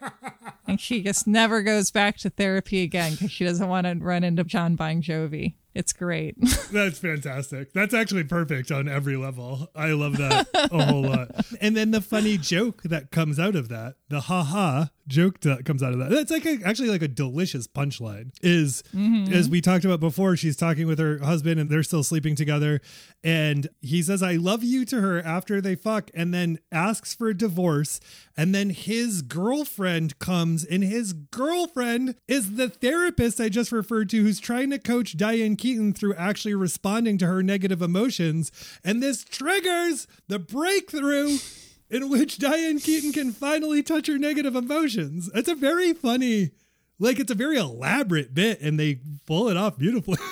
and 0.66 0.80
she 0.80 1.02
just 1.02 1.26
never 1.26 1.60
goes 1.60 1.90
back 1.90 2.16
to 2.18 2.30
therapy 2.30 2.82
again 2.82 3.12
because 3.12 3.30
she 3.30 3.44
doesn't 3.44 3.68
want 3.68 3.86
to 3.86 4.02
run 4.02 4.24
into 4.24 4.42
Jon 4.42 4.74
Bon 4.74 5.02
Jovi. 5.02 5.56
It's 5.74 5.92
great. 5.92 6.36
That's 6.72 6.98
fantastic. 6.98 7.72
That's 7.72 7.92
actually 7.92 8.24
perfect 8.24 8.70
on 8.70 8.88
every 8.88 9.16
level. 9.16 9.70
I 9.74 9.88
love 9.92 10.16
that 10.18 10.48
a 10.54 10.84
whole 10.84 11.02
lot. 11.02 11.30
And 11.60 11.76
then 11.76 11.92
the 11.92 12.00
funny 12.00 12.36
joke 12.36 12.82
that 12.82 13.10
comes 13.10 13.38
out 13.38 13.54
of 13.54 13.68
that, 13.68 13.94
the 14.08 14.22
ha-ha 14.22 14.90
joke 15.06 15.40
that 15.40 15.64
comes 15.64 15.82
out 15.82 15.92
of 15.92 15.98
that. 15.98 16.10
That's 16.10 16.30
like 16.30 16.44
a, 16.46 16.58
actually 16.64 16.88
like 16.88 17.02
a 17.02 17.08
delicious 17.08 17.66
punchline. 17.66 18.30
Is 18.42 18.82
mm-hmm. 18.94 19.32
as 19.32 19.48
we 19.48 19.60
talked 19.60 19.84
about 19.84 20.00
before, 20.00 20.36
she's 20.36 20.56
talking 20.56 20.86
with 20.86 20.98
her 20.98 21.18
husband 21.18 21.60
and 21.60 21.70
they're 21.70 21.82
still 21.82 22.02
sleeping 22.02 22.34
together 22.34 22.80
and 23.22 23.68
he 23.80 24.02
says 24.02 24.22
I 24.22 24.34
love 24.34 24.62
you 24.62 24.84
to 24.86 25.00
her 25.00 25.20
after 25.20 25.60
they 25.60 25.74
fuck 25.74 26.10
and 26.14 26.32
then 26.34 26.58
asks 26.70 27.14
for 27.14 27.28
a 27.28 27.36
divorce 27.36 28.00
and 28.36 28.54
then 28.54 28.70
his 28.70 29.22
girlfriend 29.22 30.18
comes 30.18 30.64
and 30.64 30.82
his 30.82 31.12
girlfriend 31.12 32.16
is 32.28 32.56
the 32.56 32.68
therapist 32.68 33.40
I 33.40 33.48
just 33.48 33.72
referred 33.72 34.10
to 34.10 34.22
who's 34.22 34.40
trying 34.40 34.70
to 34.70 34.78
coach 34.78 35.16
Diane 35.16 35.56
Keaton 35.64 35.94
through 35.94 36.14
actually 36.16 36.54
responding 36.54 37.16
to 37.16 37.26
her 37.26 37.42
negative 37.42 37.80
emotions. 37.80 38.52
And 38.84 39.02
this 39.02 39.24
triggers 39.24 40.06
the 40.28 40.38
breakthrough 40.38 41.38
in 41.88 42.10
which 42.10 42.36
Diane 42.36 42.78
Keaton 42.78 43.12
can 43.12 43.32
finally 43.32 43.82
touch 43.82 44.06
her 44.08 44.18
negative 44.18 44.54
emotions. 44.54 45.30
It's 45.34 45.48
a 45.48 45.54
very 45.54 45.94
funny, 45.94 46.50
like, 46.98 47.18
it's 47.18 47.30
a 47.30 47.34
very 47.34 47.56
elaborate 47.56 48.34
bit 48.34 48.60
and 48.60 48.78
they 48.78 49.00
pull 49.26 49.48
it 49.48 49.56
off 49.56 49.78
beautifully. 49.78 50.18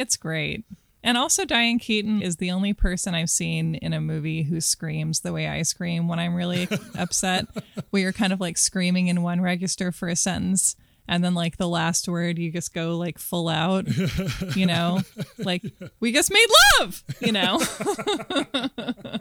It's 0.00 0.16
great. 0.16 0.64
And 1.02 1.18
also, 1.18 1.44
Diane 1.44 1.80
Keaton 1.80 2.22
is 2.22 2.36
the 2.36 2.52
only 2.52 2.72
person 2.72 3.16
I've 3.16 3.30
seen 3.30 3.74
in 3.74 3.92
a 3.92 4.00
movie 4.00 4.44
who 4.44 4.60
screams 4.60 5.20
the 5.20 5.32
way 5.32 5.48
I 5.48 5.62
scream 5.62 6.06
when 6.06 6.20
I'm 6.20 6.36
really 6.36 6.68
upset. 6.96 7.46
Where 7.90 8.02
you're 8.02 8.12
kind 8.12 8.32
of 8.32 8.40
like 8.40 8.58
screaming 8.58 9.08
in 9.08 9.22
one 9.22 9.40
register 9.40 9.90
for 9.90 10.06
a 10.08 10.14
sentence, 10.14 10.76
and 11.08 11.24
then 11.24 11.34
like 11.34 11.56
the 11.56 11.68
last 11.68 12.08
word, 12.08 12.38
you 12.38 12.52
just 12.52 12.74
go 12.74 12.96
like 12.96 13.18
full 13.18 13.48
out, 13.48 13.86
you 14.54 14.66
know, 14.66 15.00
like 15.38 15.62
we 16.00 16.12
just 16.12 16.30
made 16.30 16.46
love, 16.80 17.02
you 17.20 17.32
know. 17.32 17.60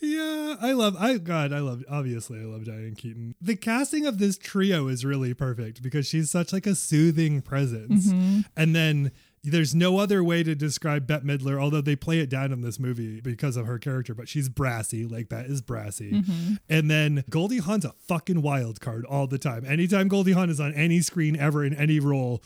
Yeah, 0.00 0.56
I 0.60 0.72
love 0.72 0.96
I 0.98 1.18
God, 1.18 1.52
I 1.52 1.60
love 1.60 1.84
obviously 1.88 2.40
I 2.40 2.44
love 2.44 2.64
Diane 2.64 2.94
Keaton. 2.96 3.34
The 3.40 3.56
casting 3.56 4.06
of 4.06 4.18
this 4.18 4.36
trio 4.36 4.88
is 4.88 5.04
really 5.04 5.34
perfect 5.34 5.82
because 5.82 6.06
she's 6.06 6.30
such 6.30 6.52
like 6.52 6.66
a 6.66 6.74
soothing 6.74 7.42
presence. 7.42 8.08
Mm-hmm. 8.08 8.40
And 8.56 8.74
then 8.74 9.12
there's 9.50 9.74
no 9.74 9.98
other 9.98 10.22
way 10.24 10.42
to 10.42 10.54
describe 10.54 11.06
Bette 11.06 11.24
Midler, 11.24 11.60
although 11.60 11.80
they 11.80 11.96
play 11.96 12.18
it 12.18 12.28
down 12.28 12.52
in 12.52 12.60
this 12.62 12.78
movie 12.78 13.20
because 13.20 13.56
of 13.56 13.66
her 13.66 13.78
character, 13.78 14.14
but 14.14 14.28
she's 14.28 14.48
brassy, 14.48 15.06
like 15.06 15.28
Bette 15.28 15.48
is 15.48 15.62
brassy. 15.62 16.12
Mm-hmm. 16.12 16.54
And 16.68 16.90
then 16.90 17.24
Goldie 17.30 17.58
Hawn's 17.58 17.84
a 17.84 17.92
fucking 18.08 18.42
wild 18.42 18.80
card 18.80 19.04
all 19.06 19.26
the 19.26 19.38
time. 19.38 19.64
Anytime 19.64 20.08
Goldie 20.08 20.32
Hawn 20.32 20.50
is 20.50 20.60
on 20.60 20.74
any 20.74 21.00
screen 21.00 21.36
ever 21.36 21.64
in 21.64 21.74
any 21.74 22.00
role, 22.00 22.42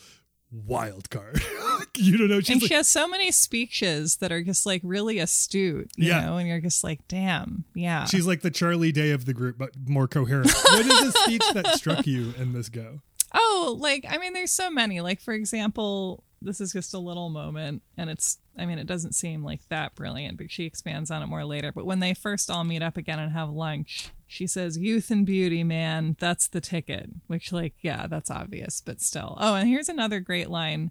wild 0.52 1.10
card. 1.10 1.40
you 1.96 2.18
don't 2.18 2.28
know. 2.28 2.40
She's 2.40 2.50
and 2.50 2.62
like, 2.62 2.68
she 2.68 2.74
has 2.74 2.88
so 2.88 3.08
many 3.08 3.30
speeches 3.30 4.16
that 4.16 4.32
are 4.32 4.42
just 4.42 4.66
like 4.66 4.80
really 4.84 5.18
astute, 5.18 5.90
you 5.96 6.08
Yeah. 6.08 6.26
know, 6.26 6.36
and 6.36 6.48
you're 6.48 6.60
just 6.60 6.84
like, 6.84 7.06
damn, 7.08 7.64
yeah. 7.74 8.04
She's 8.04 8.26
like 8.26 8.42
the 8.42 8.50
Charlie 8.50 8.92
Day 8.92 9.10
of 9.12 9.24
the 9.24 9.32
group, 9.34 9.58
but 9.58 9.70
more 9.86 10.08
coherent. 10.08 10.50
what 10.64 10.86
is 10.86 11.02
a 11.02 11.12
speech 11.12 11.42
that 11.54 11.66
struck 11.76 12.06
you 12.06 12.34
in 12.38 12.52
this 12.52 12.68
go? 12.68 13.00
Oh, 13.32 13.76
like 13.78 14.04
I 14.08 14.18
mean, 14.18 14.32
there's 14.32 14.50
so 14.50 14.70
many. 14.70 15.00
Like 15.00 15.20
for 15.20 15.32
example, 15.32 16.24
this 16.42 16.60
is 16.60 16.72
just 16.72 16.94
a 16.94 16.98
little 16.98 17.28
moment, 17.28 17.82
and 17.96 18.08
it's 18.10 18.38
I 18.58 18.66
mean, 18.66 18.78
it 18.78 18.86
doesn't 18.86 19.14
seem 19.14 19.44
like 19.44 19.68
that 19.68 19.94
brilliant, 19.94 20.38
but 20.38 20.50
she 20.50 20.64
expands 20.64 21.10
on 21.10 21.22
it 21.22 21.26
more 21.26 21.44
later. 21.44 21.72
But 21.72 21.86
when 21.86 22.00
they 22.00 22.14
first 22.14 22.50
all 22.50 22.64
meet 22.64 22.82
up 22.82 22.96
again 22.96 23.18
and 23.18 23.32
have 23.32 23.50
lunch, 23.50 24.10
she 24.26 24.46
says, 24.46 24.78
"Youth 24.78 25.10
and 25.10 25.24
beauty, 25.26 25.64
man, 25.64 26.16
that's 26.18 26.48
the 26.48 26.60
ticket." 26.60 27.10
Which, 27.26 27.52
like, 27.52 27.74
yeah, 27.80 28.06
that's 28.06 28.30
obvious, 28.30 28.80
but 28.80 29.00
still. 29.00 29.36
Oh, 29.40 29.54
and 29.54 29.68
here's 29.68 29.88
another 29.88 30.20
great 30.20 30.50
line 30.50 30.90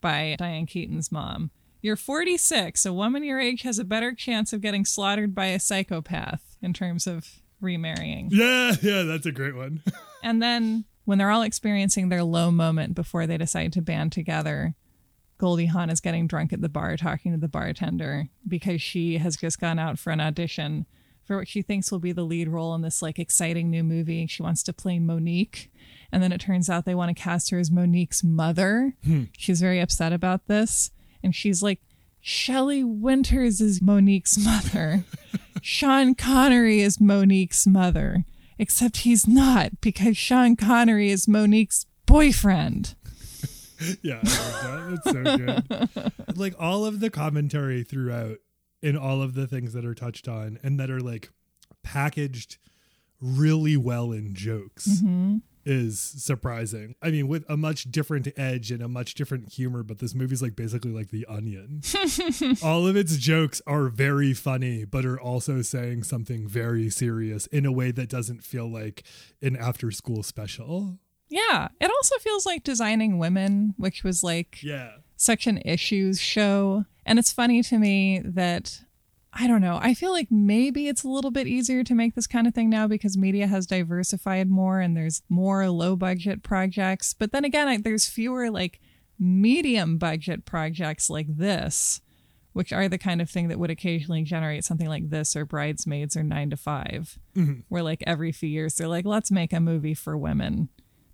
by 0.00 0.36
Diane 0.38 0.66
Keaton's 0.66 1.12
mom. 1.12 1.50
You're 1.82 1.96
46. 1.96 2.84
A 2.84 2.92
woman 2.92 3.24
your 3.24 3.40
age 3.40 3.62
has 3.62 3.78
a 3.78 3.84
better 3.84 4.14
chance 4.14 4.52
of 4.52 4.60
getting 4.60 4.84
slaughtered 4.84 5.34
by 5.34 5.46
a 5.46 5.58
psychopath 5.60 6.56
in 6.60 6.72
terms 6.74 7.06
of 7.06 7.40
remarrying. 7.60 8.28
Yeah, 8.30 8.74
yeah, 8.82 9.02
that's 9.02 9.26
a 9.26 9.32
great 9.32 9.56
one. 9.56 9.82
And 10.22 10.42
then 10.42 10.84
when 11.06 11.16
they're 11.16 11.30
all 11.30 11.40
experiencing 11.40 12.10
their 12.10 12.22
low 12.22 12.50
moment 12.50 12.94
before 12.94 13.26
they 13.26 13.38
decide 13.38 13.72
to 13.72 13.80
band 13.80 14.12
together, 14.12 14.74
Goldie 15.40 15.64
Hawn 15.64 15.88
is 15.88 16.02
getting 16.02 16.26
drunk 16.26 16.52
at 16.52 16.60
the 16.60 16.68
bar 16.68 16.98
talking 16.98 17.32
to 17.32 17.38
the 17.38 17.48
bartender 17.48 18.28
because 18.46 18.82
she 18.82 19.16
has 19.16 19.38
just 19.38 19.58
gone 19.58 19.78
out 19.78 19.98
for 19.98 20.10
an 20.10 20.20
audition 20.20 20.84
for 21.24 21.38
what 21.38 21.48
she 21.48 21.62
thinks 21.62 21.90
will 21.90 21.98
be 21.98 22.12
the 22.12 22.24
lead 22.24 22.46
role 22.46 22.74
in 22.74 22.82
this 22.82 23.00
like 23.00 23.18
exciting 23.18 23.70
new 23.70 23.82
movie. 23.82 24.26
She 24.26 24.42
wants 24.42 24.62
to 24.64 24.74
play 24.74 24.98
Monique. 24.98 25.72
And 26.12 26.22
then 26.22 26.30
it 26.30 26.42
turns 26.42 26.68
out 26.68 26.84
they 26.84 26.94
want 26.94 27.16
to 27.16 27.22
cast 27.22 27.48
her 27.50 27.58
as 27.58 27.70
Monique's 27.70 28.22
mother. 28.22 28.92
Hmm. 29.02 29.24
She's 29.34 29.62
very 29.62 29.80
upset 29.80 30.12
about 30.12 30.46
this. 30.46 30.90
And 31.22 31.34
she's 31.34 31.62
like, 31.62 31.80
Shelley 32.20 32.84
Winters 32.84 33.62
is 33.62 33.80
Monique's 33.80 34.36
mother. 34.36 35.04
Sean 35.62 36.14
Connery 36.14 36.80
is 36.80 37.00
Monique's 37.00 37.66
mother. 37.66 38.26
Except 38.58 38.98
he's 38.98 39.26
not 39.26 39.80
because 39.80 40.18
Sean 40.18 40.54
Connery 40.54 41.10
is 41.10 41.26
Monique's 41.26 41.86
boyfriend. 42.04 42.94
Yeah, 44.02 44.20
I 44.22 44.28
that. 44.28 45.00
That's 45.04 45.90
so 45.90 46.02
good. 46.02 46.36
like 46.36 46.54
all 46.58 46.84
of 46.84 47.00
the 47.00 47.10
commentary 47.10 47.82
throughout 47.82 48.38
in 48.82 48.96
all 48.96 49.22
of 49.22 49.34
the 49.34 49.46
things 49.46 49.72
that 49.72 49.84
are 49.84 49.94
touched 49.94 50.28
on 50.28 50.58
and 50.62 50.78
that 50.80 50.90
are 50.90 51.00
like 51.00 51.30
packaged 51.82 52.58
really 53.20 53.76
well 53.76 54.12
in 54.12 54.34
jokes 54.34 54.88
mm-hmm. 54.88 55.36
is 55.64 56.00
surprising. 56.00 56.94
I 57.02 57.10
mean, 57.10 57.28
with 57.28 57.44
a 57.48 57.56
much 57.56 57.90
different 57.90 58.28
edge 58.36 58.70
and 58.70 58.82
a 58.82 58.88
much 58.88 59.14
different 59.14 59.52
humor, 59.52 59.82
but 59.82 59.98
this 59.98 60.14
movie's 60.14 60.40
like 60.40 60.56
basically 60.56 60.92
like 60.92 61.10
the 61.10 61.26
onion. 61.26 61.82
all 62.62 62.86
of 62.86 62.96
its 62.96 63.16
jokes 63.16 63.60
are 63.66 63.88
very 63.88 64.32
funny, 64.32 64.84
but 64.84 65.04
are 65.04 65.20
also 65.20 65.60
saying 65.62 66.04
something 66.04 66.48
very 66.48 66.88
serious 66.88 67.46
in 67.46 67.66
a 67.66 67.72
way 67.72 67.90
that 67.90 68.08
doesn't 68.08 68.42
feel 68.42 68.70
like 68.70 69.04
an 69.42 69.56
after 69.56 69.90
school 69.90 70.22
special. 70.22 70.98
Yeah. 71.30 71.68
It 71.80 71.90
also 71.90 72.16
feels 72.18 72.44
like 72.44 72.64
Designing 72.64 73.18
Women, 73.18 73.74
which 73.78 74.04
was 74.04 74.22
like 74.22 74.62
Yeah. 74.62 74.90
such 75.16 75.46
an 75.46 75.58
issues 75.64 76.20
show. 76.20 76.84
And 77.06 77.18
it's 77.18 77.32
funny 77.32 77.62
to 77.62 77.78
me 77.78 78.20
that 78.24 78.82
I 79.32 79.46
don't 79.46 79.60
know. 79.60 79.78
I 79.80 79.94
feel 79.94 80.10
like 80.10 80.26
maybe 80.30 80.88
it's 80.88 81.04
a 81.04 81.08
little 81.08 81.30
bit 81.30 81.46
easier 81.46 81.84
to 81.84 81.94
make 81.94 82.16
this 82.16 82.26
kind 82.26 82.48
of 82.48 82.54
thing 82.54 82.68
now 82.68 82.88
because 82.88 83.16
media 83.16 83.46
has 83.46 83.64
diversified 83.64 84.50
more 84.50 84.80
and 84.80 84.96
there's 84.96 85.22
more 85.28 85.68
low 85.70 85.94
budget 85.94 86.42
projects. 86.42 87.14
But 87.14 87.30
then 87.30 87.44
again, 87.44 87.68
I, 87.68 87.76
there's 87.76 88.08
fewer 88.08 88.50
like 88.50 88.80
medium 89.20 89.98
budget 89.98 90.44
projects 90.46 91.08
like 91.08 91.26
this, 91.28 92.00
which 92.54 92.72
are 92.72 92.88
the 92.88 92.98
kind 92.98 93.22
of 93.22 93.30
thing 93.30 93.46
that 93.48 93.58
would 93.60 93.70
occasionally 93.70 94.24
generate 94.24 94.64
something 94.64 94.88
like 94.88 95.10
this 95.10 95.36
or 95.36 95.44
Bridesmaids 95.44 96.16
or 96.16 96.24
9 96.24 96.50
to 96.50 96.56
5, 96.56 97.18
mm-hmm. 97.36 97.60
where 97.68 97.84
like 97.84 98.02
every 98.08 98.32
few 98.32 98.48
years 98.48 98.74
they're 98.74 98.88
like, 98.88 99.04
let's 99.04 99.30
make 99.30 99.52
a 99.52 99.60
movie 99.60 99.94
for 99.94 100.18
women. 100.18 100.70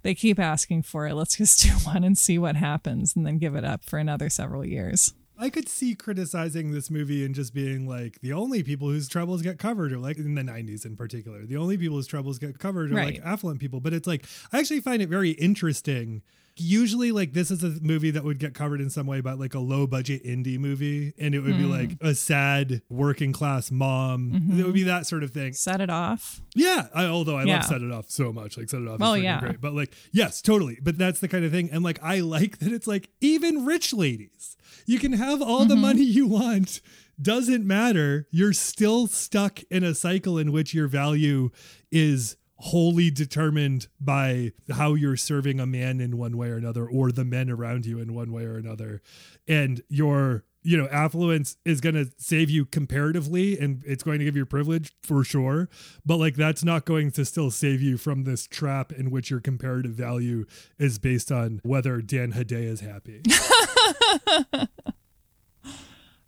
They 0.06 0.14
keep 0.14 0.38
asking 0.38 0.82
for 0.82 1.08
it. 1.08 1.14
Let's 1.14 1.36
just 1.36 1.60
do 1.64 1.70
one 1.82 2.04
and 2.04 2.16
see 2.16 2.38
what 2.38 2.54
happens 2.54 3.16
and 3.16 3.26
then 3.26 3.38
give 3.38 3.56
it 3.56 3.64
up 3.64 3.84
for 3.84 3.98
another 3.98 4.30
several 4.30 4.64
years. 4.64 5.12
I 5.36 5.50
could 5.50 5.68
see 5.68 5.96
criticizing 5.96 6.70
this 6.70 6.92
movie 6.92 7.24
and 7.24 7.34
just 7.34 7.52
being 7.52 7.88
like 7.88 8.20
the 8.20 8.32
only 8.32 8.62
people 8.62 8.88
whose 8.88 9.08
troubles 9.08 9.42
get 9.42 9.58
covered 9.58 9.92
are 9.92 9.98
like 9.98 10.16
in 10.18 10.36
the 10.36 10.42
90s 10.42 10.86
in 10.86 10.94
particular. 10.96 11.44
The 11.44 11.56
only 11.56 11.76
people 11.76 11.96
whose 11.96 12.06
troubles 12.06 12.38
get 12.38 12.60
covered 12.60 12.92
are 12.92 12.94
Right. 12.94 13.14
like 13.16 13.22
affluent 13.26 13.58
people. 13.58 13.80
But 13.80 13.94
it's 13.94 14.06
like 14.06 14.24
I 14.52 14.60
actually 14.60 14.78
find 14.80 15.02
it 15.02 15.08
very 15.08 15.30
interesting. 15.32 16.22
Usually, 16.58 17.12
like 17.12 17.34
this 17.34 17.50
is 17.50 17.62
a 17.62 17.68
movie 17.82 18.10
that 18.12 18.24
would 18.24 18.38
get 18.38 18.54
covered 18.54 18.80
in 18.80 18.88
some 18.88 19.06
way 19.06 19.20
by 19.20 19.32
like 19.32 19.52
a 19.54 19.58
low 19.58 19.86
budget 19.86 20.24
indie 20.24 20.58
movie, 20.58 21.12
and 21.18 21.34
it 21.34 21.40
would 21.40 21.58
be 21.58 21.64
like 21.64 21.98
a 22.00 22.14
sad 22.14 22.80
working 22.88 23.32
class 23.32 23.70
mom. 23.70 24.50
It 24.58 24.64
would 24.64 24.72
be 24.74 24.84
that 24.84 25.06
sort 25.06 25.22
of 25.22 25.32
thing. 25.32 25.52
Set 25.52 25.80
it 25.82 25.90
off. 25.90 26.40
Yeah, 26.54 26.88
I, 26.94 27.04
although 27.04 27.36
I 27.36 27.44
Yeah. 27.44 27.56
love 27.56 27.64
Set 27.66 27.82
It 27.82 27.92
Off 27.92 28.08
so 28.10 28.32
much, 28.32 28.56
like 28.56 28.70
Set 28.70 28.80
It 28.80 28.88
Off. 28.88 28.98
Oh, 29.02 29.12
is 29.14 29.22
yeah. 29.22 29.38
great. 29.40 29.60
But 29.60 29.74
like, 29.74 29.92
yes, 30.12 30.40
totally. 30.40 30.78
But 30.82 30.96
that's 30.96 31.20
the 31.20 31.28
kind 31.28 31.44
of 31.44 31.52
thing, 31.52 31.68
and 31.70 31.84
like, 31.84 31.98
I 32.02 32.20
like 32.20 32.58
that 32.60 32.72
it's 32.72 32.86
like 32.86 33.10
even 33.20 33.66
rich 33.66 33.92
ladies, 33.92 34.56
you 34.86 34.98
can 34.98 35.12
have 35.12 35.42
all 35.42 35.60
Mm-hmm. 35.60 35.68
the 35.68 35.76
money 35.76 36.02
you 36.04 36.26
want. 36.26 36.80
Doesn't 37.20 37.66
matter. 37.66 38.28
You're 38.30 38.52
still 38.52 39.06
stuck 39.06 39.60
in 39.70 39.84
a 39.84 39.94
cycle 39.94 40.38
in 40.38 40.52
which 40.52 40.72
your 40.74 40.86
value 40.88 41.50
is 41.90 42.36
wholly 42.58 43.10
determined 43.10 43.88
by 44.00 44.52
how 44.72 44.94
you're 44.94 45.16
serving 45.16 45.60
a 45.60 45.66
man 45.66 46.00
in 46.00 46.16
one 46.16 46.36
way 46.36 46.48
or 46.48 46.56
another 46.56 46.86
or 46.88 47.12
the 47.12 47.24
men 47.24 47.50
around 47.50 47.84
you 47.84 47.98
in 47.98 48.14
one 48.14 48.32
way 48.32 48.44
or 48.44 48.56
another 48.56 49.02
and 49.46 49.82
your 49.88 50.44
you 50.62 50.76
know 50.76 50.88
affluence 50.88 51.58
is 51.64 51.80
going 51.82 51.94
to 51.94 52.10
save 52.16 52.48
you 52.48 52.64
comparatively 52.64 53.58
and 53.58 53.82
it's 53.86 54.02
going 54.02 54.18
to 54.18 54.24
give 54.24 54.36
you 54.36 54.46
privilege 54.46 54.94
for 55.02 55.22
sure 55.22 55.68
but 56.04 56.16
like 56.16 56.34
that's 56.34 56.64
not 56.64 56.86
going 56.86 57.10
to 57.10 57.24
still 57.26 57.50
save 57.50 57.82
you 57.82 57.98
from 57.98 58.24
this 58.24 58.46
trap 58.46 58.90
in 58.90 59.10
which 59.10 59.30
your 59.30 59.40
comparative 59.40 59.92
value 59.92 60.46
is 60.78 60.98
based 60.98 61.30
on 61.30 61.60
whether 61.62 62.00
Dan 62.00 62.32
Hedaya 62.32 62.68
is 62.68 62.80
happy 62.80 63.22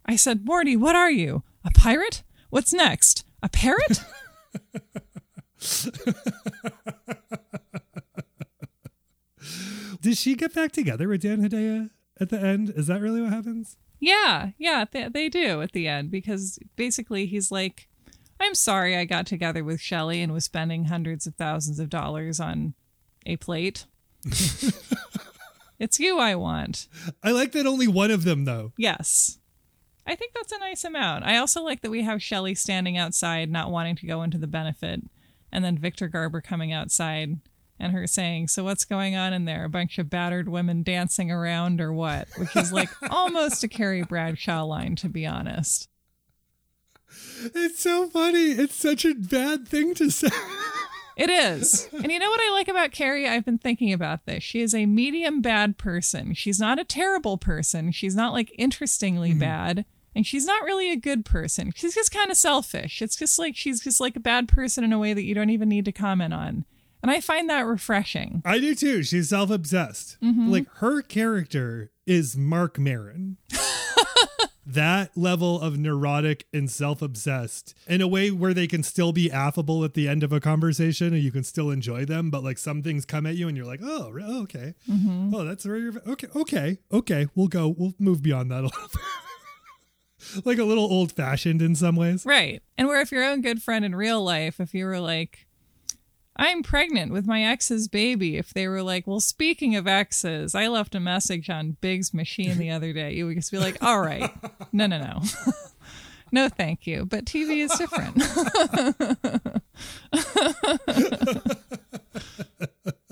I 0.08 0.16
said, 0.16 0.46
Morty, 0.46 0.74
what 0.74 0.96
are 0.96 1.10
you? 1.10 1.42
A 1.64 1.70
pirate? 1.70 2.22
What's 2.48 2.72
next? 2.72 3.26
A 3.42 3.48
parrot? 3.50 4.02
does 10.00 10.20
she 10.20 10.34
get 10.34 10.54
back 10.54 10.72
together 10.72 11.08
with 11.08 11.22
Dan 11.22 11.42
Hedaya 11.42 11.90
at 12.20 12.30
the 12.30 12.40
end 12.40 12.70
is 12.70 12.86
that 12.86 13.00
really 13.00 13.20
what 13.20 13.32
happens 13.32 13.76
yeah, 14.00 14.50
yeah, 14.58 14.84
they, 14.90 15.08
they 15.08 15.28
do 15.28 15.62
at 15.62 15.72
the 15.72 15.88
end 15.88 16.10
because 16.10 16.58
basically 16.76 17.26
he's 17.26 17.50
like, 17.50 17.88
I'm 18.40 18.54
sorry 18.54 18.96
I 18.96 19.04
got 19.04 19.26
together 19.26 19.64
with 19.64 19.80
Shelley 19.80 20.22
and 20.22 20.32
was 20.32 20.44
spending 20.44 20.84
hundreds 20.84 21.26
of 21.26 21.34
thousands 21.34 21.80
of 21.80 21.90
dollars 21.90 22.38
on 22.38 22.74
a 23.26 23.36
plate. 23.36 23.86
it's 25.78 25.98
you 25.98 26.18
I 26.18 26.36
want. 26.36 26.86
I 27.22 27.32
like 27.32 27.52
that 27.52 27.66
only 27.66 27.88
one 27.88 28.10
of 28.10 28.24
them 28.24 28.44
though 28.44 28.72
Yes. 28.76 29.38
I 30.06 30.14
think 30.14 30.32
that's 30.32 30.52
a 30.52 30.58
nice 30.58 30.84
amount. 30.84 31.24
I 31.24 31.36
also 31.36 31.62
like 31.62 31.82
that 31.82 31.90
we 31.90 32.02
have 32.02 32.22
Shelley 32.22 32.54
standing 32.54 32.96
outside, 32.96 33.50
not 33.50 33.70
wanting 33.70 33.96
to 33.96 34.06
go 34.06 34.22
into 34.22 34.38
the 34.38 34.46
benefit, 34.46 35.02
and 35.52 35.64
then 35.64 35.78
Victor 35.78 36.08
Garber 36.08 36.40
coming 36.40 36.72
outside 36.72 37.40
and 37.78 37.92
her 37.92 38.06
saying, 38.06 38.48
So 38.48 38.64
what's 38.64 38.84
going 38.84 39.16
on 39.16 39.32
in 39.32 39.44
there? 39.44 39.64
A 39.64 39.68
bunch 39.68 39.98
of 39.98 40.10
battered 40.10 40.48
women 40.48 40.82
dancing 40.82 41.30
around 41.30 41.80
or 41.80 41.92
what? 41.92 42.28
Which 42.36 42.54
is 42.56 42.72
like 42.72 42.90
almost 43.10 43.64
a 43.64 43.68
Carrie 43.68 44.02
Bradshaw 44.02 44.64
line, 44.64 44.96
to 44.96 45.08
be 45.08 45.26
honest. 45.26 45.88
it's 47.54 47.80
so 47.80 48.06
funny 48.08 48.50
it's 48.50 48.74
such 48.74 49.04
a 49.04 49.14
bad 49.14 49.66
thing 49.66 49.94
to 49.94 50.10
say 50.10 50.28
It 51.18 51.30
is. 51.30 51.88
And 51.92 52.12
you 52.12 52.18
know 52.20 52.30
what 52.30 52.40
I 52.40 52.52
like 52.52 52.68
about 52.68 52.92
Carrie? 52.92 53.28
I've 53.28 53.44
been 53.44 53.58
thinking 53.58 53.92
about 53.92 54.24
this. 54.24 54.44
She 54.44 54.60
is 54.60 54.72
a 54.72 54.86
medium 54.86 55.42
bad 55.42 55.76
person. 55.76 56.32
She's 56.32 56.60
not 56.60 56.78
a 56.78 56.84
terrible 56.84 57.36
person. 57.36 57.90
She's 57.90 58.14
not 58.14 58.32
like 58.32 58.54
interestingly 58.56 59.30
mm-hmm. 59.30 59.40
bad. 59.40 59.84
And 60.18 60.26
she's 60.26 60.46
not 60.46 60.64
really 60.64 60.90
a 60.90 60.96
good 60.96 61.24
person. 61.24 61.72
She's 61.76 61.94
just 61.94 62.10
kind 62.10 62.28
of 62.28 62.36
selfish. 62.36 63.00
It's 63.00 63.14
just 63.14 63.38
like 63.38 63.54
she's 63.54 63.78
just 63.78 64.00
like 64.00 64.16
a 64.16 64.20
bad 64.20 64.48
person 64.48 64.82
in 64.82 64.92
a 64.92 64.98
way 64.98 65.14
that 65.14 65.22
you 65.22 65.32
don't 65.32 65.50
even 65.50 65.68
need 65.68 65.84
to 65.84 65.92
comment 65.92 66.34
on. 66.34 66.64
And 67.04 67.12
I 67.12 67.20
find 67.20 67.48
that 67.48 67.64
refreshing. 67.64 68.42
I 68.44 68.58
do 68.58 68.74
too. 68.74 69.04
She's 69.04 69.28
self 69.28 69.48
obsessed. 69.48 70.16
Mm-hmm. 70.20 70.50
Like 70.50 70.66
her 70.78 71.02
character 71.02 71.92
is 72.04 72.36
Marc 72.36 72.80
Maron. 72.80 73.36
that 74.66 75.16
level 75.16 75.60
of 75.60 75.78
neurotic 75.78 76.46
and 76.52 76.70
self 76.70 77.00
obsessed 77.00 77.74
in 77.86 78.00
a 78.00 78.08
way 78.08 78.30
where 78.30 78.52
they 78.52 78.66
can 78.66 78.82
still 78.82 79.12
be 79.12 79.30
affable 79.30 79.84
at 79.84 79.94
the 79.94 80.08
end 80.08 80.22
of 80.22 80.32
a 80.32 80.40
conversation 80.40 81.14
and 81.14 81.22
you 81.22 81.30
can 81.30 81.44
still 81.44 81.70
enjoy 81.70 82.04
them. 82.04 82.28
But 82.28 82.44
like 82.44 82.58
some 82.58 82.82
things 82.82 83.04
come 83.04 83.24
at 83.24 83.36
you 83.36 83.48
and 83.48 83.56
you're 83.56 83.66
like, 83.66 83.80
oh, 83.82 84.12
okay. 84.42 84.74
Mm-hmm. 84.90 85.34
Oh, 85.34 85.44
that's 85.44 85.64
where 85.64 85.78
you're. 85.78 86.02
Okay. 86.08 86.26
Okay. 86.34 86.78
Okay. 86.92 87.28
We'll 87.34 87.48
go. 87.48 87.68
We'll 87.68 87.94
move 87.98 88.22
beyond 88.22 88.50
that 88.50 88.60
a 88.60 88.66
little 88.66 88.88
bit. 88.92 89.00
Like 90.44 90.58
a 90.58 90.64
little 90.64 90.84
old 90.84 91.12
fashioned 91.12 91.62
in 91.62 91.74
some 91.74 91.96
ways. 91.96 92.24
Right. 92.24 92.62
And 92.76 92.88
where 92.88 93.00
if 93.00 93.12
your 93.12 93.24
own 93.24 93.40
good 93.40 93.62
friend 93.62 93.84
in 93.84 93.94
real 93.94 94.22
life, 94.22 94.60
if 94.60 94.74
you 94.74 94.86
were 94.86 95.00
like, 95.00 95.46
I'm 96.36 96.62
pregnant 96.62 97.12
with 97.12 97.26
my 97.26 97.42
ex's 97.42 97.88
baby, 97.88 98.36
if 98.36 98.54
they 98.54 98.68
were 98.68 98.82
like, 98.82 99.06
well, 99.06 99.18
speaking 99.18 99.74
of 99.74 99.88
exes, 99.88 100.54
I 100.54 100.68
left 100.68 100.94
a 100.94 101.00
message 101.00 101.50
on 101.50 101.76
Big's 101.80 102.14
machine 102.14 102.58
the 102.58 102.70
other 102.70 102.92
day, 102.92 103.14
you 103.14 103.26
would 103.26 103.36
just 103.36 103.50
be 103.50 103.58
like, 103.58 103.82
all 103.82 104.00
right, 104.00 104.30
no, 104.72 104.86
no, 104.86 104.98
no. 104.98 105.22
no, 106.32 106.48
thank 106.48 106.86
you. 106.86 107.06
But 107.06 107.24
TV 107.24 107.64
is 107.64 107.72
different. 107.76 108.22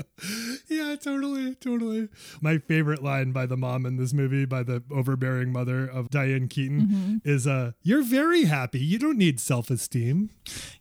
Yeah, 0.68 0.96
totally, 0.96 1.54
totally. 1.54 2.08
My 2.40 2.58
favorite 2.58 3.02
line 3.02 3.32
by 3.32 3.46
the 3.46 3.56
mom 3.56 3.86
in 3.86 3.96
this 3.96 4.12
movie, 4.12 4.44
by 4.44 4.62
the 4.62 4.82
overbearing 4.90 5.52
mother 5.52 5.86
of 5.86 6.10
Diane 6.10 6.48
Keaton, 6.48 7.22
is 7.24 7.46
uh, 7.46 7.72
You're 7.82 8.02
very 8.02 8.44
happy. 8.44 8.80
You 8.80 8.98
don't 8.98 9.18
need 9.18 9.38
self 9.40 9.70
esteem. 9.70 10.30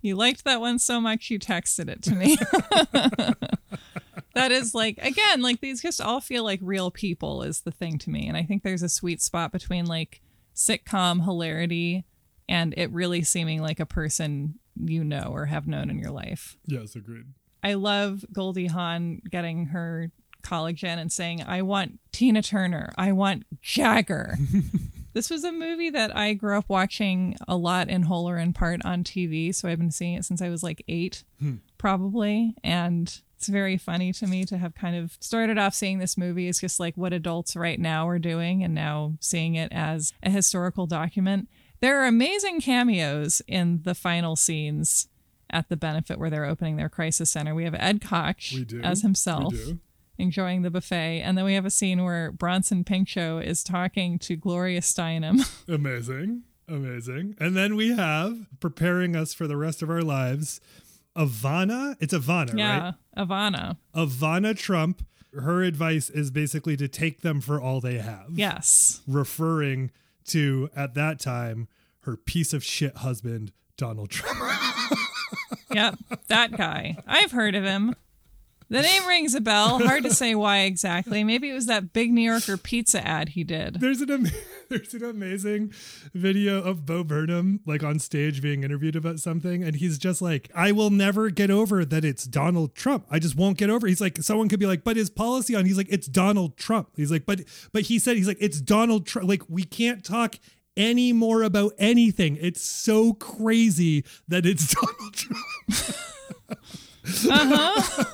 you 0.02 0.16
liked 0.16 0.44
that 0.46 0.60
one 0.60 0.80
so 0.80 1.00
much, 1.00 1.30
you 1.30 1.40
texted 1.40 1.90
it 1.90 2.02
to 2.04 2.16
me. 2.16 2.38
that 4.34 4.52
is 4.52 4.74
like, 4.74 4.98
again, 5.02 5.42
like 5.42 5.62
these 5.62 5.82
just 5.82 6.02
all 6.02 6.20
feel 6.22 6.44
like 6.44 6.60
real 6.62 6.92
people, 6.92 7.44
is 7.44 7.62
the 7.62 7.72
thing 7.72 7.98
to 8.00 8.10
me. 8.10 8.28
And 8.28 8.36
I 8.36 8.44
think 8.44 8.64
there's 8.64 8.84
a 8.84 8.90
sweet 8.90 9.22
spot 9.22 9.52
between 9.52 9.86
like 9.86 10.22
sitcom 10.56 11.24
hilarity 11.24 12.06
and 12.48 12.74
it 12.78 12.92
really 12.92 13.24
seeming 13.24 13.62
like 13.62 13.80
a 13.80 13.86
person 13.86 14.56
you 14.78 15.04
know 15.04 15.30
or 15.32 15.46
have 15.46 15.68
known 15.68 15.90
in 15.90 16.00
your 16.00 16.12
life. 16.12 16.58
Yes, 16.66 16.96
agreed. 16.96 17.26
I 17.66 17.74
love 17.74 18.24
Goldie 18.32 18.68
Hawn 18.68 19.24
getting 19.28 19.66
her 19.66 20.12
collagen 20.44 21.00
and 21.00 21.12
saying, 21.12 21.42
I 21.42 21.64
want 21.64 22.00
Tina 22.12 22.44
Turner. 22.44 22.94
I 22.96 23.12
want 23.12 23.44
Jagger. 23.60 24.38
this 25.14 25.32
was 25.32 25.44
a 25.44 25.52
movie 25.52 25.90
that 25.90 26.16
I 26.16 26.34
grew 26.34 26.60
up 26.60 26.66
watching 26.68 27.36
a 27.48 27.58
lot 27.58 27.90
in 27.90 28.04
whole 28.04 28.30
or 28.30 28.38
in 28.38 28.54
part 28.54 28.86
on 28.86 29.04
TV. 29.04 29.54
So 29.54 29.68
I've 29.68 29.80
been 29.80 29.90
seeing 29.90 30.14
it 30.14 30.26
since 30.26 30.44
I 30.44 30.50
was 30.50 30.62
like 30.62 30.86
eight, 30.88 31.24
hmm. 31.40 31.56
probably. 31.80 32.54
And 32.64 33.20
it's 33.36 33.48
very 33.48 33.78
funny 33.78 34.14
to 34.14 34.28
me 34.28 34.46
to 34.46 34.60
have 34.60 34.76
kind 34.76 34.96
of 34.96 35.18
started 35.20 35.58
off 35.58 35.74
seeing 35.74 35.98
this 35.98 36.20
movie 36.20 36.48
as 36.48 36.60
just 36.60 36.80
like 36.80 36.96
what 36.96 37.14
adults 37.14 37.56
right 37.56 37.80
now 37.80 38.08
are 38.08 38.20
doing 38.20 38.64
and 38.64 38.76
now 38.76 39.14
seeing 39.20 39.56
it 39.56 39.72
as 39.72 40.14
a 40.22 40.30
historical 40.30 40.86
document. 40.86 41.50
There 41.82 42.00
are 42.00 42.06
amazing 42.06 42.62
cameos 42.62 43.42
in 43.48 43.82
the 43.82 43.96
final 43.96 44.36
scenes 44.36 45.08
at 45.56 45.70
the 45.70 45.78
benefit 45.78 46.20
where 46.20 46.30
they're 46.30 46.46
opening 46.46 46.76
their 46.76 46.90
crisis 46.90 47.30
center. 47.30 47.56
We 47.56 47.64
have 47.64 47.76
Ed 47.76 48.02
Koch 48.02 48.54
as 48.84 49.02
himself 49.02 49.54
enjoying 50.18 50.64
the 50.64 50.70
buffet. 50.70 51.22
And 51.22 51.38
then 51.38 51.46
we 51.46 51.54
have 51.54 51.66
a 51.66 51.70
scene 51.70 52.04
where 52.04 52.32
Bronson 52.32 52.84
Pinchot 52.84 53.44
is 53.46 53.64
talking 53.64 54.20
to 54.20 54.36
Gloria 54.36 54.82
Steinem. 54.82 55.50
Amazing. 55.74 56.44
Amazing. 56.68 57.38
And 57.40 57.56
then 57.56 57.76
we 57.76 57.96
have 57.96 58.48
preparing 58.60 59.16
us 59.16 59.34
for 59.34 59.48
the 59.48 59.56
rest 59.56 59.82
of 59.82 59.90
our 59.90 60.02
lives 60.02 60.60
Ivana. 61.16 61.96
It's 62.02 62.14
Ivana, 62.14 62.58
yeah, 62.58 62.84
right? 62.84 62.94
Ivana. 63.26 63.78
Ivana 63.96 64.58
Trump. 64.58 65.06
Her 65.34 65.64
advice 65.64 66.10
is 66.10 66.32
basically 66.32 66.76
to 66.78 66.90
take 66.90 67.22
them 67.22 67.40
for 67.40 67.62
all 67.62 67.80
they 67.80 68.00
have. 68.00 68.28
Yes. 68.34 69.02
Referring 69.08 69.92
to, 70.28 70.70
at 70.76 70.94
that 70.96 71.20
time, 71.20 71.70
her 72.02 72.18
piece 72.18 72.54
of 72.54 72.64
shit 72.64 72.98
husband, 72.98 73.54
Donald 73.78 74.10
Trump. 74.10 74.40
Yep. 75.76 75.96
That 76.28 76.56
guy. 76.56 76.98
I've 77.06 77.32
heard 77.32 77.54
of 77.56 77.64
him. 77.64 77.96
The 78.70 78.82
name 78.82 79.06
rings 79.06 79.36
a 79.36 79.42
bell. 79.42 79.78
Hard 79.78 80.04
to 80.04 80.14
say 80.14 80.34
why 80.34 80.62
exactly. 80.62 81.24
Maybe 81.24 81.50
it 81.52 81.54
was 81.54 81.68
that 81.68 81.94
big 81.94 82.12
New 82.12 82.22
Yorker 82.22 82.58
pizza 82.58 83.06
ad 83.06 83.30
he 83.30 83.44
did. 83.44 83.80
There's 83.80 84.02
an 84.02 84.10
am- 84.10 84.28
there's 84.70 84.94
an 84.96 85.04
amazing 85.04 85.72
video 86.16 86.64
of 86.64 86.84
Bo 86.84 87.04
Burnham 87.04 87.60
like 87.68 87.84
on 87.84 88.00
stage 88.00 88.42
being 88.42 88.64
interviewed 88.64 88.96
about 88.96 89.20
something, 89.20 89.64
and 89.64 89.76
he's 89.76 90.00
just 90.00 90.20
like, 90.20 90.50
"I 90.56 90.72
will 90.72 90.90
never 90.90 91.30
get 91.30 91.52
over 91.52 91.86
that 91.86 92.04
it's 92.04 92.26
Donald 92.26 92.74
Trump. 92.74 93.06
I 93.12 93.20
just 93.20 93.36
won't 93.36 93.60
get 93.60 93.70
over." 93.70 93.86
He's 93.86 94.02
like, 94.02 94.18
someone 94.24 94.50
could 94.50 94.60
be 94.60 94.66
like, 94.66 94.84
"But 94.84 94.98
his 94.98 95.12
policy 95.12 95.54
on," 95.54 95.66
he's 95.66 95.78
like, 95.78 95.92
"It's 95.92 96.08
Donald 96.08 96.58
Trump." 96.58 96.90
He's 96.96 97.12
like, 97.12 97.28
"But 97.28 97.42
but 97.72 97.84
he 97.84 98.00
said 98.00 98.18
he's 98.18 98.28
like 98.28 98.38
it's 98.40 98.60
Donald 98.60 99.06
Trump. 99.06 99.30
Like 99.30 99.44
we 99.48 99.64
can't 99.64 100.04
talk." 100.04 100.38
Any 100.78 101.14
more 101.14 101.44
about 101.44 101.74
anything? 101.78 102.38
It's 102.42 102.62
so 102.62 103.14
crazy 103.14 104.04
that 104.28 104.46
it's 104.46 104.74
Donald 104.74 105.14
Trump. 105.14 105.44
Uh-huh. 107.30 108.06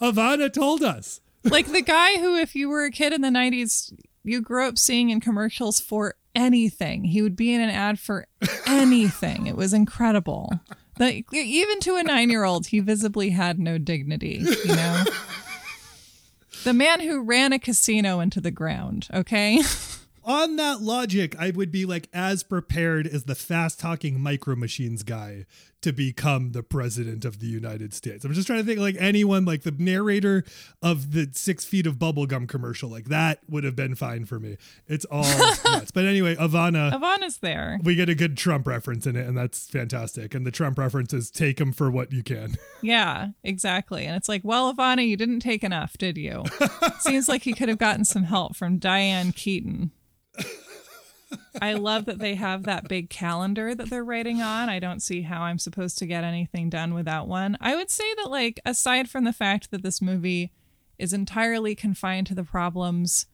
Ivana 0.00 0.52
told 0.52 0.82
us. 0.82 1.20
Like 1.44 1.68
the 1.68 1.82
guy 1.82 2.18
who, 2.18 2.36
if 2.36 2.54
you 2.56 2.68
were 2.68 2.84
a 2.84 2.90
kid 2.90 3.12
in 3.12 3.20
the 3.20 3.28
90s, 3.28 3.92
you 4.24 4.40
grew 4.40 4.66
up 4.66 4.78
seeing 4.78 5.10
in 5.10 5.20
commercials 5.20 5.78
for 5.78 6.14
anything. 6.34 7.04
He 7.04 7.22
would 7.22 7.36
be 7.36 7.54
in 7.54 7.60
an 7.60 7.70
ad 7.70 7.98
for 7.98 8.26
anything. 8.66 9.46
It 9.46 9.56
was 9.56 9.72
incredible. 9.72 10.60
Like, 10.98 11.26
even 11.32 11.78
to 11.80 11.96
a 11.96 12.02
nine 12.02 12.30
year 12.30 12.44
old, 12.44 12.66
he 12.68 12.80
visibly 12.80 13.30
had 13.30 13.58
no 13.58 13.78
dignity, 13.78 14.42
you 14.64 14.74
know? 14.74 15.04
The 16.64 16.72
man 16.72 17.00
who 17.00 17.22
ran 17.22 17.52
a 17.52 17.58
casino 17.58 18.18
into 18.18 18.40
the 18.40 18.50
ground, 18.50 19.08
okay? 19.14 19.62
on 20.26 20.56
that 20.56 20.82
logic, 20.82 21.34
I 21.38 21.50
would 21.50 21.70
be 21.70 21.86
like 21.86 22.08
as 22.12 22.42
prepared 22.42 23.06
as 23.06 23.24
the 23.24 23.34
fast 23.34 23.78
talking 23.80 24.20
micro 24.20 24.56
machines 24.56 25.02
guy 25.02 25.46
to 25.82 25.92
become 25.92 26.50
the 26.50 26.64
president 26.64 27.24
of 27.24 27.38
the 27.38 27.46
United 27.46 27.94
States. 27.94 28.24
I'm 28.24 28.32
just 28.32 28.46
trying 28.48 28.58
to 28.58 28.64
think 28.64 28.80
like 28.80 28.96
anyone 28.98 29.44
like 29.44 29.62
the 29.62 29.70
narrator 29.70 30.42
of 30.82 31.12
the 31.12 31.28
six 31.32 31.64
feet 31.64 31.86
of 31.86 31.96
bubblegum 31.96 32.48
commercial, 32.48 32.88
like 32.90 33.04
that 33.04 33.38
would 33.48 33.62
have 33.62 33.76
been 33.76 33.94
fine 33.94 34.24
for 34.24 34.40
me. 34.40 34.56
It's 34.88 35.04
all 35.04 35.22
nuts. 35.64 35.92
But 35.92 36.06
anyway, 36.06 36.34
Ivana, 36.34 36.92
Ivana's 36.92 37.38
there. 37.38 37.78
we 37.84 37.94
get 37.94 38.08
a 38.08 38.16
good 38.16 38.36
Trump 38.36 38.66
reference 38.66 39.06
in 39.06 39.14
it, 39.14 39.28
and 39.28 39.36
that's 39.38 39.68
fantastic. 39.68 40.34
And 40.34 40.44
the 40.44 40.50
Trump 40.50 40.76
reference 40.78 41.12
is 41.12 41.30
take 41.30 41.60
him 41.60 41.72
for 41.72 41.90
what 41.90 42.12
you 42.12 42.22
can. 42.22 42.56
Yeah, 42.82 43.28
exactly. 43.42 44.04
And 44.06 44.14
it's 44.16 44.28
like, 44.28 44.42
well, 44.44 44.72
Ivana, 44.72 45.04
you 45.08 45.16
didn't 45.16 45.40
take 45.40 45.64
enough, 45.64 45.98
did 45.98 46.16
you? 46.16 46.44
Seems 47.00 47.28
like 47.28 47.44
you 47.44 47.54
could 47.54 47.68
have 47.68 47.78
gotten 47.78 48.04
some 48.04 48.22
help 48.24 48.54
from 48.54 48.78
Diane 48.78 49.32
Keaton. 49.32 49.90
I 51.60 51.72
love 51.74 52.04
that 52.04 52.18
they 52.18 52.34
have 52.34 52.64
that 52.64 52.88
big 52.88 53.10
calendar 53.10 53.74
that 53.74 53.90
they're 53.90 54.04
writing 54.04 54.42
on. 54.42 54.68
I 54.68 54.78
don't 54.78 55.00
see 55.00 55.22
how 55.22 55.42
I'm 55.42 55.58
supposed 55.58 55.98
to 55.98 56.06
get 56.06 56.22
anything 56.24 56.70
done 56.70 56.94
without 56.94 57.28
one. 57.28 57.56
I 57.60 57.74
would 57.74 57.90
say 57.90 58.04
that, 58.16 58.30
like, 58.30 58.60
aside 58.64 59.08
from 59.08 59.24
the 59.24 59.32
fact 59.32 59.70
that 59.70 59.82
this 59.82 60.02
movie 60.02 60.52
is 60.98 61.12
entirely 61.12 61.74
confined 61.74 62.26
to 62.28 62.34
the 62.34 62.44
problems 62.44 63.26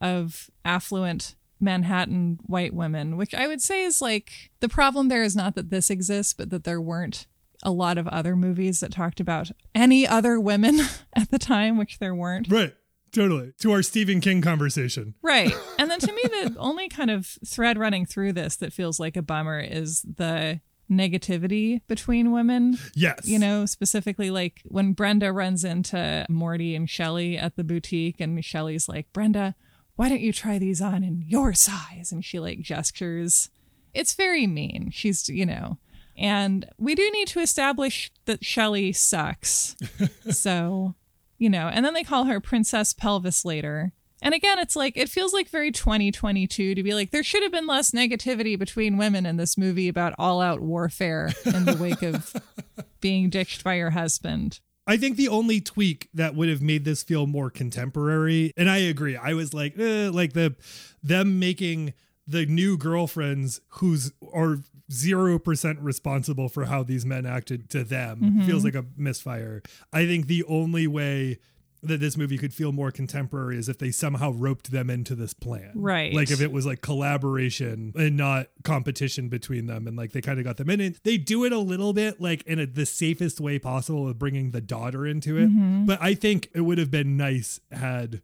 of 0.00 0.50
affluent 0.64 1.34
Manhattan 1.60 2.38
white 2.44 2.74
women, 2.74 3.16
which 3.16 3.34
I 3.34 3.46
would 3.46 3.62
say 3.62 3.82
is 3.82 4.02
like 4.02 4.50
the 4.60 4.68
problem 4.68 5.08
there 5.08 5.22
is 5.22 5.34
not 5.34 5.54
that 5.54 5.70
this 5.70 5.88
exists, 5.90 6.34
but 6.34 6.50
that 6.50 6.64
there 6.64 6.80
weren't 6.80 7.26
a 7.62 7.70
lot 7.70 7.96
of 7.96 8.06
other 8.08 8.36
movies 8.36 8.80
that 8.80 8.92
talked 8.92 9.20
about 9.20 9.50
any 9.74 10.06
other 10.06 10.38
women 10.38 10.80
at 11.14 11.30
the 11.30 11.38
time, 11.38 11.78
which 11.78 11.98
there 11.98 12.14
weren't. 12.14 12.50
right. 12.50 12.74
Totally. 13.16 13.52
To 13.60 13.72
our 13.72 13.82
Stephen 13.82 14.20
King 14.20 14.42
conversation. 14.42 15.14
Right. 15.22 15.52
And 15.78 15.90
then 15.90 16.00
to 16.00 16.12
me, 16.12 16.22
the 16.22 16.56
only 16.58 16.88
kind 16.88 17.10
of 17.10 17.26
thread 17.46 17.78
running 17.78 18.06
through 18.06 18.32
this 18.32 18.56
that 18.56 18.72
feels 18.72 18.98
like 18.98 19.16
a 19.16 19.22
bummer 19.22 19.60
is 19.60 20.00
the 20.02 20.60
negativity 20.90 21.82
between 21.86 22.32
women. 22.32 22.78
Yes. 22.94 23.20
You 23.24 23.38
know, 23.38 23.66
specifically 23.66 24.30
like 24.30 24.62
when 24.64 24.94
Brenda 24.94 25.32
runs 25.32 25.64
into 25.64 26.24
Morty 26.30 26.74
and 26.74 26.88
Shelly 26.88 27.36
at 27.36 27.56
the 27.56 27.62
boutique, 27.62 28.20
and 28.20 28.42
Shelly's 28.42 28.88
like, 28.88 29.12
Brenda, 29.12 29.54
why 29.96 30.08
don't 30.08 30.22
you 30.22 30.32
try 30.32 30.58
these 30.58 30.80
on 30.80 31.04
in 31.04 31.22
your 31.26 31.52
size? 31.52 32.10
And 32.10 32.24
she 32.24 32.40
like 32.40 32.60
gestures. 32.60 33.50
It's 33.92 34.14
very 34.14 34.46
mean. 34.46 34.90
She's, 34.92 35.28
you 35.28 35.44
know, 35.44 35.78
and 36.16 36.68
we 36.78 36.94
do 36.94 37.08
need 37.10 37.28
to 37.28 37.40
establish 37.40 38.10
that 38.24 38.44
Shelly 38.44 38.92
sucks. 38.92 39.76
so, 40.30 40.94
you 41.38 41.50
know, 41.50 41.68
and 41.68 41.84
then 41.84 41.94
they 41.94 42.04
call 42.04 42.24
her 42.24 42.40
Princess 42.40 42.92
Pelvis 42.92 43.44
later. 43.44 43.92
And 44.22 44.34
again, 44.34 44.58
it's 44.58 44.74
like, 44.74 44.96
it 44.96 45.10
feels 45.10 45.32
like 45.32 45.48
very 45.48 45.70
2022 45.70 46.74
to 46.74 46.82
be 46.82 46.94
like, 46.94 47.10
there 47.10 47.22
should 47.22 47.42
have 47.42 47.52
been 47.52 47.66
less 47.66 47.90
negativity 47.90 48.58
between 48.58 48.96
women 48.96 49.26
in 49.26 49.36
this 49.36 49.58
movie 49.58 49.88
about 49.88 50.14
all 50.18 50.40
out 50.40 50.60
warfare 50.60 51.32
in 51.44 51.66
the 51.66 51.76
wake 51.76 52.02
of 52.02 52.34
being 53.00 53.28
ditched 53.28 53.62
by 53.62 53.74
your 53.74 53.90
husband. 53.90 54.60
I 54.86 54.96
think 54.96 55.16
the 55.16 55.28
only 55.28 55.60
tweak 55.60 56.08
that 56.14 56.34
would 56.34 56.48
have 56.48 56.62
made 56.62 56.84
this 56.84 57.02
feel 57.02 57.26
more 57.26 57.50
contemporary, 57.50 58.52
and 58.56 58.70
I 58.70 58.78
agree, 58.78 59.16
I 59.16 59.34
was 59.34 59.52
like, 59.52 59.76
eh, 59.78 60.08
like 60.12 60.32
the 60.32 60.54
them 61.02 61.40
making 61.40 61.92
the 62.26 62.46
new 62.46 62.76
girlfriends 62.76 63.60
who's 63.68 64.12
are 64.32 64.60
zero 64.90 65.38
percent 65.38 65.78
responsible 65.80 66.48
for 66.48 66.66
how 66.66 66.82
these 66.82 67.04
men 67.04 67.26
acted 67.26 67.68
to 67.70 67.84
them 67.84 68.42
feels 68.46 68.64
mm-hmm. 68.64 68.64
like 68.64 68.74
a 68.74 68.86
misfire. 68.96 69.62
I 69.92 70.06
think 70.06 70.26
the 70.26 70.44
only 70.44 70.86
way 70.86 71.38
that 71.82 72.00
this 72.00 72.16
movie 72.16 72.38
could 72.38 72.52
feel 72.52 72.72
more 72.72 72.90
contemporary 72.90 73.58
is 73.58 73.68
if 73.68 73.78
they 73.78 73.90
somehow 73.90 74.32
roped 74.32 74.70
them 74.70 74.90
into 74.90 75.14
this 75.14 75.34
plan. 75.34 75.72
Right. 75.74 76.12
Like 76.12 76.30
if 76.30 76.40
it 76.40 76.52
was 76.52 76.66
like 76.66 76.80
collaboration 76.80 77.92
and 77.96 78.16
not 78.16 78.48
competition 78.64 79.28
between 79.28 79.66
them 79.66 79.86
and 79.86 79.96
like 79.96 80.12
they 80.12 80.20
kind 80.20 80.38
of 80.38 80.44
got 80.44 80.56
them 80.56 80.70
in 80.70 80.80
and 80.80 80.98
they 81.04 81.16
do 81.16 81.44
it 81.44 81.52
a 81.52 81.58
little 81.58 81.92
bit 81.92 82.20
like 82.20 82.42
in 82.42 82.58
a, 82.58 82.66
the 82.66 82.86
safest 82.86 83.40
way 83.40 83.58
possible 83.58 84.04
with 84.04 84.18
bringing 84.18 84.50
the 84.50 84.60
daughter 84.60 85.06
into 85.06 85.36
it. 85.36 85.48
Mm-hmm. 85.48 85.86
But 85.86 86.02
I 86.02 86.14
think 86.14 86.48
it 86.54 86.62
would 86.62 86.78
have 86.78 86.90
been 86.90 87.16
nice 87.16 87.60
had 87.70 88.22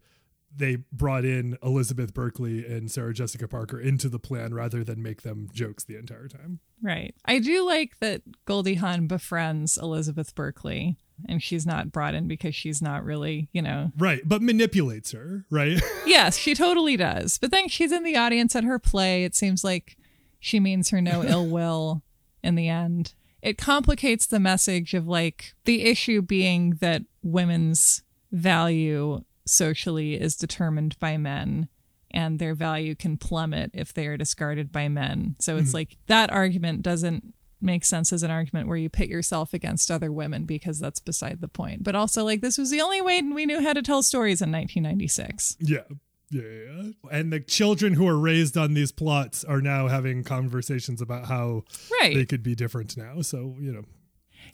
they 0.54 0.76
brought 0.92 1.24
in 1.24 1.56
Elizabeth 1.62 2.12
Berkley 2.12 2.66
and 2.66 2.90
Sarah 2.90 3.14
Jessica 3.14 3.48
Parker 3.48 3.80
into 3.80 4.08
the 4.08 4.18
plan 4.18 4.52
rather 4.52 4.84
than 4.84 5.02
make 5.02 5.22
them 5.22 5.48
jokes 5.52 5.84
the 5.84 5.96
entire 5.96 6.28
time. 6.28 6.60
Right. 6.82 7.14
I 7.24 7.38
do 7.38 7.64
like 7.66 7.98
that 8.00 8.22
Goldie 8.44 8.74
Hawn 8.74 9.06
befriends 9.06 9.78
Elizabeth 9.78 10.34
Berkley 10.34 10.96
and 11.28 11.42
she's 11.42 11.64
not 11.64 11.92
brought 11.92 12.14
in 12.14 12.28
because 12.28 12.54
she's 12.54 12.82
not 12.82 13.04
really, 13.04 13.48
you 13.52 13.62
know. 13.62 13.92
Right. 13.96 14.22
But 14.24 14.42
manipulates 14.42 15.12
her, 15.12 15.44
right? 15.50 15.80
Yes, 16.04 16.36
she 16.36 16.54
totally 16.54 16.96
does. 16.96 17.38
But 17.38 17.52
then 17.52 17.68
she's 17.68 17.92
in 17.92 18.02
the 18.02 18.16
audience 18.16 18.54
at 18.54 18.64
her 18.64 18.78
play. 18.78 19.24
It 19.24 19.34
seems 19.34 19.64
like 19.64 19.96
she 20.40 20.60
means 20.60 20.90
her 20.90 21.00
no 21.00 21.24
ill 21.24 21.46
will 21.50 22.02
in 22.42 22.54
the 22.54 22.68
end. 22.68 23.14
It 23.40 23.56
complicates 23.56 24.26
the 24.26 24.40
message 24.40 24.92
of 24.92 25.06
like 25.06 25.54
the 25.64 25.84
issue 25.84 26.20
being 26.20 26.76
that 26.80 27.02
women's 27.22 28.02
value 28.30 29.22
socially 29.46 30.14
is 30.14 30.36
determined 30.36 30.98
by 30.98 31.16
men 31.16 31.68
and 32.12 32.38
their 32.38 32.54
value 32.54 32.94
can 32.94 33.16
plummet 33.16 33.70
if 33.74 33.92
they 33.92 34.06
are 34.06 34.16
discarded 34.16 34.70
by 34.70 34.88
men. 34.88 35.36
So 35.40 35.56
it's 35.56 35.68
mm-hmm. 35.68 35.76
like 35.76 35.96
that 36.06 36.30
argument 36.30 36.82
doesn't 36.82 37.34
make 37.60 37.84
sense 37.84 38.12
as 38.12 38.22
an 38.22 38.30
argument 38.30 38.68
where 38.68 38.76
you 38.76 38.90
pit 38.90 39.08
yourself 39.08 39.54
against 39.54 39.90
other 39.90 40.12
women 40.12 40.44
because 40.44 40.78
that's 40.78 41.00
beside 41.00 41.40
the 41.40 41.48
point. 41.48 41.84
But 41.84 41.94
also 41.94 42.24
like 42.24 42.40
this 42.40 42.58
was 42.58 42.70
the 42.70 42.80
only 42.80 43.00
way 43.00 43.22
we 43.22 43.46
knew 43.46 43.62
how 43.62 43.72
to 43.72 43.82
tell 43.82 44.02
stories 44.02 44.42
in 44.42 44.50
1996. 44.50 45.56
Yeah. 45.60 45.82
Yeah, 46.30 46.42
yeah. 46.42 46.82
And 47.10 47.30
the 47.30 47.40
children 47.40 47.92
who 47.92 48.08
are 48.08 48.18
raised 48.18 48.56
on 48.56 48.72
these 48.72 48.90
plots 48.90 49.44
are 49.44 49.60
now 49.60 49.88
having 49.88 50.24
conversations 50.24 51.02
about 51.02 51.26
how 51.26 51.64
Right. 52.00 52.14
they 52.14 52.24
could 52.24 52.42
be 52.42 52.54
different 52.54 52.96
now. 52.96 53.20
So, 53.20 53.56
you 53.60 53.70
know, 53.70 53.84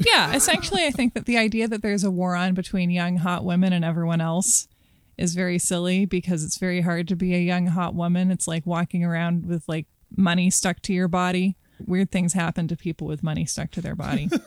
Yeah, 0.00 0.34
essentially, 0.34 0.84
I 0.84 0.90
think 0.90 1.14
that 1.14 1.26
the 1.26 1.38
idea 1.38 1.66
that 1.68 1.82
there's 1.82 2.04
a 2.04 2.10
war 2.10 2.34
on 2.34 2.54
between 2.54 2.90
young, 2.90 3.16
hot 3.16 3.44
women 3.44 3.72
and 3.72 3.84
everyone 3.84 4.20
else 4.20 4.68
is 5.18 5.34
very 5.34 5.58
silly 5.58 6.06
because 6.06 6.44
it's 6.44 6.58
very 6.58 6.80
hard 6.80 7.08
to 7.08 7.16
be 7.16 7.34
a 7.34 7.40
young, 7.40 7.66
hot 7.66 7.94
woman. 7.94 8.30
It's 8.30 8.48
like 8.48 8.64
walking 8.64 9.04
around 9.04 9.46
with 9.46 9.64
like 9.68 9.86
money 10.16 10.48
stuck 10.50 10.80
to 10.82 10.94
your 10.94 11.08
body. 11.08 11.56
Weird 11.84 12.10
things 12.10 12.32
happen 12.32 12.68
to 12.68 12.76
people 12.76 13.06
with 13.06 13.22
money 13.22 13.44
stuck 13.44 13.70
to 13.72 13.80
their 13.80 13.94
body. 13.94 14.30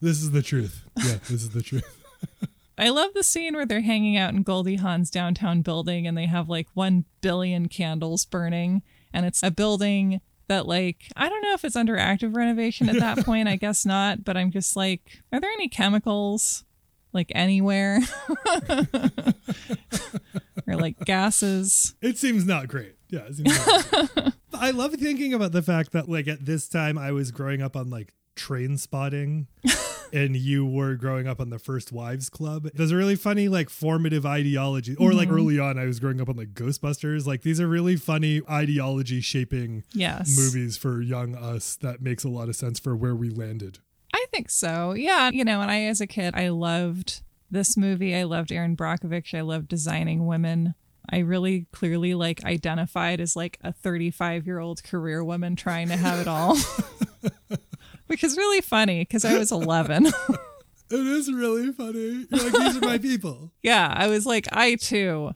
This 0.00 0.22
is 0.22 0.30
the 0.30 0.42
truth. 0.42 0.84
Yeah, 0.98 1.14
this 1.28 1.42
is 1.42 1.50
the 1.50 1.62
truth. 1.62 2.02
I 2.78 2.90
love 2.90 3.12
the 3.14 3.22
scene 3.22 3.54
where 3.54 3.64
they're 3.64 3.80
hanging 3.80 4.16
out 4.16 4.34
in 4.34 4.42
Goldie 4.42 4.76
Hawn's 4.76 5.10
downtown 5.10 5.62
building 5.62 6.06
and 6.06 6.16
they 6.16 6.26
have 6.26 6.48
like 6.48 6.68
1 6.74 7.04
billion 7.22 7.68
candles 7.68 8.26
burning. 8.26 8.82
And 9.12 9.24
it's 9.24 9.42
a 9.42 9.50
building 9.50 10.20
that, 10.48 10.66
like, 10.66 11.08
I 11.16 11.28
don't 11.28 11.40
know 11.40 11.54
if 11.54 11.64
it's 11.64 11.76
under 11.76 11.96
active 11.96 12.36
renovation 12.36 12.88
at 12.88 13.00
that 13.00 13.18
point. 13.24 13.48
I 13.48 13.56
guess 13.56 13.86
not. 13.86 14.24
But 14.24 14.36
I'm 14.36 14.50
just 14.50 14.76
like, 14.76 15.22
are 15.32 15.40
there 15.40 15.50
any 15.50 15.68
chemicals 15.68 16.64
like 17.16 17.32
anywhere? 17.34 18.00
or 20.68 20.76
like 20.76 20.98
gases? 21.04 21.96
It 22.00 22.18
seems 22.18 22.46
not 22.46 22.68
great. 22.68 22.94
Yeah, 23.08 23.22
it 23.28 23.34
seems 23.34 23.66
not 23.66 23.90
great. 24.14 24.34
I 24.54 24.70
love 24.70 24.94
thinking 24.94 25.34
about 25.34 25.52
the 25.52 25.62
fact 25.62 25.92
that 25.92 26.08
like 26.08 26.28
at 26.28 26.44
this 26.46 26.68
time 26.68 26.96
I 26.96 27.10
was 27.12 27.30
growing 27.32 27.62
up 27.62 27.76
on 27.76 27.90
like 27.90 28.12
train 28.36 28.76
spotting 28.78 29.48
and 30.12 30.36
you 30.36 30.64
were 30.64 30.94
growing 30.94 31.26
up 31.26 31.40
on 31.40 31.50
the 31.50 31.58
first 31.58 31.90
wives 31.90 32.28
club 32.28 32.68
there's 32.74 32.90
a 32.90 32.96
really 32.96 33.16
funny 33.16 33.48
like 33.48 33.70
formative 33.70 34.26
ideology 34.26 34.94
or 34.96 35.14
like 35.14 35.28
mm-hmm. 35.28 35.38
early 35.38 35.58
on 35.58 35.78
i 35.78 35.86
was 35.86 35.98
growing 35.98 36.20
up 36.20 36.28
on 36.28 36.36
like 36.36 36.52
ghostbusters 36.52 37.26
like 37.26 37.40
these 37.40 37.58
are 37.60 37.66
really 37.66 37.96
funny 37.96 38.42
ideology 38.48 39.22
shaping 39.22 39.82
Yes. 39.94 40.36
movies 40.36 40.76
for 40.76 41.00
young 41.00 41.34
us 41.34 41.76
that 41.76 42.02
makes 42.02 42.24
a 42.24 42.28
lot 42.28 42.50
of 42.50 42.56
sense 42.56 42.78
for 42.78 42.94
where 42.94 43.14
we 43.16 43.30
landed 43.30 43.78
I 44.14 44.26
think 44.30 44.50
so. 44.50 44.92
Yeah. 44.92 45.30
You 45.30 45.44
know, 45.44 45.60
and 45.60 45.70
I, 45.70 45.82
as 45.82 46.00
a 46.00 46.06
kid, 46.06 46.34
I 46.34 46.48
loved 46.48 47.22
this 47.50 47.76
movie. 47.76 48.14
I 48.14 48.24
loved 48.24 48.52
Erin 48.52 48.76
Brockovich. 48.76 49.36
I 49.36 49.42
loved 49.42 49.68
designing 49.68 50.26
women. 50.26 50.74
I 51.10 51.18
really 51.18 51.66
clearly 51.72 52.14
like 52.14 52.44
identified 52.44 53.20
as 53.20 53.36
like 53.36 53.58
a 53.62 53.72
35 53.72 54.46
year 54.46 54.58
old 54.58 54.82
career 54.82 55.22
woman 55.22 55.56
trying 55.56 55.88
to 55.88 55.96
have 55.96 56.18
it 56.18 56.28
all, 56.28 56.56
which 58.06 58.24
is 58.24 58.36
really 58.36 58.60
funny 58.60 59.02
because 59.02 59.24
I 59.24 59.38
was 59.38 59.52
11. 59.52 60.06
it 60.90 61.06
is 61.06 61.32
really 61.32 61.72
funny 61.72 62.26
You're 62.30 62.50
like 62.50 62.52
these 62.52 62.76
are 62.76 62.86
my 62.86 62.98
people 62.98 63.50
yeah. 63.62 63.92
I 63.96 64.08
was 64.08 64.26
like, 64.26 64.46
I 64.52 64.76
too. 64.76 65.32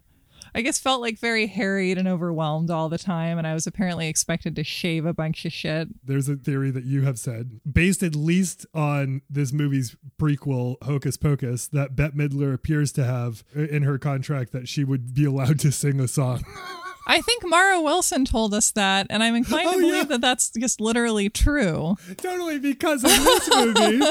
I 0.55 0.63
guess 0.63 0.79
felt 0.79 1.01
like 1.01 1.19
very 1.19 1.47
harried 1.47 1.99
and 1.99 2.09
overwhelmed 2.09 2.71
all 2.71 2.89
the 2.89 2.99
time. 2.99 3.39
And 3.39 3.47
I 3.47 3.55
was 3.55 3.67
apparently 3.67 4.09
expected 4.09 4.57
to 4.57 4.65
shave 4.65 5.07
a 5.07 5.15
bunch 5.15 5.45
of 5.45 5.53
shit. 5.53 5.89
there's 6.05 6.29
a 6.29 6.37
theory 6.37 6.71
that 6.71 6.85
you 6.85 7.03
have 7.03 7.19
said 7.19 7.61
based 7.71 8.03
at 8.03 8.15
least 8.15 8.67
on 8.75 9.23
this 9.29 9.53
movie's 9.53 9.97
prequel 10.19 10.77
hocus 10.83 11.17
pocus 11.17 11.69
that 11.69 11.97
bette 11.97 12.17
midler 12.17 12.53
appears 12.55 12.93
to 12.93 13.05
have 13.05 13.45
uh, 13.57 13.61
in 13.63 13.83
her 13.83 13.99
contract 13.99 14.53
that 14.53 14.69
she 14.69 14.85
would 14.85 15.15
be 15.15 15.25
allowed 15.25 15.59
to 15.61 15.71
sing 15.73 16.01
a 16.01 16.09
song 16.09 16.45
I 17.07 17.21
think 17.21 17.43
Mara 17.47 17.81
Wilson 17.81 18.25
told 18.25 18.55
us 18.55 18.71
that, 18.73 19.07
and 19.11 19.23
I'm 19.23 19.35
inclined 19.35 19.69
Oh, 19.69 19.73
to 19.73 19.79
believe 19.79 19.95
yeah. 19.95 20.05
that 20.05 20.21
that's 20.21 20.51
just 20.51 20.81
literally 20.81 21.29
true. 21.29 21.97
Totally 22.17 22.59
because 22.59 23.03
of 23.05 23.11
this 23.11 23.51
movie. 23.55 24.07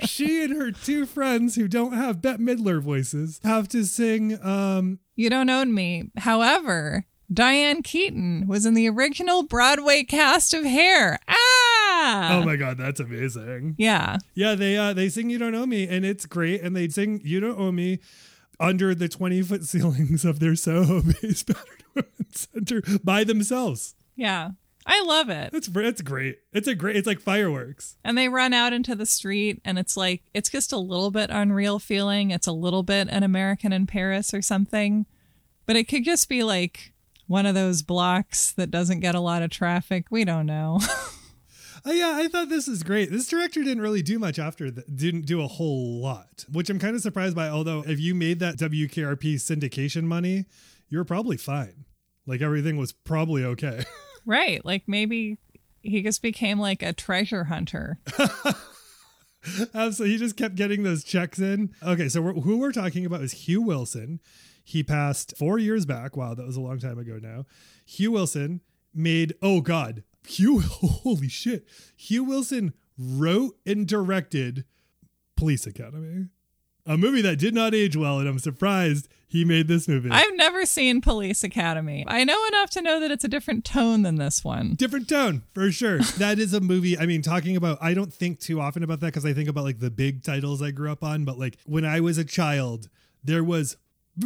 she 0.06 0.44
and 0.44 0.56
her 0.56 0.70
two 0.70 1.06
friends 1.06 1.54
who 1.56 1.68
don't 1.68 1.92
have 1.92 2.22
Bette 2.22 2.42
Midler 2.42 2.80
voices 2.80 3.40
have 3.44 3.68
to 3.68 3.84
sing 3.84 4.38
um 4.44 4.98
You 5.16 5.30
don't 5.30 5.50
own 5.50 5.74
me. 5.74 6.10
However, 6.18 7.04
Diane 7.32 7.82
Keaton 7.82 8.46
was 8.46 8.64
in 8.64 8.74
the 8.74 8.88
original 8.88 9.42
Broadway 9.42 10.02
cast 10.04 10.54
of 10.54 10.64
Hair. 10.64 11.18
Ah! 11.28 12.38
Oh 12.40 12.44
my 12.44 12.56
god, 12.56 12.78
that's 12.78 13.00
amazing. 13.00 13.74
yeah. 13.78 14.18
Yeah, 14.34 14.54
they 14.54 14.76
uh 14.76 14.92
they 14.92 15.08
sing 15.08 15.28
You 15.30 15.38
Don't 15.38 15.54
Owe 15.54 15.66
Me 15.66 15.86
and 15.88 16.04
it's 16.04 16.26
great 16.26 16.62
and 16.62 16.74
they 16.76 16.88
sing 16.88 17.20
You 17.24 17.40
Don't 17.40 17.58
Owe 17.58 17.72
Me 17.72 17.98
under 18.60 18.94
the 18.94 19.08
20 19.08 19.42
foot 19.42 19.64
ceilings 19.64 20.24
of 20.24 20.40
their 20.40 20.56
Soho 20.56 21.02
based 21.22 21.46
battered 21.46 21.84
women's 21.94 22.48
center 22.52 22.82
by 23.02 23.24
themselves. 23.24 23.94
Yeah. 24.16 24.50
I 24.90 25.02
love 25.02 25.28
it. 25.28 25.52
That's 25.52 25.68
it's 25.68 26.00
great. 26.00 26.38
It's 26.50 26.66
a 26.66 26.74
great 26.74 26.96
it's 26.96 27.06
like 27.06 27.20
fireworks. 27.20 27.96
And 28.02 28.16
they 28.16 28.30
run 28.30 28.54
out 28.54 28.72
into 28.72 28.94
the 28.94 29.04
street, 29.04 29.60
and 29.62 29.78
it's 29.78 29.98
like, 29.98 30.22
it's 30.32 30.48
just 30.48 30.72
a 30.72 30.78
little 30.78 31.10
bit 31.10 31.28
unreal 31.28 31.78
feeling. 31.78 32.30
It's 32.30 32.46
a 32.46 32.52
little 32.52 32.82
bit 32.82 33.08
an 33.10 33.22
American 33.22 33.70
in 33.74 33.86
Paris 33.86 34.32
or 34.32 34.40
something. 34.40 35.04
But 35.66 35.76
it 35.76 35.84
could 35.84 36.04
just 36.04 36.26
be 36.30 36.42
like 36.42 36.94
one 37.26 37.44
of 37.44 37.54
those 37.54 37.82
blocks 37.82 38.50
that 38.52 38.70
doesn't 38.70 39.00
get 39.00 39.14
a 39.14 39.20
lot 39.20 39.42
of 39.42 39.50
traffic. 39.50 40.06
We 40.10 40.24
don't 40.24 40.46
know. 40.46 40.80
Oh 41.84 41.92
yeah, 41.92 42.12
I 42.16 42.28
thought 42.28 42.48
this 42.48 42.68
is 42.68 42.82
great. 42.82 43.10
This 43.10 43.28
director 43.28 43.62
didn't 43.62 43.82
really 43.82 44.02
do 44.02 44.18
much 44.18 44.38
after 44.38 44.70
that. 44.70 44.96
Didn't 44.96 45.26
do 45.26 45.42
a 45.42 45.46
whole 45.46 46.00
lot, 46.00 46.44
which 46.50 46.70
I'm 46.70 46.78
kind 46.78 46.96
of 46.96 47.02
surprised 47.02 47.36
by. 47.36 47.48
Although 47.48 47.84
if 47.86 48.00
you 48.00 48.14
made 48.14 48.40
that 48.40 48.56
WKRP 48.56 49.34
syndication 49.36 50.04
money, 50.04 50.46
you're 50.88 51.04
probably 51.04 51.36
fine. 51.36 51.84
Like 52.26 52.42
everything 52.42 52.76
was 52.76 52.92
probably 52.92 53.44
okay. 53.44 53.84
right. 54.26 54.64
Like 54.64 54.84
maybe 54.86 55.38
he 55.82 56.02
just 56.02 56.22
became 56.22 56.58
like 56.58 56.82
a 56.82 56.92
treasure 56.92 57.44
hunter. 57.44 57.98
so 59.42 60.04
he 60.04 60.16
just 60.18 60.36
kept 60.36 60.54
getting 60.54 60.82
those 60.82 61.04
checks 61.04 61.38
in. 61.38 61.74
Okay, 61.82 62.08
so 62.08 62.20
we're, 62.20 62.34
who 62.34 62.58
we're 62.58 62.72
talking 62.72 63.06
about 63.06 63.22
is 63.22 63.32
Hugh 63.32 63.62
Wilson. 63.62 64.20
He 64.62 64.82
passed 64.82 65.34
four 65.38 65.58
years 65.58 65.86
back. 65.86 66.16
Wow, 66.16 66.34
that 66.34 66.46
was 66.46 66.56
a 66.56 66.60
long 66.60 66.78
time 66.78 66.98
ago 66.98 67.18
now. 67.20 67.46
Hugh 67.86 68.12
Wilson 68.12 68.60
made. 68.94 69.32
Oh 69.40 69.60
God, 69.62 70.02
Hugh. 70.28 70.60
Holy 70.64 71.28
shit. 71.28 71.66
Hugh 71.96 72.24
Wilson 72.24 72.74
wrote 72.98 73.56
and 73.66 73.86
directed 73.86 74.64
Police 75.36 75.66
Academy, 75.66 76.26
a 76.84 76.96
movie 76.96 77.22
that 77.22 77.38
did 77.38 77.54
not 77.54 77.74
age 77.74 77.96
well, 77.96 78.18
and 78.18 78.28
I'm 78.28 78.38
surprised 78.40 79.08
he 79.28 79.44
made 79.44 79.68
this 79.68 79.86
movie. 79.86 80.10
I've 80.10 80.34
never 80.36 80.64
seen 80.64 81.00
Police 81.00 81.44
Academy. 81.44 82.04
I 82.08 82.24
know 82.24 82.38
enough 82.48 82.70
to 82.70 82.82
know 82.82 82.98
that 82.98 83.10
it's 83.10 83.24
a 83.24 83.28
different 83.28 83.64
tone 83.64 84.02
than 84.02 84.16
this 84.16 84.42
one. 84.42 84.74
different 84.74 85.08
tone 85.08 85.42
for 85.54 85.70
sure. 85.70 85.98
that 86.18 86.38
is 86.38 86.54
a 86.54 86.60
movie. 86.60 86.98
I 86.98 87.06
mean, 87.06 87.22
talking 87.22 87.56
about, 87.56 87.78
I 87.80 87.94
don't 87.94 88.12
think 88.12 88.40
too 88.40 88.60
often 88.60 88.82
about 88.82 89.00
that 89.00 89.08
because 89.08 89.26
I 89.26 89.34
think 89.34 89.48
about 89.48 89.64
like 89.64 89.80
the 89.80 89.90
big 89.90 90.22
titles 90.22 90.62
I 90.62 90.70
grew 90.70 90.90
up 90.90 91.04
on. 91.04 91.24
But 91.24 91.38
like 91.38 91.58
when 91.66 91.84
I 91.84 92.00
was 92.00 92.18
a 92.18 92.24
child, 92.24 92.88
there 93.22 93.44
was 93.44 93.76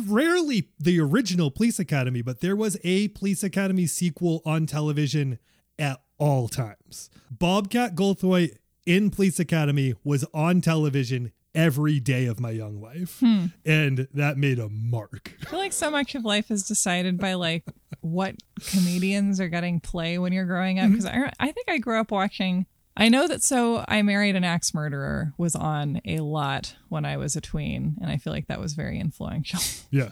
rarely 0.07 0.69
the 0.79 1.01
original 1.01 1.51
Police 1.51 1.79
Academy, 1.79 2.23
but 2.23 2.41
there 2.41 2.57
was 2.57 2.79
a 2.85 3.09
Police 3.09 3.43
Academy 3.43 3.87
sequel 3.87 4.41
on 4.47 4.67
television 4.67 5.39
at 5.83 6.01
all 6.17 6.49
times. 6.49 7.11
Bobcat 7.31 7.95
Goldthwait 7.95 8.57
in 8.87 9.11
Police 9.11 9.39
Academy 9.41 9.95
was 10.05 10.25
on 10.33 10.61
television 10.61 11.33
every 11.55 12.01
day 12.01 12.27
of 12.27 12.41
my 12.41 12.51
young 12.51 12.81
life. 12.81 13.19
Hmm. 13.21 13.47
And 13.67 14.09
that 14.15 14.39
made 14.39 14.59
a 14.59 14.69
mark. 14.69 15.37
I 15.43 15.51
feel 15.51 15.59
like 15.59 15.73
so 15.73 15.91
much 15.91 16.15
of 16.15 16.25
life 16.25 16.51
is 16.51 16.63
decided 16.63 17.19
by 17.19 17.35
like 17.35 17.65
what 18.01 18.37
comedians 18.69 19.41
are 19.41 19.49
getting 19.49 19.81
play 19.81 20.19
when 20.19 20.33
you're 20.33 20.47
growing 20.47 20.79
up. 20.79 20.85
Mm-hmm. 20.85 20.93
Because 20.93 21.07
I, 21.07 21.33
I 21.41 21.53
think 21.53 21.69
I 21.69 21.79
grew 21.79 22.01
up 22.01 22.11
watching. 22.11 22.67
I 22.97 23.09
know 23.09 23.27
that 23.27 23.43
so 23.43 23.85
I 23.89 24.03
married 24.03 24.37
an 24.37 24.45
axe 24.45 24.73
murderer 24.75 25.33
was 25.39 25.57
on 25.57 26.01
a 26.05 26.19
lot 26.19 26.77
when 26.91 27.05
I 27.05 27.17
was 27.17 27.37
a 27.37 27.41
tween, 27.41 27.97
and 28.03 28.11
I 28.11 28.19
feel 28.19 28.35
like 28.35 28.49
that 28.49 28.61
was 28.61 28.75
very 28.75 29.01
influential. 29.01 29.61
Yeah. 29.91 30.11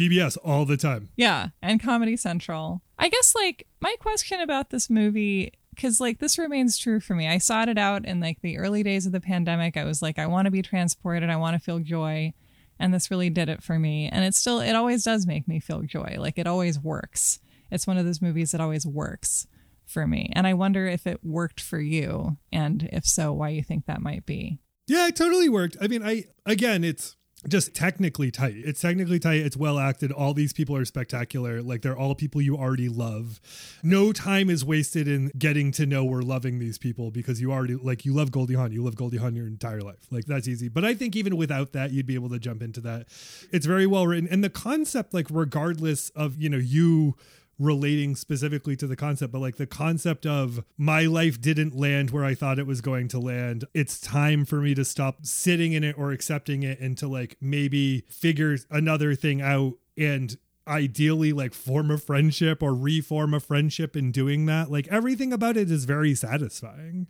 TBS 0.00 0.38
all 0.42 0.64
the 0.64 0.76
time. 0.76 1.10
yeah, 1.16 1.48
and 1.62 1.82
Comedy 1.82 2.16
Central. 2.16 2.82
I 2.98 3.08
guess 3.08 3.34
like 3.34 3.66
my 3.80 3.94
question 4.00 4.40
about 4.40 4.70
this 4.70 4.88
movie 4.88 5.52
because 5.74 6.00
like 6.00 6.18
this 6.18 6.38
remains 6.38 6.76
true 6.76 7.00
for 7.00 7.14
me. 7.14 7.28
I 7.28 7.38
sought 7.38 7.68
it 7.68 7.78
out 7.78 8.04
in 8.04 8.20
like 8.20 8.40
the 8.42 8.58
early 8.58 8.82
days 8.82 9.06
of 9.06 9.12
the 9.12 9.20
pandemic. 9.20 9.76
I 9.76 9.84
was 9.84 10.02
like, 10.02 10.18
I 10.18 10.26
want 10.26 10.46
to 10.46 10.50
be 10.50 10.62
transported. 10.62 11.30
I 11.30 11.36
want 11.36 11.54
to 11.54 11.64
feel 11.64 11.78
joy. 11.78 12.32
And 12.78 12.92
this 12.92 13.10
really 13.10 13.30
did 13.30 13.48
it 13.48 13.62
for 13.62 13.78
me. 13.78 14.08
And 14.08 14.24
it 14.24 14.34
still, 14.34 14.60
it 14.60 14.74
always 14.74 15.04
does 15.04 15.26
make 15.26 15.46
me 15.46 15.60
feel 15.60 15.82
joy. 15.82 16.16
Like 16.18 16.38
it 16.38 16.46
always 16.46 16.78
works. 16.78 17.40
It's 17.70 17.86
one 17.86 17.98
of 17.98 18.04
those 18.04 18.22
movies 18.22 18.52
that 18.52 18.60
always 18.60 18.86
works 18.86 19.46
for 19.86 20.06
me. 20.06 20.30
And 20.34 20.46
I 20.46 20.54
wonder 20.54 20.86
if 20.86 21.06
it 21.06 21.20
worked 21.22 21.60
for 21.60 21.78
you. 21.78 22.36
And 22.52 22.88
if 22.92 23.04
so, 23.06 23.32
why 23.32 23.50
you 23.50 23.62
think 23.62 23.86
that 23.86 24.02
might 24.02 24.26
be. 24.26 24.58
Yeah, 24.86 25.06
it 25.06 25.16
totally 25.16 25.48
worked. 25.48 25.76
I 25.80 25.88
mean, 25.88 26.02
I 26.02 26.24
again, 26.44 26.84
it's 26.84 27.16
just 27.48 27.74
technically 27.74 28.30
tight. 28.30 28.54
It's 28.56 28.80
technically 28.80 29.18
tight. 29.18 29.38
It's 29.38 29.56
well 29.56 29.78
acted. 29.78 30.12
All 30.12 30.34
these 30.34 30.52
people 30.52 30.76
are 30.76 30.84
spectacular. 30.84 31.62
Like 31.62 31.82
they're 31.82 31.96
all 31.96 32.14
people 32.14 32.42
you 32.42 32.56
already 32.56 32.88
love. 32.88 33.40
No 33.82 34.12
time 34.12 34.50
is 34.50 34.64
wasted 34.64 35.08
in 35.08 35.32
getting 35.38 35.72
to 35.72 35.86
know 35.86 36.04
or 36.04 36.22
loving 36.22 36.58
these 36.58 36.78
people 36.78 37.10
because 37.10 37.40
you 37.40 37.52
already 37.52 37.76
like 37.76 38.04
you 38.04 38.12
love 38.12 38.30
Goldie 38.30 38.54
Hawn. 38.54 38.72
You 38.72 38.84
love 38.84 38.96
Goldie 38.96 39.16
Hawn 39.16 39.34
your 39.34 39.46
entire 39.46 39.80
life. 39.80 40.06
Like 40.10 40.26
that's 40.26 40.48
easy. 40.48 40.68
But 40.68 40.84
I 40.84 40.94
think 40.94 41.16
even 41.16 41.36
without 41.36 41.72
that, 41.72 41.92
you'd 41.92 42.06
be 42.06 42.14
able 42.14 42.28
to 42.30 42.38
jump 42.38 42.62
into 42.62 42.80
that. 42.82 43.08
It's 43.50 43.66
very 43.66 43.86
well 43.86 44.06
written, 44.06 44.28
and 44.28 44.44
the 44.44 44.50
concept, 44.50 45.14
like 45.14 45.26
regardless 45.30 46.10
of 46.10 46.36
you 46.36 46.48
know 46.48 46.58
you 46.58 47.16
relating 47.60 48.16
specifically 48.16 48.74
to 48.74 48.86
the 48.86 48.96
concept, 48.96 49.32
but 49.32 49.40
like 49.40 49.56
the 49.56 49.66
concept 49.66 50.26
of 50.26 50.64
my 50.76 51.02
life 51.02 51.40
didn't 51.40 51.76
land 51.76 52.10
where 52.10 52.24
I 52.24 52.34
thought 52.34 52.58
it 52.58 52.66
was 52.66 52.80
going 52.80 53.06
to 53.08 53.20
land. 53.20 53.66
It's 53.74 54.00
time 54.00 54.44
for 54.44 54.56
me 54.56 54.74
to 54.74 54.84
stop 54.84 55.26
sitting 55.26 55.74
in 55.74 55.84
it 55.84 55.96
or 55.98 56.10
accepting 56.10 56.62
it 56.62 56.80
and 56.80 56.96
to 56.98 57.06
like 57.06 57.36
maybe 57.40 58.00
figure 58.08 58.56
another 58.70 59.14
thing 59.14 59.42
out. 59.42 59.74
And 59.96 60.36
ideally 60.70 61.32
like 61.32 61.52
form 61.52 61.90
a 61.90 61.98
friendship 61.98 62.62
or 62.62 62.74
reform 62.74 63.34
a 63.34 63.40
friendship 63.40 63.96
in 63.96 64.12
doing 64.12 64.46
that. 64.46 64.70
Like 64.70 64.88
everything 64.88 65.32
about 65.32 65.56
it 65.56 65.70
is 65.70 65.84
very 65.84 66.14
satisfying. 66.14 67.08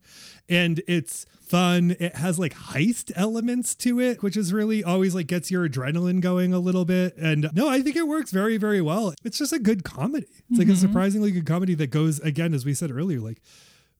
And 0.48 0.82
it's 0.88 1.26
fun. 1.42 1.96
It 2.00 2.16
has 2.16 2.38
like 2.38 2.54
heist 2.54 3.12
elements 3.14 3.74
to 3.76 4.00
it, 4.00 4.22
which 4.22 4.36
is 4.36 4.52
really 4.52 4.82
always 4.82 5.14
like 5.14 5.26
gets 5.26 5.50
your 5.50 5.68
adrenaline 5.68 6.20
going 6.20 6.54
a 6.54 6.58
little 6.58 6.84
bit. 6.84 7.16
And 7.16 7.50
no, 7.52 7.68
I 7.68 7.82
think 7.82 7.96
it 7.96 8.08
works 8.08 8.30
very, 8.30 8.56
very 8.56 8.80
well. 8.80 9.14
It's 9.24 9.38
just 9.38 9.52
a 9.52 9.58
good 9.58 9.84
comedy. 9.84 10.26
It's 10.48 10.58
like 10.58 10.68
a 10.68 10.70
mm-hmm. 10.70 10.80
surprisingly 10.80 11.30
good 11.30 11.46
comedy 11.46 11.74
that 11.74 11.88
goes 11.88 12.18
again, 12.20 12.54
as 12.54 12.64
we 12.64 12.74
said 12.74 12.90
earlier, 12.90 13.20
like 13.20 13.42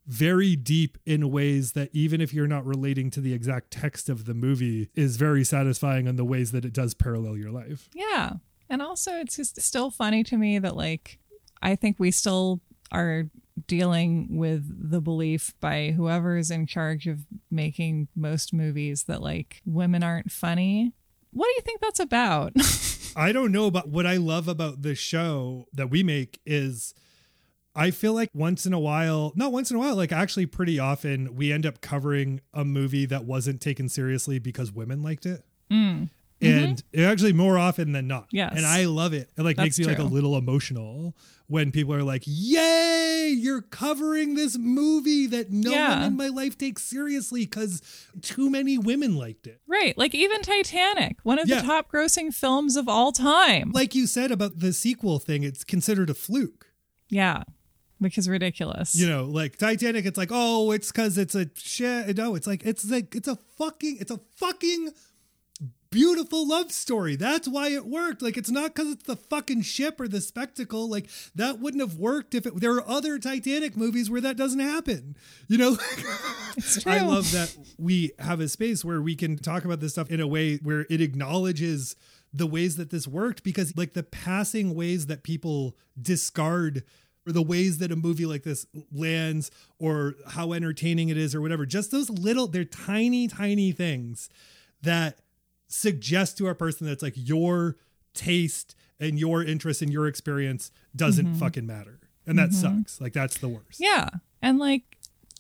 very 0.07 0.57
deep 0.57 0.99
in 1.07 1.31
ways 1.31 1.73
that 1.73 1.89
even 1.93 2.21
if 2.21 2.35
you're 2.35 2.49
not 2.49 2.67
relating 2.67 3.11
to 3.11 3.21
the 3.21 3.33
exact 3.33 3.71
text 3.71 4.09
of 4.09 4.25
the 4.25 4.35
movie 4.35 4.91
is 4.95 5.17
very 5.17 5.45
satisfying 5.45 6.07
in 6.07 6.17
the 6.17 6.25
ways 6.25 6.53
that 6.53 6.65
it 6.65 6.73
does 6.73 6.95
parallel 6.95 7.37
your 7.37 7.51
life. 7.51 7.89
Yeah. 7.95 8.35
And 8.71 8.81
also, 8.81 9.17
it's 9.17 9.37
just 9.37 9.61
still 9.61 9.91
funny 9.91 10.23
to 10.25 10.37
me 10.39 10.61
that, 10.61 10.77
like, 10.77 11.19
I 11.61 11.75
think 11.75 11.97
we 11.99 12.13
still 12.13 12.61
are 12.93 13.25
dealing 13.67 14.39
with 14.39 14.91
the 14.91 15.01
belief 15.01 15.53
by 15.61 15.91
whoever 15.91 16.37
is 16.37 16.51
in 16.51 16.67
charge 16.67 17.07
of 17.09 17.27
making 17.51 18.09
most 18.15 18.55
movies 18.55 19.05
that, 19.05 19.21
like, 19.21 19.61
women 19.67 20.05
aren't 20.05 20.31
funny. 20.31 20.93
What 21.33 21.47
do 21.47 21.53
you 21.57 21.63
think 21.63 21.81
that's 21.81 22.01
about? 22.01 22.53
I 23.17 23.33
don't 23.33 23.51
know, 23.51 23.73
but 23.73 23.89
what 23.89 24.07
I 24.07 24.17
love 24.17 24.47
about 24.47 24.83
the 24.83 24.95
show 24.95 25.67
that 25.73 25.91
we 25.91 26.05
make 26.05 26.41
is 26.47 26.95
I 27.75 27.91
feel 27.91 28.15
like 28.15 28.31
once 28.35 28.67
in 28.67 28.73
a 28.73 28.79
while, 28.79 29.33
not 29.35 29.53
once 29.53 29.71
in 29.71 29.77
a 29.77 29.81
while, 29.81 29.97
like 29.97 30.13
actually 30.13 30.47
pretty 30.47 30.79
often, 30.79 31.35
we 31.35 31.53
end 31.53 31.67
up 31.67 31.81
covering 31.81 32.41
a 32.55 32.65
movie 32.65 33.07
that 33.07 33.25
wasn't 33.25 33.61
taken 33.61 33.89
seriously 33.89 34.39
because 34.39 34.73
women 34.73 35.03
liked 35.03 35.27
it. 35.27 35.45
Mm. 35.71 36.11
Mm-hmm. 36.41 36.65
And 36.95 37.05
actually 37.05 37.33
more 37.33 37.59
often 37.59 37.93
than 37.93 38.07
not. 38.07 38.27
Yes. 38.33 38.55
And 38.57 38.65
I 38.67 38.87
love 38.87 39.13
it. 39.13 39.31
It 39.37 39.43
like 39.43 39.57
That's 39.57 39.65
makes 39.67 39.79
me 39.79 39.85
like 39.87 39.99
a 39.99 40.03
little 40.05 40.37
emotional 40.37 41.15
when 41.49 41.71
people 41.73 41.93
are 41.95 42.03
like, 42.03 42.23
Yay, 42.27 43.35
you're 43.37 43.61
covering 43.63 44.35
this 44.37 44.57
movie 44.57 45.27
that 45.27 45.51
no 45.51 45.71
Yeah. 45.71 45.97
one 45.99 46.03
in 46.05 46.17
my 46.17 46.29
life 46.29 46.57
takes 46.57 46.83
seriously 46.83 47.45
because 47.45 47.83
too 48.23 48.49
many 48.49 48.79
women 48.79 49.17
liked 49.17 49.47
it. 49.47 49.61
Right. 49.67 49.97
Like, 49.99 50.15
even 50.15 50.43
Titanic, 50.43 51.17
one 51.25 51.39
of 51.39 51.49
Yeah. 51.49 51.61
the 51.61 51.67
top 51.67 51.91
grossing 51.93 52.33
films 52.33 52.77
of 52.77 52.89
all 52.89 53.13
time. 53.13 53.71
Like 53.75 53.95
you 53.95 54.07
said 54.07 54.31
about 54.31 54.61
the 54.61 54.73
sequel 54.73 55.19
thing, 55.19 55.43
it's 55.43 55.65
considered 55.65 56.09
a 56.11 56.15
fluke. 56.15 56.67
yeah. 57.09 57.43
Which 57.99 58.17
is 58.17 58.31
ridiculous. 58.31 58.95
You 58.95 59.07
know, 59.07 59.27
like 59.27 59.59
Titanic, 59.59 60.07
it's 60.07 60.17
like, 60.17 60.31
oh, 60.33 60.71
it's 60.71 60.91
because 60.91 61.19
it's 61.19 61.35
a 61.35 61.51
shit. 61.55 62.17
No, 62.17 62.35
it's 62.35 62.47
like 62.47 62.63
it's 62.65 62.91
like 62.91 63.15
it's 63.15 63.29
a 63.29 63.37
fucking 63.59 63.99
it's 64.01 64.11
a 64.11 64.19
fucking 64.37 64.93
beautiful 65.91 66.47
love 66.47 66.71
story. 66.71 67.17
That's 67.17 67.49
why 67.49 67.71
it 67.71 67.85
worked. 67.87 68.23
Like 68.23 68.37
it's 68.37 68.51
not 68.51 68.75
because 68.75 68.93
it's 68.93 69.05
the 69.05 69.17
fucking 69.17 69.63
ship 69.63 70.01
or 70.01 70.09
the 70.09 70.21
spectacle. 70.21 70.89
Like 70.89 71.09
that 71.35 71.59
wouldn't 71.59 71.83
have 71.83 71.99
worked 71.99 72.35
if 72.35 72.47
it. 72.47 72.61
There 72.61 72.75
are 72.75 72.89
other 72.89 73.19
Titanic 73.19 73.77
movies 73.77 74.11
where 74.11 74.21
that 74.21 74.37
doesn't 74.37 74.61
happen. 74.61 75.17
You 75.49 75.59
know, 75.59 75.77
I 76.87 77.01
love 77.01 77.31
that 77.33 77.57
we 77.79 78.13
have 78.19 78.41
a 78.41 78.49
space 78.49 78.85
where 78.85 79.03
we 79.03 79.17
can 79.17 79.37
talk 79.37 79.65
about 79.65 79.81
this 79.81 79.93
stuff 79.93 80.11
in 80.11 80.21
a 80.21 80.27
way 80.27 80.57
where 80.57 80.87
it 80.89 81.01
acknowledges 81.01 81.97
the 82.33 82.47
ways 82.47 82.77
that 82.77 82.91
this 82.91 83.09
worked 83.09 83.43
because 83.43 83.77
like 83.77 83.93
the 83.95 84.05
passing 84.05 84.75
ways 84.75 85.07
that 85.07 85.25
people 85.25 85.77
discard 86.01 86.85
or 87.27 87.33
the 87.33 87.43
ways 87.43 87.79
that 87.79 87.91
a 87.91 87.97
movie 87.97 88.25
like 88.25 88.45
this 88.45 88.67
lands 88.93 89.51
or 89.81 90.15
how 90.29 90.53
entertaining 90.53 91.09
it 91.09 91.17
is 91.17 91.35
or 91.35 91.41
whatever 91.41 91.67
just 91.67 91.91
those 91.91 92.09
little 92.09 92.47
they're 92.47 92.65
tiny 92.65 93.27
tiny 93.27 93.73
things 93.73 94.31
that 94.83 95.19
suggest 95.71 96.37
to 96.39 96.49
a 96.49 96.55
person 96.55 96.87
that's 96.87 97.03
like 97.03 97.15
your 97.17 97.77
taste 98.13 98.75
and 98.99 99.19
your 99.19 99.43
interest 99.43 99.81
and 99.81 99.93
your 99.93 100.07
experience 100.07 100.71
doesn't 100.95 101.27
mm-hmm. 101.27 101.39
fucking 101.39 101.67
matter 101.67 102.01
and 102.27 102.39
that 102.39 102.51
mm-hmm. 102.51 102.79
sucks 102.79 103.01
like 103.01 103.13
that's 103.13 103.39
the 103.39 103.49
worst 103.49 103.81
Yeah. 103.81 104.09
And 104.43 104.59
like, 104.59 104.83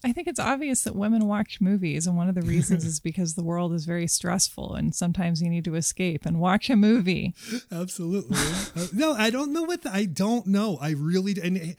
I 0.02 0.12
think 0.12 0.28
it's 0.28 0.40
obvious 0.40 0.82
that 0.82 0.96
women 0.96 1.26
watch 1.26 1.60
movies, 1.60 2.06
and 2.06 2.16
one 2.16 2.28
of 2.28 2.34
the 2.34 2.42
reasons 2.42 2.84
is 2.84 3.00
because 3.08 3.34
the 3.34 3.44
world 3.44 3.72
is 3.74 3.84
very 3.84 4.06
stressful, 4.06 4.74
and 4.74 4.94
sometimes 4.94 5.42
you 5.42 5.50
need 5.50 5.64
to 5.66 5.74
escape 5.74 6.24
and 6.24 6.40
watch 6.40 6.70
a 6.70 6.76
movie. 6.76 7.34
Absolutely. 7.70 8.38
Uh, 8.76 8.86
no, 8.92 9.14
I 9.14 9.30
don't 9.30 9.52
know 9.52 9.64
what 9.64 9.82
the, 9.82 9.90
I 9.92 10.04
don't 10.04 10.46
know. 10.46 10.78
I 10.80 10.90
really 10.90 11.34
and 11.42 11.58
eh, 11.58 11.72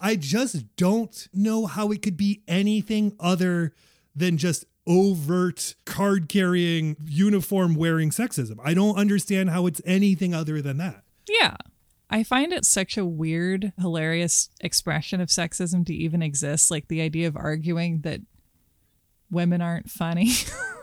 I 0.00 0.14
just 0.14 0.76
don't 0.76 1.28
know 1.34 1.66
how 1.66 1.90
it 1.90 2.02
could 2.02 2.16
be 2.16 2.42
anything 2.46 3.16
other 3.18 3.74
than 4.14 4.38
just 4.38 4.64
overt 4.86 5.74
card 5.84 6.28
carrying 6.28 6.96
uniform 7.04 7.74
wearing 7.74 8.10
sexism. 8.10 8.56
I 8.64 8.74
don't 8.74 8.96
understand 8.96 9.50
how 9.50 9.66
it's 9.66 9.80
anything 9.84 10.34
other 10.34 10.60
than 10.60 10.78
that. 10.78 11.04
Yeah. 11.28 11.56
I 12.08 12.24
find 12.24 12.52
it 12.52 12.64
such 12.64 12.96
a 12.96 13.04
weird, 13.04 13.72
hilarious 13.78 14.50
expression 14.60 15.20
of 15.20 15.28
sexism 15.28 15.86
to 15.86 15.94
even 15.94 16.22
exist. 16.22 16.70
Like 16.70 16.88
the 16.88 17.00
idea 17.00 17.28
of 17.28 17.36
arguing 17.36 18.00
that 18.00 18.20
women 19.30 19.60
aren't 19.60 19.88
funny. 19.88 20.32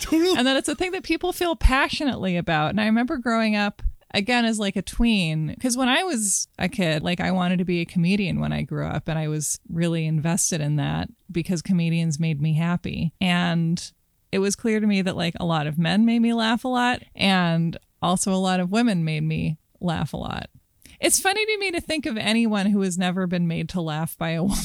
Totally. 0.00 0.38
and 0.38 0.46
that 0.46 0.56
it's 0.56 0.68
a 0.68 0.74
thing 0.74 0.92
that 0.92 1.02
people 1.02 1.32
feel 1.32 1.56
passionately 1.56 2.36
about. 2.36 2.70
And 2.70 2.80
I 2.80 2.86
remember 2.86 3.18
growing 3.18 3.56
up 3.56 3.82
again 4.12 4.44
as 4.44 4.58
like 4.58 4.76
a 4.76 4.82
tween 4.82 5.48
because 5.48 5.76
when 5.76 5.88
I 5.88 6.02
was 6.02 6.48
a 6.58 6.68
kid, 6.68 7.02
like 7.02 7.20
I 7.20 7.30
wanted 7.30 7.58
to 7.58 7.64
be 7.64 7.80
a 7.80 7.86
comedian 7.86 8.40
when 8.40 8.52
I 8.52 8.62
grew 8.62 8.86
up, 8.86 9.08
and 9.08 9.18
I 9.18 9.28
was 9.28 9.58
really 9.68 10.06
invested 10.06 10.60
in 10.60 10.76
that 10.76 11.08
because 11.30 11.62
comedians 11.62 12.20
made 12.20 12.40
me 12.40 12.54
happy. 12.54 13.12
And 13.20 13.92
it 14.32 14.38
was 14.38 14.56
clear 14.56 14.80
to 14.80 14.86
me 14.86 15.02
that 15.02 15.16
like 15.16 15.34
a 15.40 15.44
lot 15.44 15.66
of 15.66 15.78
men 15.78 16.04
made 16.04 16.20
me 16.20 16.32
laugh 16.32 16.64
a 16.64 16.68
lot, 16.68 17.02
and 17.14 17.76
also 18.02 18.32
a 18.32 18.36
lot 18.36 18.60
of 18.60 18.70
women 18.70 19.04
made 19.04 19.22
me 19.22 19.58
laugh 19.80 20.12
a 20.12 20.16
lot. 20.16 20.50
It's 21.00 21.20
funny 21.20 21.44
to 21.46 21.58
me 21.58 21.70
to 21.72 21.80
think 21.80 22.04
of 22.04 22.18
anyone 22.18 22.66
who 22.66 22.82
has 22.82 22.98
never 22.98 23.26
been 23.26 23.48
made 23.48 23.70
to 23.70 23.80
laugh 23.80 24.18
by 24.18 24.30
a 24.30 24.42
woman. 24.42 24.58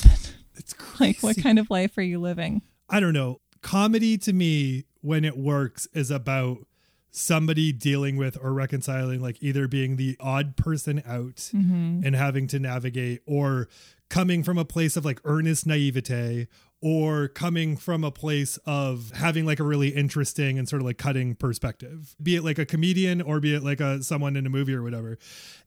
It's 0.56 0.74
crazy. 0.74 0.98
like, 1.00 1.24
what 1.24 1.41
kind 1.41 1.60
of 1.60 1.70
life 1.70 1.98
are 1.98 2.04
you 2.04 2.20
living? 2.20 2.62
I 2.89 3.00
don't 3.00 3.14
know. 3.14 3.41
Comedy 3.62 4.18
to 4.20 4.34
me, 4.34 4.86
when 5.02 5.26
it 5.26 5.38
works, 5.38 5.88
is 5.93 6.12
about 6.12 6.68
somebody 7.16 7.72
dealing 7.72 8.18
with 8.18 8.38
or 8.41 8.53
reconciling, 8.53 9.22
like 9.22 9.38
either 9.41 9.68
being 9.68 9.95
the 9.95 10.18
odd 10.20 10.57
person 10.57 11.01
out 11.05 11.51
mm-hmm. 11.53 12.01
and 12.03 12.16
having 12.16 12.45
to 12.47 12.59
navigate, 12.59 13.22
or 13.26 13.70
coming 14.09 14.43
from 14.43 14.57
a 14.57 14.66
place 14.66 14.97
of 14.97 15.05
like 15.05 15.22
earnest 15.24 15.66
naivete, 15.66 16.47
or 16.82 17.30
coming 17.30 17.78
from 17.78 18.03
a 18.03 18.11
place 18.11 18.59
of 18.66 19.11
having 19.16 19.45
like 19.45 19.59
a 19.59 19.63
really 19.63 19.89
interesting 19.89 20.59
and 20.59 20.68
sort 20.68 20.82
of 20.82 20.86
like 20.86 20.97
cutting 20.97 21.36
perspective, 21.36 22.16
be 22.22 22.36
it 22.36 22.43
like 22.43 22.59
a 22.59 22.66
comedian 22.66 23.22
or 23.22 23.39
be 23.39 23.55
it 23.55 23.63
like 23.63 23.80
a 23.80 24.03
someone 24.03 24.36
in 24.36 24.45
a 24.45 24.49
movie 24.49 24.74
or 24.74 24.84
whatever. 24.84 25.18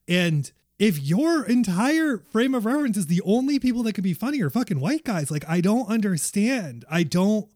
And 0.07 0.51
if 0.79 1.01
your 1.01 1.45
entire 1.45 2.19
frame 2.19 2.55
of 2.55 2.67
reference 2.67 2.97
is 2.97 3.07
the 3.07 3.23
only 3.25 3.59
people 3.59 3.83
that 3.85 3.95
can 3.95 4.05
be 4.05 4.15
funny 4.15 4.41
are 4.43 4.51
fucking 4.51 4.81
white 4.81 5.05
guys, 5.05 5.31
like 5.31 5.49
I 5.49 5.61
don't 5.61 5.89
understand. 5.89 6.85
I 6.91 7.03
don't 7.03 7.49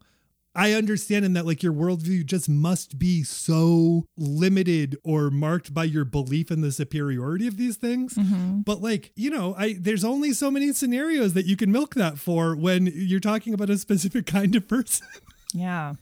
I 0.54 0.72
understand 0.72 1.24
in 1.24 1.32
that 1.32 1.46
like 1.46 1.62
your 1.62 1.72
worldview 1.72 2.26
just 2.26 2.48
must 2.48 2.98
be 2.98 3.22
so 3.22 4.04
limited 4.16 4.96
or 5.02 5.30
marked 5.30 5.72
by 5.72 5.84
your 5.84 6.04
belief 6.04 6.50
in 6.50 6.60
the 6.60 6.72
superiority 6.72 7.46
of 7.46 7.56
these 7.56 7.76
things. 7.76 8.14
Mm-hmm. 8.14 8.60
But 8.60 8.82
like, 8.82 9.12
you 9.16 9.30
know, 9.30 9.54
I 9.56 9.76
there's 9.78 10.04
only 10.04 10.32
so 10.32 10.50
many 10.50 10.72
scenarios 10.72 11.32
that 11.34 11.46
you 11.46 11.56
can 11.56 11.72
milk 11.72 11.94
that 11.94 12.18
for 12.18 12.54
when 12.54 12.86
you're 12.94 13.20
talking 13.20 13.54
about 13.54 13.70
a 13.70 13.78
specific 13.78 14.26
kind 14.26 14.54
of 14.54 14.68
person. 14.68 15.06
Yeah. 15.54 15.94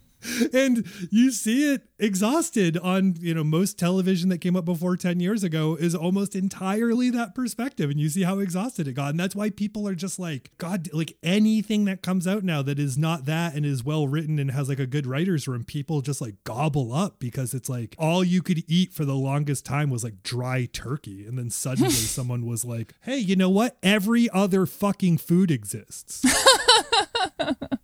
And 0.53 0.87
you 1.11 1.31
see 1.31 1.73
it 1.73 1.83
exhausted 1.99 2.79
on 2.79 3.15
you 3.21 3.35
know 3.35 3.45
most 3.45 3.79
television 3.79 4.29
that 4.31 4.39
came 4.39 4.57
up 4.57 4.65
before 4.65 4.97
10 4.97 5.21
years 5.21 5.45
ago 5.45 5.77
is 5.77 5.95
almost 5.95 6.35
entirely 6.35 7.11
that 7.11 7.35
perspective 7.35 7.91
and 7.91 8.01
you 8.01 8.09
see 8.09 8.23
how 8.23 8.39
exhausted 8.39 8.89
it 8.89 8.95
got. 8.95 9.11
And 9.11 9.21
that's 9.21 9.35
why 9.35 9.51
people 9.51 9.87
are 9.89 9.95
just 9.95 10.19
like 10.19 10.51
god 10.59 10.89
like 10.93 11.17
anything 11.23 11.85
that 11.87 12.03
comes 12.03 12.27
out 12.27 12.43
now 12.43 12.63
that 12.63 12.79
is 12.79 12.99
not 12.99 13.25
that 13.27 13.55
and 13.55 13.65
is 13.65 13.85
well 13.85 14.09
written 14.09 14.39
and 14.39 14.51
has 14.51 14.69
like 14.69 14.79
a 14.79 14.87
good 14.87 15.07
writers 15.07 15.47
room 15.47 15.65
people 15.65 16.01
just 16.01 16.21
like 16.21 16.43
gobble 16.45 16.93
up 16.93 17.19
because 17.19 17.55
it's 17.55 17.69
like 17.69 17.95
all 17.99 18.25
you 18.25 18.43
could 18.43 18.63
eat 18.69 18.93
for 18.93 19.05
the 19.05 19.15
longest 19.15 19.65
time 19.65 19.91
was 19.91 20.05
like 20.05 20.23
dry 20.23 20.67
turkey. 20.73 21.27
And 21.27 21.39
then 21.39 21.51
suddenly 21.51 21.91
someone 21.91 22.47
was 22.47 22.65
like 22.65 22.95
hey 23.03 23.19
you 23.19 23.37
know 23.37 23.51
what? 23.51 23.77
Every 23.83 24.29
other 24.31 24.67
fucking 24.67 25.19
food 25.19 25.51
exists 25.51 26.25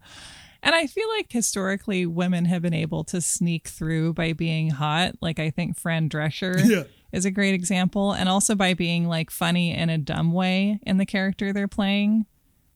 And 0.63 0.75
I 0.75 0.87
feel 0.87 1.09
like 1.11 1.31
historically 1.31 2.07
women 2.07 2.45
have 2.47 2.63
been 2.63 2.75
able 2.75 3.05
to 3.05 3.21
sneak 3.21 3.69
through 3.69 4.15
by 4.15 4.33
being 4.33 4.71
hot. 4.71 5.15
Like 5.21 5.39
I 5.39 5.51
think 5.51 5.79
Fran 5.79 6.09
Drescher 6.09 6.61
Yeah. 6.65 6.85
is 7.13 7.25
a 7.25 7.31
great 7.31 7.55
example. 7.55 8.13
And 8.13 8.29
also 8.29 8.55
by 8.55 8.75
being 8.75 9.07
like 9.07 9.31
funny 9.31 9.73
in 9.73 9.91
a 9.91 9.99
dumb 9.99 10.33
way 10.33 10.81
in 10.85 10.97
the 10.99 11.07
character 11.07 11.53
they're 11.53 11.69
playing. 11.69 12.27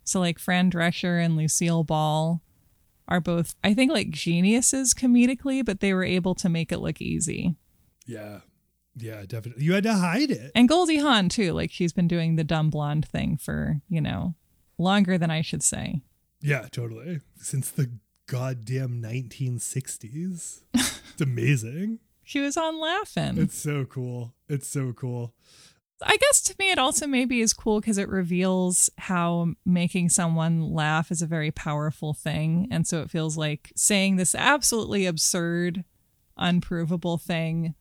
So 0.04 0.20
like 0.20 0.38
Fran 0.38 0.70
Drescher 0.70 1.24
and 1.24 1.36
Lucille 1.36 1.84
Ball 1.84 2.42
are 3.08 3.20
both 3.20 3.54
I 3.64 3.74
think 3.74 3.90
like 3.90 4.10
geniuses 4.10 4.94
comedically, 4.94 5.64
but 5.64 5.80
they 5.80 5.92
were 5.92 6.04
able 6.04 6.34
to 6.36 6.48
make 6.48 6.70
it 6.70 6.78
look 6.78 7.00
easy. 7.00 7.56
yeah 8.06 8.40
yeah 8.96 9.22
definitely 9.26 9.64
you 9.64 9.72
had 9.72 9.84
to 9.84 9.94
hide 9.94 10.30
it 10.32 10.50
And 10.54 10.68
Goldie 10.68 10.98
Hawn 10.98 11.28
too, 11.28 11.52
like 11.52 11.70
she's 11.72 11.92
been 11.92 12.08
doing 12.08 12.36
the 12.36 12.44
dumb 12.44 12.70
blonde 12.70 13.06
thing 13.06 13.36
for, 13.36 13.80
you 13.88 14.00
know, 14.00 14.34
longer 14.78 15.16
than 15.16 15.30
I 15.30 15.42
should 15.42 15.62
say. 15.62 16.02
Yeah, 16.40 16.66
totally. 16.70 17.20
Since 17.36 17.70
the 17.70 17.90
goddamn 18.26 19.02
1960s. 19.02 20.60
It's 20.72 21.20
amazing. 21.20 21.98
She 22.22 22.40
was 22.40 22.56
on 22.56 22.80
Laugh-In. 22.80 23.38
It's 23.38 23.58
so 23.58 23.84
cool. 23.84 24.34
It's 24.48 24.68
so 24.68 24.92
cool. 24.92 25.34
I 26.02 26.16
guess 26.16 26.40
to 26.42 26.54
me, 26.58 26.70
it 26.70 26.78
also 26.78 27.06
maybe 27.06 27.40
is 27.40 27.52
cool 27.52 27.80
because 27.80 27.98
it 27.98 28.08
reveals 28.08 28.88
how 28.96 29.48
making 29.66 30.08
someone 30.08 30.72
laugh 30.72 31.10
is 31.10 31.20
a 31.20 31.26
very 31.26 31.50
powerful 31.50 32.14
thing. 32.14 32.68
And 32.70 32.86
so 32.86 33.02
it 33.02 33.10
feels 33.10 33.36
like 33.36 33.72
saying 33.76 34.16
this 34.16 34.34
absolutely 34.34 35.06
absurd, 35.06 35.84
unprovable 36.38 37.18
thing 37.18 37.74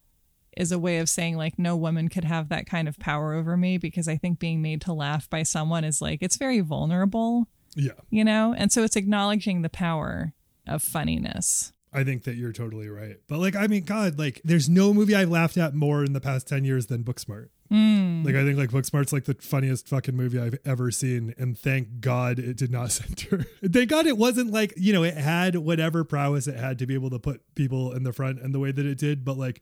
is 0.58 0.72
a 0.72 0.80
way 0.80 0.98
of 0.98 1.08
saying, 1.08 1.38
like, 1.38 1.58
no 1.58 1.78
woman 1.78 2.10
could 2.10 2.26
have 2.26 2.50
that 2.50 2.66
kind 2.66 2.90
of 2.90 3.00
power 3.00 3.36
over 3.36 3.56
me 3.56 3.78
because 3.78 4.10
I 4.10 4.18
think 4.18 4.40
being 4.40 4.62
made 4.62 4.82
to 4.82 4.94
laugh 4.94 5.30
by 5.30 5.44
someone 5.44 5.86
is 5.86 6.02
like, 6.02 6.22
it's 6.22 6.38
very 6.38 6.60
vulnerable, 6.60 7.48
Yeah. 7.76 7.92
you 8.10 8.24
know? 8.24 8.54
And 8.58 8.72
so 8.72 8.84
it's 8.84 8.96
acknowledging 8.96 9.62
the 9.62 9.70
power 9.70 10.34
of 10.68 10.82
funniness. 10.82 11.74
I 11.92 12.04
think 12.04 12.24
that 12.26 12.36
you're 12.36 12.54
totally 12.54 12.88
right. 12.88 13.18
But 13.28 13.40
like, 13.40 13.56
I 13.56 13.66
mean, 13.68 13.84
God, 13.84 14.20
like, 14.20 14.42
there's 14.44 14.70
no 14.70 14.94
movie 14.94 15.16
I've 15.16 15.30
laughed 15.32 15.58
at 15.58 15.74
more 15.74 16.04
in 16.04 16.14
the 16.14 16.22
past 16.22 16.48
10 16.48 16.64
years 16.64 16.86
than 16.86 17.04
Booksmart. 17.04 17.48
Mm. 17.72 18.24
Like, 18.24 18.36
I 18.36 18.44
think 18.44 18.58
like 18.60 18.70
Booksmart's 18.70 19.12
like 19.12 19.26
the 19.26 19.36
funniest 19.42 19.88
fucking 19.88 20.16
movie 20.16 20.40
I've 20.40 20.58
ever 20.66 20.92
seen. 20.92 21.34
And 21.38 21.58
thank 21.58 22.00
God 22.00 22.38
it 22.38 22.58
did 22.58 22.72
not 22.72 22.92
center. 22.92 23.46
thank 23.68 23.90
God 23.90 24.06
it 24.06 24.18
wasn't 24.20 24.52
like, 24.52 24.74
you 24.78 24.94
know, 24.94 25.04
it 25.04 25.16
had 25.18 25.56
whatever 25.56 26.04
prowess 26.04 26.46
it 26.48 26.58
had 26.58 26.78
to 26.80 26.86
be 26.86 26.94
able 26.94 27.10
to 27.10 27.20
put 27.20 27.42
people 27.56 27.92
in 27.92 28.04
the 28.04 28.14
front 28.14 28.40
and 28.40 28.54
the 28.54 28.60
way 28.60 28.72
that 28.72 28.86
it 28.86 29.00
did. 29.00 29.26
But 29.26 29.38
like, 29.38 29.62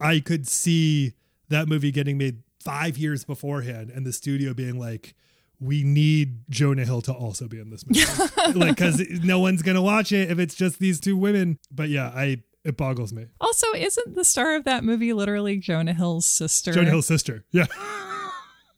I 0.00 0.20
could 0.20 0.46
see 0.46 1.14
that 1.48 1.66
movie 1.68 1.90
getting 1.90 2.18
made 2.18 2.42
five 2.60 2.96
years 2.96 3.24
beforehand 3.24 3.90
and 3.90 4.06
the 4.06 4.12
studio 4.12 4.54
being 4.54 4.78
like, 4.78 5.14
we 5.60 5.82
need 5.82 6.40
Jonah 6.50 6.84
Hill 6.84 7.02
to 7.02 7.12
also 7.12 7.48
be 7.48 7.58
in 7.58 7.70
this 7.70 7.84
movie. 7.86 8.58
like, 8.58 8.76
because 8.76 9.00
no 9.22 9.38
one's 9.38 9.62
going 9.62 9.76
to 9.76 9.82
watch 9.82 10.12
it 10.12 10.30
if 10.30 10.38
it's 10.38 10.54
just 10.54 10.78
these 10.78 11.00
two 11.00 11.16
women. 11.16 11.58
But 11.70 11.88
yeah, 11.88 12.08
I, 12.08 12.42
it 12.64 12.76
boggles 12.76 13.12
me. 13.12 13.26
Also, 13.40 13.66
isn't 13.74 14.14
the 14.14 14.24
star 14.24 14.56
of 14.56 14.64
that 14.64 14.84
movie 14.84 15.12
literally 15.12 15.58
Jonah 15.58 15.94
Hill's 15.94 16.26
sister? 16.26 16.72
Jonah 16.72 16.90
Hill's 16.90 17.06
sister. 17.06 17.44
Yeah. 17.52 17.66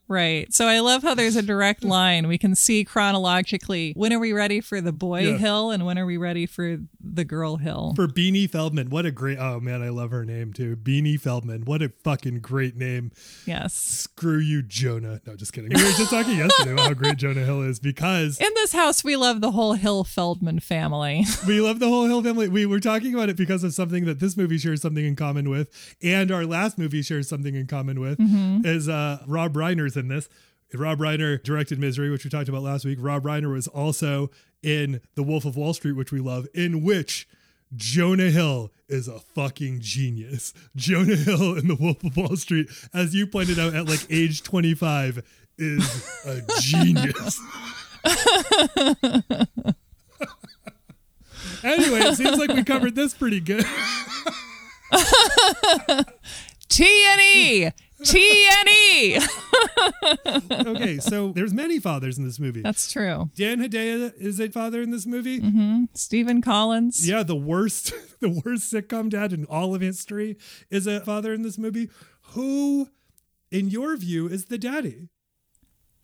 Right. 0.07 0.53
So 0.53 0.67
I 0.67 0.79
love 0.79 1.03
how 1.03 1.13
there's 1.15 1.35
a 1.35 1.41
direct 1.41 1.83
line. 1.83 2.27
We 2.27 2.37
can 2.37 2.55
see 2.55 2.83
chronologically 2.85 3.93
when 3.95 4.13
are 4.13 4.19
we 4.19 4.31
ready 4.33 4.61
for 4.61 4.79
the 4.79 4.91
boy 4.93 5.21
Yeah. 5.21 5.37
hill 5.37 5.71
and 5.71 5.85
when 5.85 5.97
are 5.99 6.05
we 6.05 6.17
ready 6.17 6.45
for 6.45 6.77
the 6.99 7.25
girl 7.25 7.57
hill. 7.57 7.93
For 7.95 8.07
Beanie 8.07 8.49
Feldstein. 8.49 8.89
What 8.89 9.05
a 9.05 9.11
great, 9.11 9.37
oh 9.37 9.59
man, 9.59 9.81
I 9.81 9.89
love 9.89 10.11
her 10.11 10.23
name 10.25 10.53
too. 10.53 10.75
Beanie 10.77 11.19
Feldstein. 11.19 11.65
What 11.65 11.81
a 11.81 11.89
fucking 12.03 12.39
great 12.39 12.75
name. 12.77 13.11
yes. 13.45 13.73
Screw 13.73 14.39
you, 14.39 14.61
Jonah. 14.61 15.19
No, 15.25 15.35
just 15.35 15.51
kidding. 15.53 15.71
We 15.73 15.83
were 15.83 15.89
just 15.91 16.09
talking 16.11 16.37
yesterday 16.37 16.71
about 16.73 16.87
how 16.87 16.93
great 16.93 17.17
Jonah 17.17 17.43
Hill 17.43 17.61
is 17.63 17.79
because 17.79 18.39
In 18.39 18.49
this 18.55 18.71
house, 18.73 19.03
we 19.03 19.15
love 19.15 19.41
the 19.41 19.51
whole 19.51 19.73
Hill 19.73 20.03
Feldstein 20.05 20.61
family. 20.61 21.25
we 21.47 21.59
love 21.59 21.79
the 21.79 21.87
whole 21.89 22.05
Hill 22.05 22.23
family. 22.23 22.47
We 22.47 22.65
were 22.65 22.79
talking 22.79 23.13
about 23.13 23.29
it 23.29 23.35
because 23.37 23.63
of 23.63 23.73
something 23.73 24.05
that 24.05 24.19
this 24.19 24.37
movie 24.37 24.57
shares 24.57 24.81
something 24.81 25.03
in 25.05 25.15
common 25.15 25.49
with, 25.49 25.69
and 26.01 26.31
our 26.31 26.45
last 26.45 26.77
movie 26.77 27.01
shares 27.01 27.27
something 27.27 27.55
in 27.55 27.67
common 27.67 27.99
with. 27.99 28.17
Is 28.65 28.87
uh, 28.89 29.23
Rob 29.27 29.53
Reiner's 29.53 29.96
in 29.97 30.07
this. 30.07 30.29
Rob 30.73 30.99
Reiner 30.99 31.41
directed 31.41 31.79
Misery, 31.79 32.09
which 32.09 32.23
we 32.23 32.29
talked 32.29 32.49
about 32.49 32.61
last 32.61 32.85
week. 32.85 32.97
Rob 33.01 33.23
Reiner 33.23 33.51
was 33.53 33.67
also 33.67 34.29
in 34.61 35.01
The 35.15 35.23
Wolf 35.23 35.45
of 35.45 35.55
Wall 35.55 35.73
Street, 35.73 35.93
which 35.93 36.11
we 36.11 36.19
love, 36.19 36.47
in 36.53 36.83
which 36.83 37.27
Jonah 37.75 38.29
Hill 38.29 38.71
is 38.87 39.07
a 39.07 39.19
fucking 39.19 39.79
genius. 39.81 40.53
Jonah 40.75 41.15
Hill 41.15 41.57
in 41.57 41.67
The 41.67 41.75
Wolf 41.75 42.03
of 42.03 42.17
Wall 42.17 42.35
Street, 42.35 42.69
as 42.93 43.15
you 43.15 43.27
pointed 43.27 43.59
out 43.59 43.73
at 43.73 43.87
like 43.87 44.05
age 44.09 44.43
25, 44.43 45.23
is 45.57 46.21
a 46.25 46.41
genius. 46.61 47.39
anyway, 51.63 51.99
it 52.01 52.15
seems 52.15 52.37
like 52.37 52.53
we 52.53 52.63
covered 52.63 52.95
this 52.95 53.13
pretty 53.13 53.39
good. 53.39 53.65
T&E! 56.69 57.69
T&E! 58.03 59.19
okay, 60.51 60.99
so 60.99 61.31
there's 61.31 61.53
many 61.53 61.79
fathers 61.79 62.17
in 62.17 62.25
this 62.25 62.39
movie. 62.39 62.61
That's 62.61 62.91
true. 62.91 63.29
Dan 63.35 63.59
Hedaya 63.59 64.13
is 64.17 64.39
a 64.39 64.49
father 64.49 64.81
in 64.81 64.91
this 64.91 65.05
movie. 65.05 65.39
Mm-hmm. 65.39 65.85
Stephen 65.93 66.41
Collins. 66.41 67.07
Yeah, 67.07 67.23
the 67.23 67.35
worst, 67.35 67.93
the 68.19 68.29
worst 68.29 68.71
sitcom 68.71 69.09
dad 69.09 69.33
in 69.33 69.45
all 69.45 69.73
of 69.73 69.81
history 69.81 70.37
is 70.69 70.85
a 70.85 70.99
father 71.01 71.33
in 71.33 71.41
this 71.41 71.57
movie. 71.57 71.89
Who, 72.33 72.89
in 73.51 73.69
your 73.69 73.97
view, 73.97 74.27
is 74.27 74.45
the 74.45 74.57
daddy? 74.57 75.09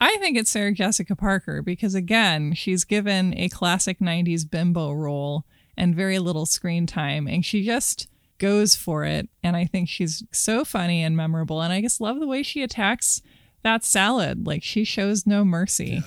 I 0.01 0.17
think 0.17 0.37
it's 0.37 0.51
Sarah 0.51 0.73
Jessica 0.73 1.15
Parker 1.15 1.61
because, 1.61 1.95
again, 1.95 2.53
she's 2.53 2.83
given 2.83 3.37
a 3.37 3.49
classic 3.49 3.99
90s 3.99 4.49
bimbo 4.49 4.91
role 4.91 5.45
and 5.77 5.95
very 5.95 6.19
little 6.19 6.45
screen 6.45 6.85
time, 6.85 7.27
and 7.27 7.45
she 7.45 7.63
just 7.63 8.07
goes 8.38 8.75
for 8.75 9.05
it. 9.05 9.29
And 9.41 9.55
I 9.55 9.65
think 9.65 9.89
she's 9.89 10.23
so 10.31 10.65
funny 10.65 11.03
and 11.03 11.15
memorable. 11.15 11.61
And 11.61 11.73
I 11.73 11.81
just 11.81 12.01
love 12.01 12.19
the 12.19 12.27
way 12.27 12.43
she 12.43 12.63
attacks 12.63 13.21
that 13.63 13.84
salad. 13.84 14.45
Like, 14.45 14.63
she 14.63 14.84
shows 14.84 15.25
no 15.25 15.45
mercy. 15.45 16.03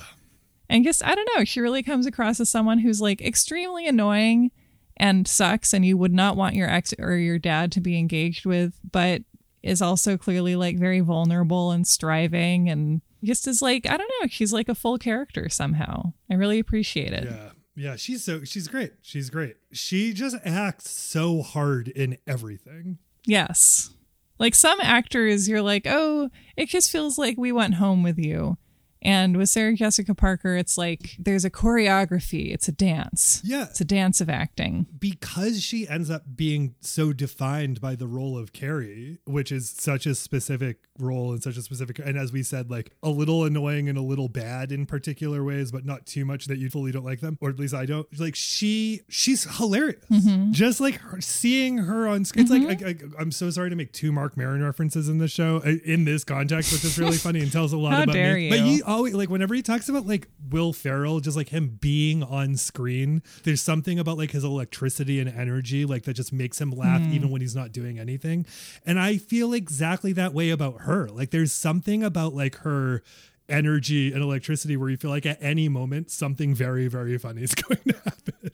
And 0.68 0.84
just, 0.84 1.04
I 1.04 1.14
don't 1.14 1.28
know, 1.36 1.44
she 1.44 1.60
really 1.60 1.82
comes 1.82 2.06
across 2.06 2.40
as 2.40 2.50
someone 2.50 2.78
who's 2.78 3.00
like 3.00 3.22
extremely 3.22 3.86
annoying 3.86 4.50
and 4.96 5.28
sucks, 5.28 5.72
and 5.72 5.84
you 5.84 5.96
would 5.96 6.12
not 6.12 6.36
want 6.36 6.54
your 6.54 6.68
ex 6.68 6.92
or 6.98 7.12
your 7.16 7.38
dad 7.38 7.70
to 7.72 7.80
be 7.80 7.98
engaged 7.98 8.46
with, 8.46 8.78
but 8.90 9.22
is 9.62 9.82
also 9.82 10.16
clearly 10.16 10.56
like 10.56 10.78
very 10.78 11.00
vulnerable 11.00 11.70
and 11.70 11.86
striving 11.86 12.68
and 12.68 13.00
just 13.24 13.48
is 13.48 13.60
like 13.60 13.86
I 13.86 13.96
don't 13.96 14.10
know, 14.20 14.28
she's 14.28 14.52
like 14.52 14.68
a 14.68 14.74
full 14.74 14.98
character 14.98 15.48
somehow. 15.48 16.12
I 16.30 16.34
really 16.34 16.58
appreciate 16.58 17.12
it. 17.12 17.24
Yeah. 17.24 17.50
Yeah, 17.76 17.96
she's 17.96 18.24
so 18.24 18.42
she's 18.44 18.68
great. 18.68 18.94
She's 19.02 19.28
great. 19.30 19.56
She 19.72 20.12
just 20.12 20.36
acts 20.44 20.90
so 20.90 21.42
hard 21.42 21.88
in 21.88 22.16
everything. 22.26 22.98
Yes. 23.26 23.90
Like 24.38 24.54
some 24.54 24.78
actors 24.80 25.48
you're 25.48 25.62
like, 25.62 25.86
"Oh, 25.86 26.30
it 26.56 26.68
just 26.68 26.90
feels 26.90 27.18
like 27.18 27.36
we 27.36 27.52
went 27.52 27.74
home 27.74 28.02
with 28.02 28.18
you." 28.18 28.56
And 29.02 29.36
with 29.36 29.48
Sarah 29.48 29.74
Jessica 29.74 30.14
Parker, 30.14 30.56
it's 30.56 30.76
like 30.78 31.16
there's 31.18 31.44
a 31.44 31.50
choreography, 31.50 32.52
it's 32.52 32.68
a 32.68 32.72
dance. 32.72 33.40
Yeah. 33.44 33.64
It's 33.70 33.80
a 33.80 33.84
dance 33.84 34.20
of 34.20 34.28
acting. 34.28 34.86
because 34.98 35.62
she 35.62 35.88
ends 35.88 36.10
up 36.10 36.22
being 36.34 36.74
so 36.80 37.12
defined 37.12 37.80
by 37.80 37.94
the 37.94 38.06
role 38.06 38.36
of 38.36 38.52
Carrie, 38.52 39.18
which 39.24 39.52
is 39.52 39.70
such 39.70 40.06
a 40.06 40.14
specific 40.14 40.78
role 40.98 41.32
and 41.32 41.42
such 41.42 41.56
a 41.56 41.62
specific, 41.62 41.98
and 41.98 42.16
as 42.18 42.32
we 42.32 42.42
said, 42.42 42.70
like 42.70 42.92
a 43.02 43.10
little 43.10 43.44
annoying 43.44 43.88
and 43.88 43.98
a 43.98 44.02
little 44.02 44.28
bad 44.28 44.72
in 44.72 44.86
particular 44.86 45.44
ways, 45.44 45.70
but 45.70 45.84
not 45.84 46.06
too 46.06 46.24
much 46.24 46.46
that 46.46 46.58
you 46.58 46.70
fully 46.70 46.90
don't 46.90 47.04
like 47.04 47.20
them, 47.20 47.36
or 47.40 47.50
at 47.50 47.58
least 47.58 47.74
I 47.74 47.86
don't. 47.86 48.06
Like 48.18 48.34
she, 48.34 49.02
she's 49.08 49.44
hilarious. 49.58 50.04
Just 50.50 50.80
like 50.80 50.96
her, 50.96 51.20
seeing 51.20 51.78
her 51.78 52.08
on 52.08 52.24
screen. 52.24 52.42
It's 52.42 52.50
like 52.50 52.82
I, 52.82 52.88
I, 52.90 52.96
I'm 53.20 53.30
so 53.30 53.50
sorry 53.50 53.70
to 53.70 53.76
make 53.76 53.92
two 53.92 54.10
Marc 54.12 54.36
Maron 54.36 54.62
references 54.62 55.08
in 55.08 55.18
this 55.18 55.30
show 55.30 55.58
uh, 55.64 55.74
in 55.84 56.04
this 56.04 56.24
context, 56.24 56.72
which 56.72 56.84
is 56.84 56.98
really 56.98 57.16
funny 57.18 57.40
and 57.40 57.52
tells 57.52 57.72
a 57.72 57.78
lot 57.78 58.02
about 58.04 58.14
me. 58.14 58.44
you. 58.44 58.50
But 58.50 58.60
he 58.60 58.82
always 58.96 59.14
like 59.14 59.30
whenever 59.30 59.54
he 59.54 59.62
talks 59.62 59.88
about 59.88 60.06
like 60.06 60.28
Will 60.50 60.72
Ferrell, 60.72 61.20
just 61.20 61.36
like 61.36 61.50
him 61.50 61.78
being 61.80 62.22
on 62.22 62.56
screen, 62.56 63.22
there's 63.44 63.60
something 63.60 63.98
about 63.98 64.18
like 64.18 64.32
his 64.32 64.44
electricity 64.44 65.20
and 65.20 65.28
energy, 65.28 65.84
like 65.84 66.04
that 66.04 66.14
just 66.14 66.32
makes 66.32 66.60
him 66.60 66.70
laugh 66.70 67.00
mm-hmm. 67.00 67.12
even 67.12 67.30
when 67.30 67.40
he's 67.40 67.54
not 67.54 67.72
doing 67.72 67.98
anything. 67.98 68.46
And 68.84 68.98
I 68.98 69.18
feel 69.18 69.52
exactly 69.52 70.12
that 70.14 70.32
way 70.32 70.50
about 70.50 70.82
her. 70.82 71.08
Like 71.08 71.30
there's 71.30 71.52
something 71.52 72.02
about 72.02 72.34
like 72.34 72.56
her 72.56 73.02
energy 73.48 74.12
and 74.12 74.22
electricity 74.22 74.76
where 74.76 74.88
you 74.88 74.96
feel 74.96 75.10
like 75.10 75.26
at 75.26 75.38
any 75.40 75.68
moment 75.68 76.10
something 76.10 76.54
very, 76.54 76.88
very 76.88 77.18
funny 77.18 77.42
is 77.42 77.54
going 77.54 77.80
to 77.88 77.94
happen. 78.04 78.50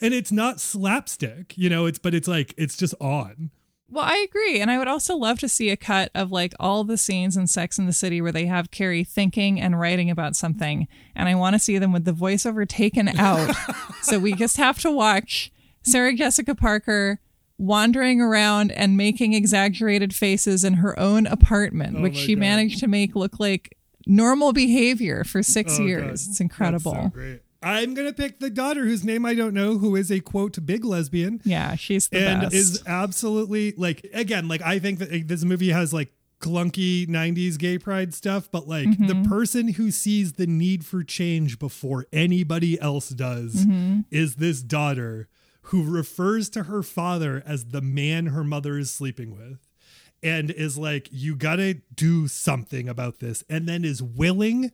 and 0.00 0.12
it's 0.12 0.32
not 0.32 0.60
slapstick, 0.60 1.56
you 1.56 1.70
know, 1.70 1.86
it's 1.86 1.98
but 1.98 2.14
it's 2.14 2.28
like 2.28 2.54
it's 2.58 2.76
just 2.76 2.94
on. 3.00 3.50
Well, 3.92 4.04
I 4.04 4.24
agree. 4.28 4.60
And 4.60 4.70
I 4.70 4.78
would 4.78 4.86
also 4.88 5.16
love 5.16 5.38
to 5.40 5.48
see 5.48 5.70
a 5.70 5.76
cut 5.76 6.10
of 6.14 6.30
like 6.30 6.54
all 6.60 6.84
the 6.84 6.96
scenes 6.96 7.36
in 7.36 7.46
Sex 7.48 7.78
in 7.78 7.86
the 7.86 7.92
City 7.92 8.20
where 8.22 8.30
they 8.32 8.46
have 8.46 8.70
Carrie 8.70 9.02
thinking 9.04 9.60
and 9.60 9.80
writing 9.80 10.10
about 10.10 10.36
something. 10.36 10.86
And 11.16 11.28
I 11.28 11.34
want 11.34 11.54
to 11.54 11.58
see 11.58 11.76
them 11.78 11.92
with 11.92 12.04
the 12.04 12.12
voiceover 12.12 12.68
taken 12.68 13.08
out. 13.08 13.54
so 14.02 14.18
we 14.18 14.34
just 14.34 14.56
have 14.58 14.78
to 14.80 14.90
watch 14.92 15.50
Sarah 15.82 16.14
Jessica 16.14 16.54
Parker 16.54 17.20
wandering 17.58 18.20
around 18.20 18.70
and 18.72 18.96
making 18.96 19.34
exaggerated 19.34 20.14
faces 20.14 20.62
in 20.64 20.74
her 20.74 20.98
own 20.98 21.26
apartment, 21.26 21.96
Oh 21.98 22.02
which 22.02 22.16
she 22.16 22.34
God. 22.34 22.40
managed 22.40 22.78
to 22.80 22.86
make 22.86 23.14
look 23.16 23.38
like 23.40 23.76
normal 24.06 24.52
behavior 24.52 25.24
for 25.24 25.42
six 25.42 25.78
Oh, 25.78 25.82
years. 25.84 26.02
God. 26.02 26.10
It's 26.12 26.26
That's 26.28 26.40
incredible. 26.40 27.12
I'm 27.62 27.94
gonna 27.94 28.12
pick 28.12 28.40
the 28.40 28.50
daughter 28.50 28.84
whose 28.84 29.04
name 29.04 29.26
I 29.26 29.34
don't 29.34 29.54
know, 29.54 29.78
who 29.78 29.94
is 29.96 30.10
a 30.10 30.20
quote 30.20 30.64
big 30.64 30.84
lesbian. 30.84 31.40
Yeah, 31.44 31.74
she's 31.74 32.08
the 32.08 32.26
and 32.26 32.40
best. 32.42 32.54
is 32.54 32.82
absolutely 32.86 33.72
like 33.76 34.06
again 34.14 34.48
like 34.48 34.62
i 34.62 34.78
think 34.78 34.98
that 35.00 35.28
this 35.28 35.44
movie 35.44 35.70
has 35.70 35.92
like 35.92 36.12
clunky 36.40 37.06
90s 37.06 37.58
gay 37.58 37.76
pride 37.78 38.14
stuff 38.14 38.48
but 38.50 38.66
like 38.66 38.86
Mm-hmm. 38.88 39.06
the 39.08 39.28
person 39.28 39.68
who 39.74 39.90
sees 39.90 40.32
the 40.34 40.46
need 40.46 40.86
for 40.86 41.04
change 41.04 41.58
before 41.58 42.06
anybody 42.14 42.80
else 42.80 43.10
does 43.10 43.66
Mm-hmm. 43.66 44.00
is 44.10 44.36
this 44.36 44.62
daughter 44.62 45.28
who 45.64 45.82
refers 45.84 46.48
to 46.50 46.62
her 46.62 46.82
father 46.82 47.42
as 47.44 47.66
the 47.66 47.82
man 47.82 48.26
her 48.26 48.42
mother 48.42 48.78
is 48.78 48.90
sleeping 48.90 49.32
with 49.36 49.58
and 50.22 50.50
is 50.50 50.78
like 50.78 51.08
you 51.12 51.36
gotta 51.36 51.74
do 51.94 52.26
something 52.26 52.88
about 52.88 53.18
this 53.20 53.44
and 53.50 53.68
then 53.68 53.84
is 53.84 54.02
willing 54.02 54.72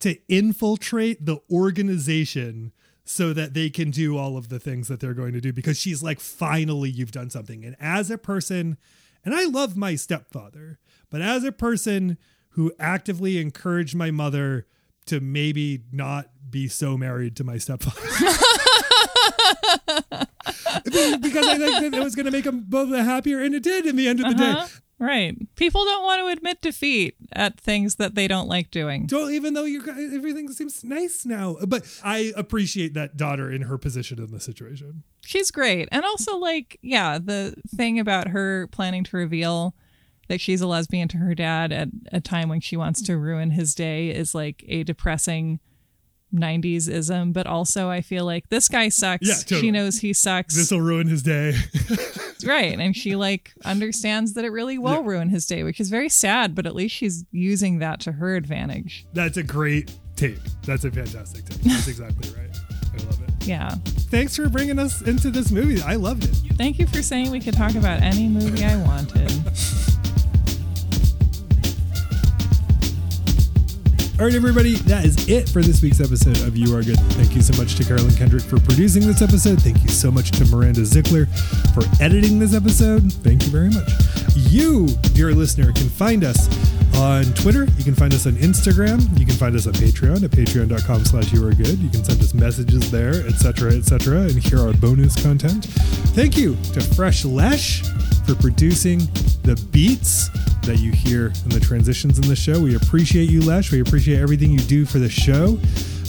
to 0.00 0.16
infiltrate 0.28 1.24
the 1.24 1.38
organization 1.50 2.72
so 3.04 3.32
that 3.32 3.54
they 3.54 3.70
can 3.70 3.90
do 3.90 4.16
all 4.16 4.36
of 4.36 4.48
the 4.48 4.58
things 4.60 4.88
that 4.88 5.00
they're 5.00 5.14
going 5.14 5.32
to 5.32 5.40
do 5.40 5.52
because 5.52 5.78
she's 5.78 6.02
like 6.02 6.20
finally 6.20 6.88
you've 6.90 7.10
done 7.12 7.28
something 7.30 7.64
and 7.64 7.74
as 7.80 8.10
a 8.10 8.18
person 8.18 8.76
And 9.24 9.34
I 9.34 9.44
love 9.44 9.76
my 9.76 9.96
stepfather, 9.96 10.78
but 11.10 11.20
as 11.20 11.44
a 11.44 11.52
person 11.52 12.16
who 12.50 12.72
actively 12.78 13.38
encouraged 13.38 13.94
my 13.94 14.10
mother 14.10 14.66
to 15.06 15.20
maybe 15.20 15.82
not 15.92 16.30
be 16.50 16.68
so 16.68 16.96
married 16.96 17.36
to 17.36 17.44
my 17.44 17.58
stepfather. 17.58 18.00
because 21.20 21.46
I 21.46 21.58
think 21.58 21.80
that 21.80 21.90
it 21.94 22.02
was 22.02 22.14
going 22.14 22.26
to 22.26 22.32
make 22.32 22.44
them 22.44 22.64
both 22.66 22.90
happier, 22.94 23.40
and 23.42 23.54
it 23.54 23.62
did 23.62 23.86
in 23.86 23.96
the 23.96 24.08
end 24.08 24.20
of 24.20 24.34
the 24.36 24.42
Uh-huh. 24.44 24.66
day. 24.66 24.72
Right. 25.00 25.34
People 25.56 25.82
don't 25.86 26.04
want 26.04 26.20
to 26.20 26.26
admit 26.26 26.60
defeat 26.60 27.16
at 27.32 27.58
things 27.58 27.94
that 27.96 28.14
they 28.14 28.28
don't 28.28 28.48
like 28.48 28.70
doing. 28.70 29.06
Don't 29.06 29.32
even 29.32 29.54
though 29.54 29.64
you 29.64 29.80
everything 29.88 30.52
seems 30.52 30.84
nice 30.84 31.24
now, 31.24 31.56
but 31.66 31.86
I 32.04 32.34
appreciate 32.36 32.92
that 32.94 33.16
daughter 33.16 33.50
in 33.50 33.62
her 33.62 33.78
position 33.78 34.18
in 34.18 34.30
the 34.30 34.40
situation. 34.40 35.02
She's 35.24 35.50
great. 35.50 35.88
And 35.90 36.04
also, 36.04 36.36
like, 36.36 36.78
yeah, 36.82 37.18
the 37.18 37.54
thing 37.74 37.98
about 37.98 38.28
her 38.28 38.66
planning 38.66 39.02
to 39.04 39.16
reveal 39.16 39.74
that 40.28 40.40
she's 40.40 40.60
a 40.60 40.66
lesbian 40.66 41.08
to 41.08 41.16
her 41.16 41.34
dad 41.34 41.72
at 41.72 41.88
a 42.12 42.20
time 42.20 42.50
when 42.50 42.60
she 42.60 42.76
wants 42.76 43.00
to 43.02 43.16
ruin 43.16 43.52
his 43.52 43.74
day 43.74 44.10
is 44.10 44.34
like 44.34 44.64
a 44.68 44.84
depressing 44.84 45.60
90s 46.34 46.88
ism. 46.88 47.32
But 47.32 47.46
also, 47.46 47.88
I 47.88 48.00
feel 48.00 48.24
like 48.24 48.48
this 48.48 48.68
guy 48.68 48.88
sucks. 48.88 49.26
Yeah, 49.26 49.34
totally. 49.34 49.60
She 49.60 49.70
knows 49.70 49.98
he 49.98 50.12
sucks. 50.12 50.54
This 50.56 50.70
will 50.70 50.80
ruin 50.80 51.06
his 51.08 51.22
day. 51.22 51.54
right. 52.44 52.78
And 52.78 52.96
she, 52.96 53.16
like, 53.16 53.52
understands 53.64 54.34
that 54.34 54.44
it 54.44 54.50
really 54.50 54.78
will 54.78 55.02
Yeah. 55.02 55.02
ruin 55.08 55.28
his 55.28 55.46
day, 55.46 55.62
which 55.62 55.80
is 55.80 55.90
very 55.90 56.08
sad, 56.08 56.54
but 56.54 56.66
at 56.66 56.74
least 56.74 56.94
she's 56.94 57.24
using 57.32 57.78
that 57.80 58.00
to 58.00 58.12
her 58.12 58.36
advantage. 58.36 59.06
That's 59.12 59.36
a 59.36 59.42
great 59.42 59.92
take. 60.16 60.38
That's 60.64 60.84
a 60.84 60.90
fantastic 60.90 61.44
take. 61.46 61.60
That's 61.62 61.88
exactly 61.88 62.30
right. 62.30 62.56
I 62.92 62.96
love 63.04 63.20
it. 63.22 63.46
Yeah. 63.46 63.70
Thanks 64.10 64.36
for 64.36 64.48
bringing 64.48 64.78
us 64.78 65.00
into 65.02 65.30
this 65.30 65.50
movie. 65.50 65.80
I 65.82 65.94
loved 65.94 66.24
it. 66.24 66.34
Thank 66.56 66.78
you 66.78 66.86
for 66.86 67.02
saying 67.02 67.30
we 67.30 67.40
could 67.40 67.54
talk 67.54 67.74
about 67.74 68.02
any 68.02 68.28
movie 68.28 68.64
I 68.64 68.76
wanted. 68.82 69.30
All 74.20 74.26
right, 74.26 74.34
everybody, 74.34 74.74
that 74.74 75.06
is 75.06 75.30
it 75.30 75.48
for 75.48 75.62
this 75.62 75.80
week's 75.80 75.98
episode 75.98 76.46
of 76.46 76.54
You 76.54 76.76
Are 76.76 76.82
Good. 76.82 76.98
Thank 77.16 77.34
you 77.34 77.40
so 77.40 77.56
much 77.56 77.76
to 77.76 77.84
Carolyn 77.84 78.14
Kendrick 78.16 78.42
for 78.42 78.60
producing 78.60 79.06
this 79.06 79.22
episode. 79.22 79.62
Thank 79.62 79.82
you 79.82 79.88
so 79.88 80.10
much 80.10 80.30
to 80.32 80.44
Miranda 80.44 80.82
Zickler 80.82 81.26
for 81.72 81.82
editing 82.04 82.38
this 82.38 82.54
episode. 82.54 83.10
Thank 83.10 83.44
you 83.44 83.48
very 83.48 83.70
much. 83.70 83.88
You, 84.36 84.88
dear 85.14 85.32
listener, 85.32 85.72
can 85.72 85.88
find 85.88 86.22
us 86.22 86.50
on 86.96 87.24
Twitter. 87.32 87.64
You 87.78 87.82
can 87.82 87.94
find 87.94 88.12
us 88.12 88.26
on 88.26 88.34
Instagram. 88.34 89.00
You 89.18 89.24
can 89.24 89.36
find 89.36 89.56
us 89.56 89.66
on 89.66 89.72
Patreon 89.72 90.22
at 90.22 90.30
patreon.com 90.32 91.06
slash 91.06 91.32
you 91.32 91.42
are 91.48 91.54
good. 91.54 91.78
You 91.78 91.88
can 91.88 92.04
send 92.04 92.20
us 92.20 92.34
messages 92.34 92.90
there, 92.90 93.26
etc., 93.26 93.72
etc., 93.72 94.20
and 94.24 94.32
hear 94.32 94.58
our 94.58 94.74
bonus 94.74 95.16
content. 95.22 95.64
Thank 96.12 96.36
you 96.36 96.56
to 96.74 96.82
Fresh 96.82 97.24
Lesh 97.24 97.84
for 98.26 98.34
producing 98.34 99.00
the 99.42 99.56
beats 99.70 100.28
that 100.62 100.78
you 100.78 100.92
hear 100.92 101.26
in 101.44 101.50
the 101.50 101.60
transitions 101.60 102.18
in 102.18 102.28
the 102.28 102.36
show. 102.36 102.60
We 102.60 102.76
appreciate 102.76 103.30
you, 103.30 103.42
Lesh. 103.42 103.72
We 103.72 103.80
appreciate 103.80 104.20
everything 104.20 104.50
you 104.50 104.58
do 104.58 104.84
for 104.84 104.98
the 104.98 105.08
show. 105.08 105.56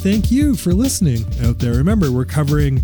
Thank 0.01 0.31
you 0.31 0.55
for 0.55 0.73
listening 0.73 1.25
out 1.43 1.59
there. 1.59 1.73
Remember, 1.73 2.11
we're 2.11 2.25
covering 2.25 2.83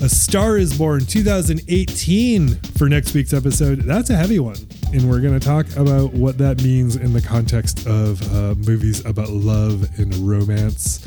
A 0.00 0.08
Star 0.08 0.56
is 0.56 0.76
Born 0.76 1.04
2018 1.06 2.48
for 2.76 2.88
next 2.88 3.14
week's 3.14 3.32
episode. 3.32 3.80
That's 3.80 4.10
a 4.10 4.16
heavy 4.16 4.38
one. 4.38 4.56
And 4.92 5.08
we're 5.08 5.20
going 5.20 5.38
to 5.38 5.44
talk 5.44 5.66
about 5.76 6.12
what 6.12 6.38
that 6.38 6.62
means 6.62 6.96
in 6.96 7.12
the 7.12 7.22
context 7.22 7.86
of 7.86 8.20
uh, 8.34 8.54
movies 8.54 9.04
about 9.04 9.28
love 9.30 9.88
and 9.98 10.14
romance. 10.16 11.04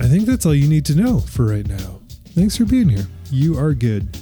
I 0.00 0.06
think 0.06 0.26
that's 0.26 0.46
all 0.46 0.54
you 0.54 0.68
need 0.68 0.84
to 0.86 0.94
know 0.94 1.20
for 1.20 1.46
right 1.46 1.66
now. 1.66 2.00
Thanks 2.34 2.56
for 2.56 2.64
being 2.64 2.88
here. 2.88 3.06
You 3.30 3.58
are 3.58 3.74
good. 3.74 4.16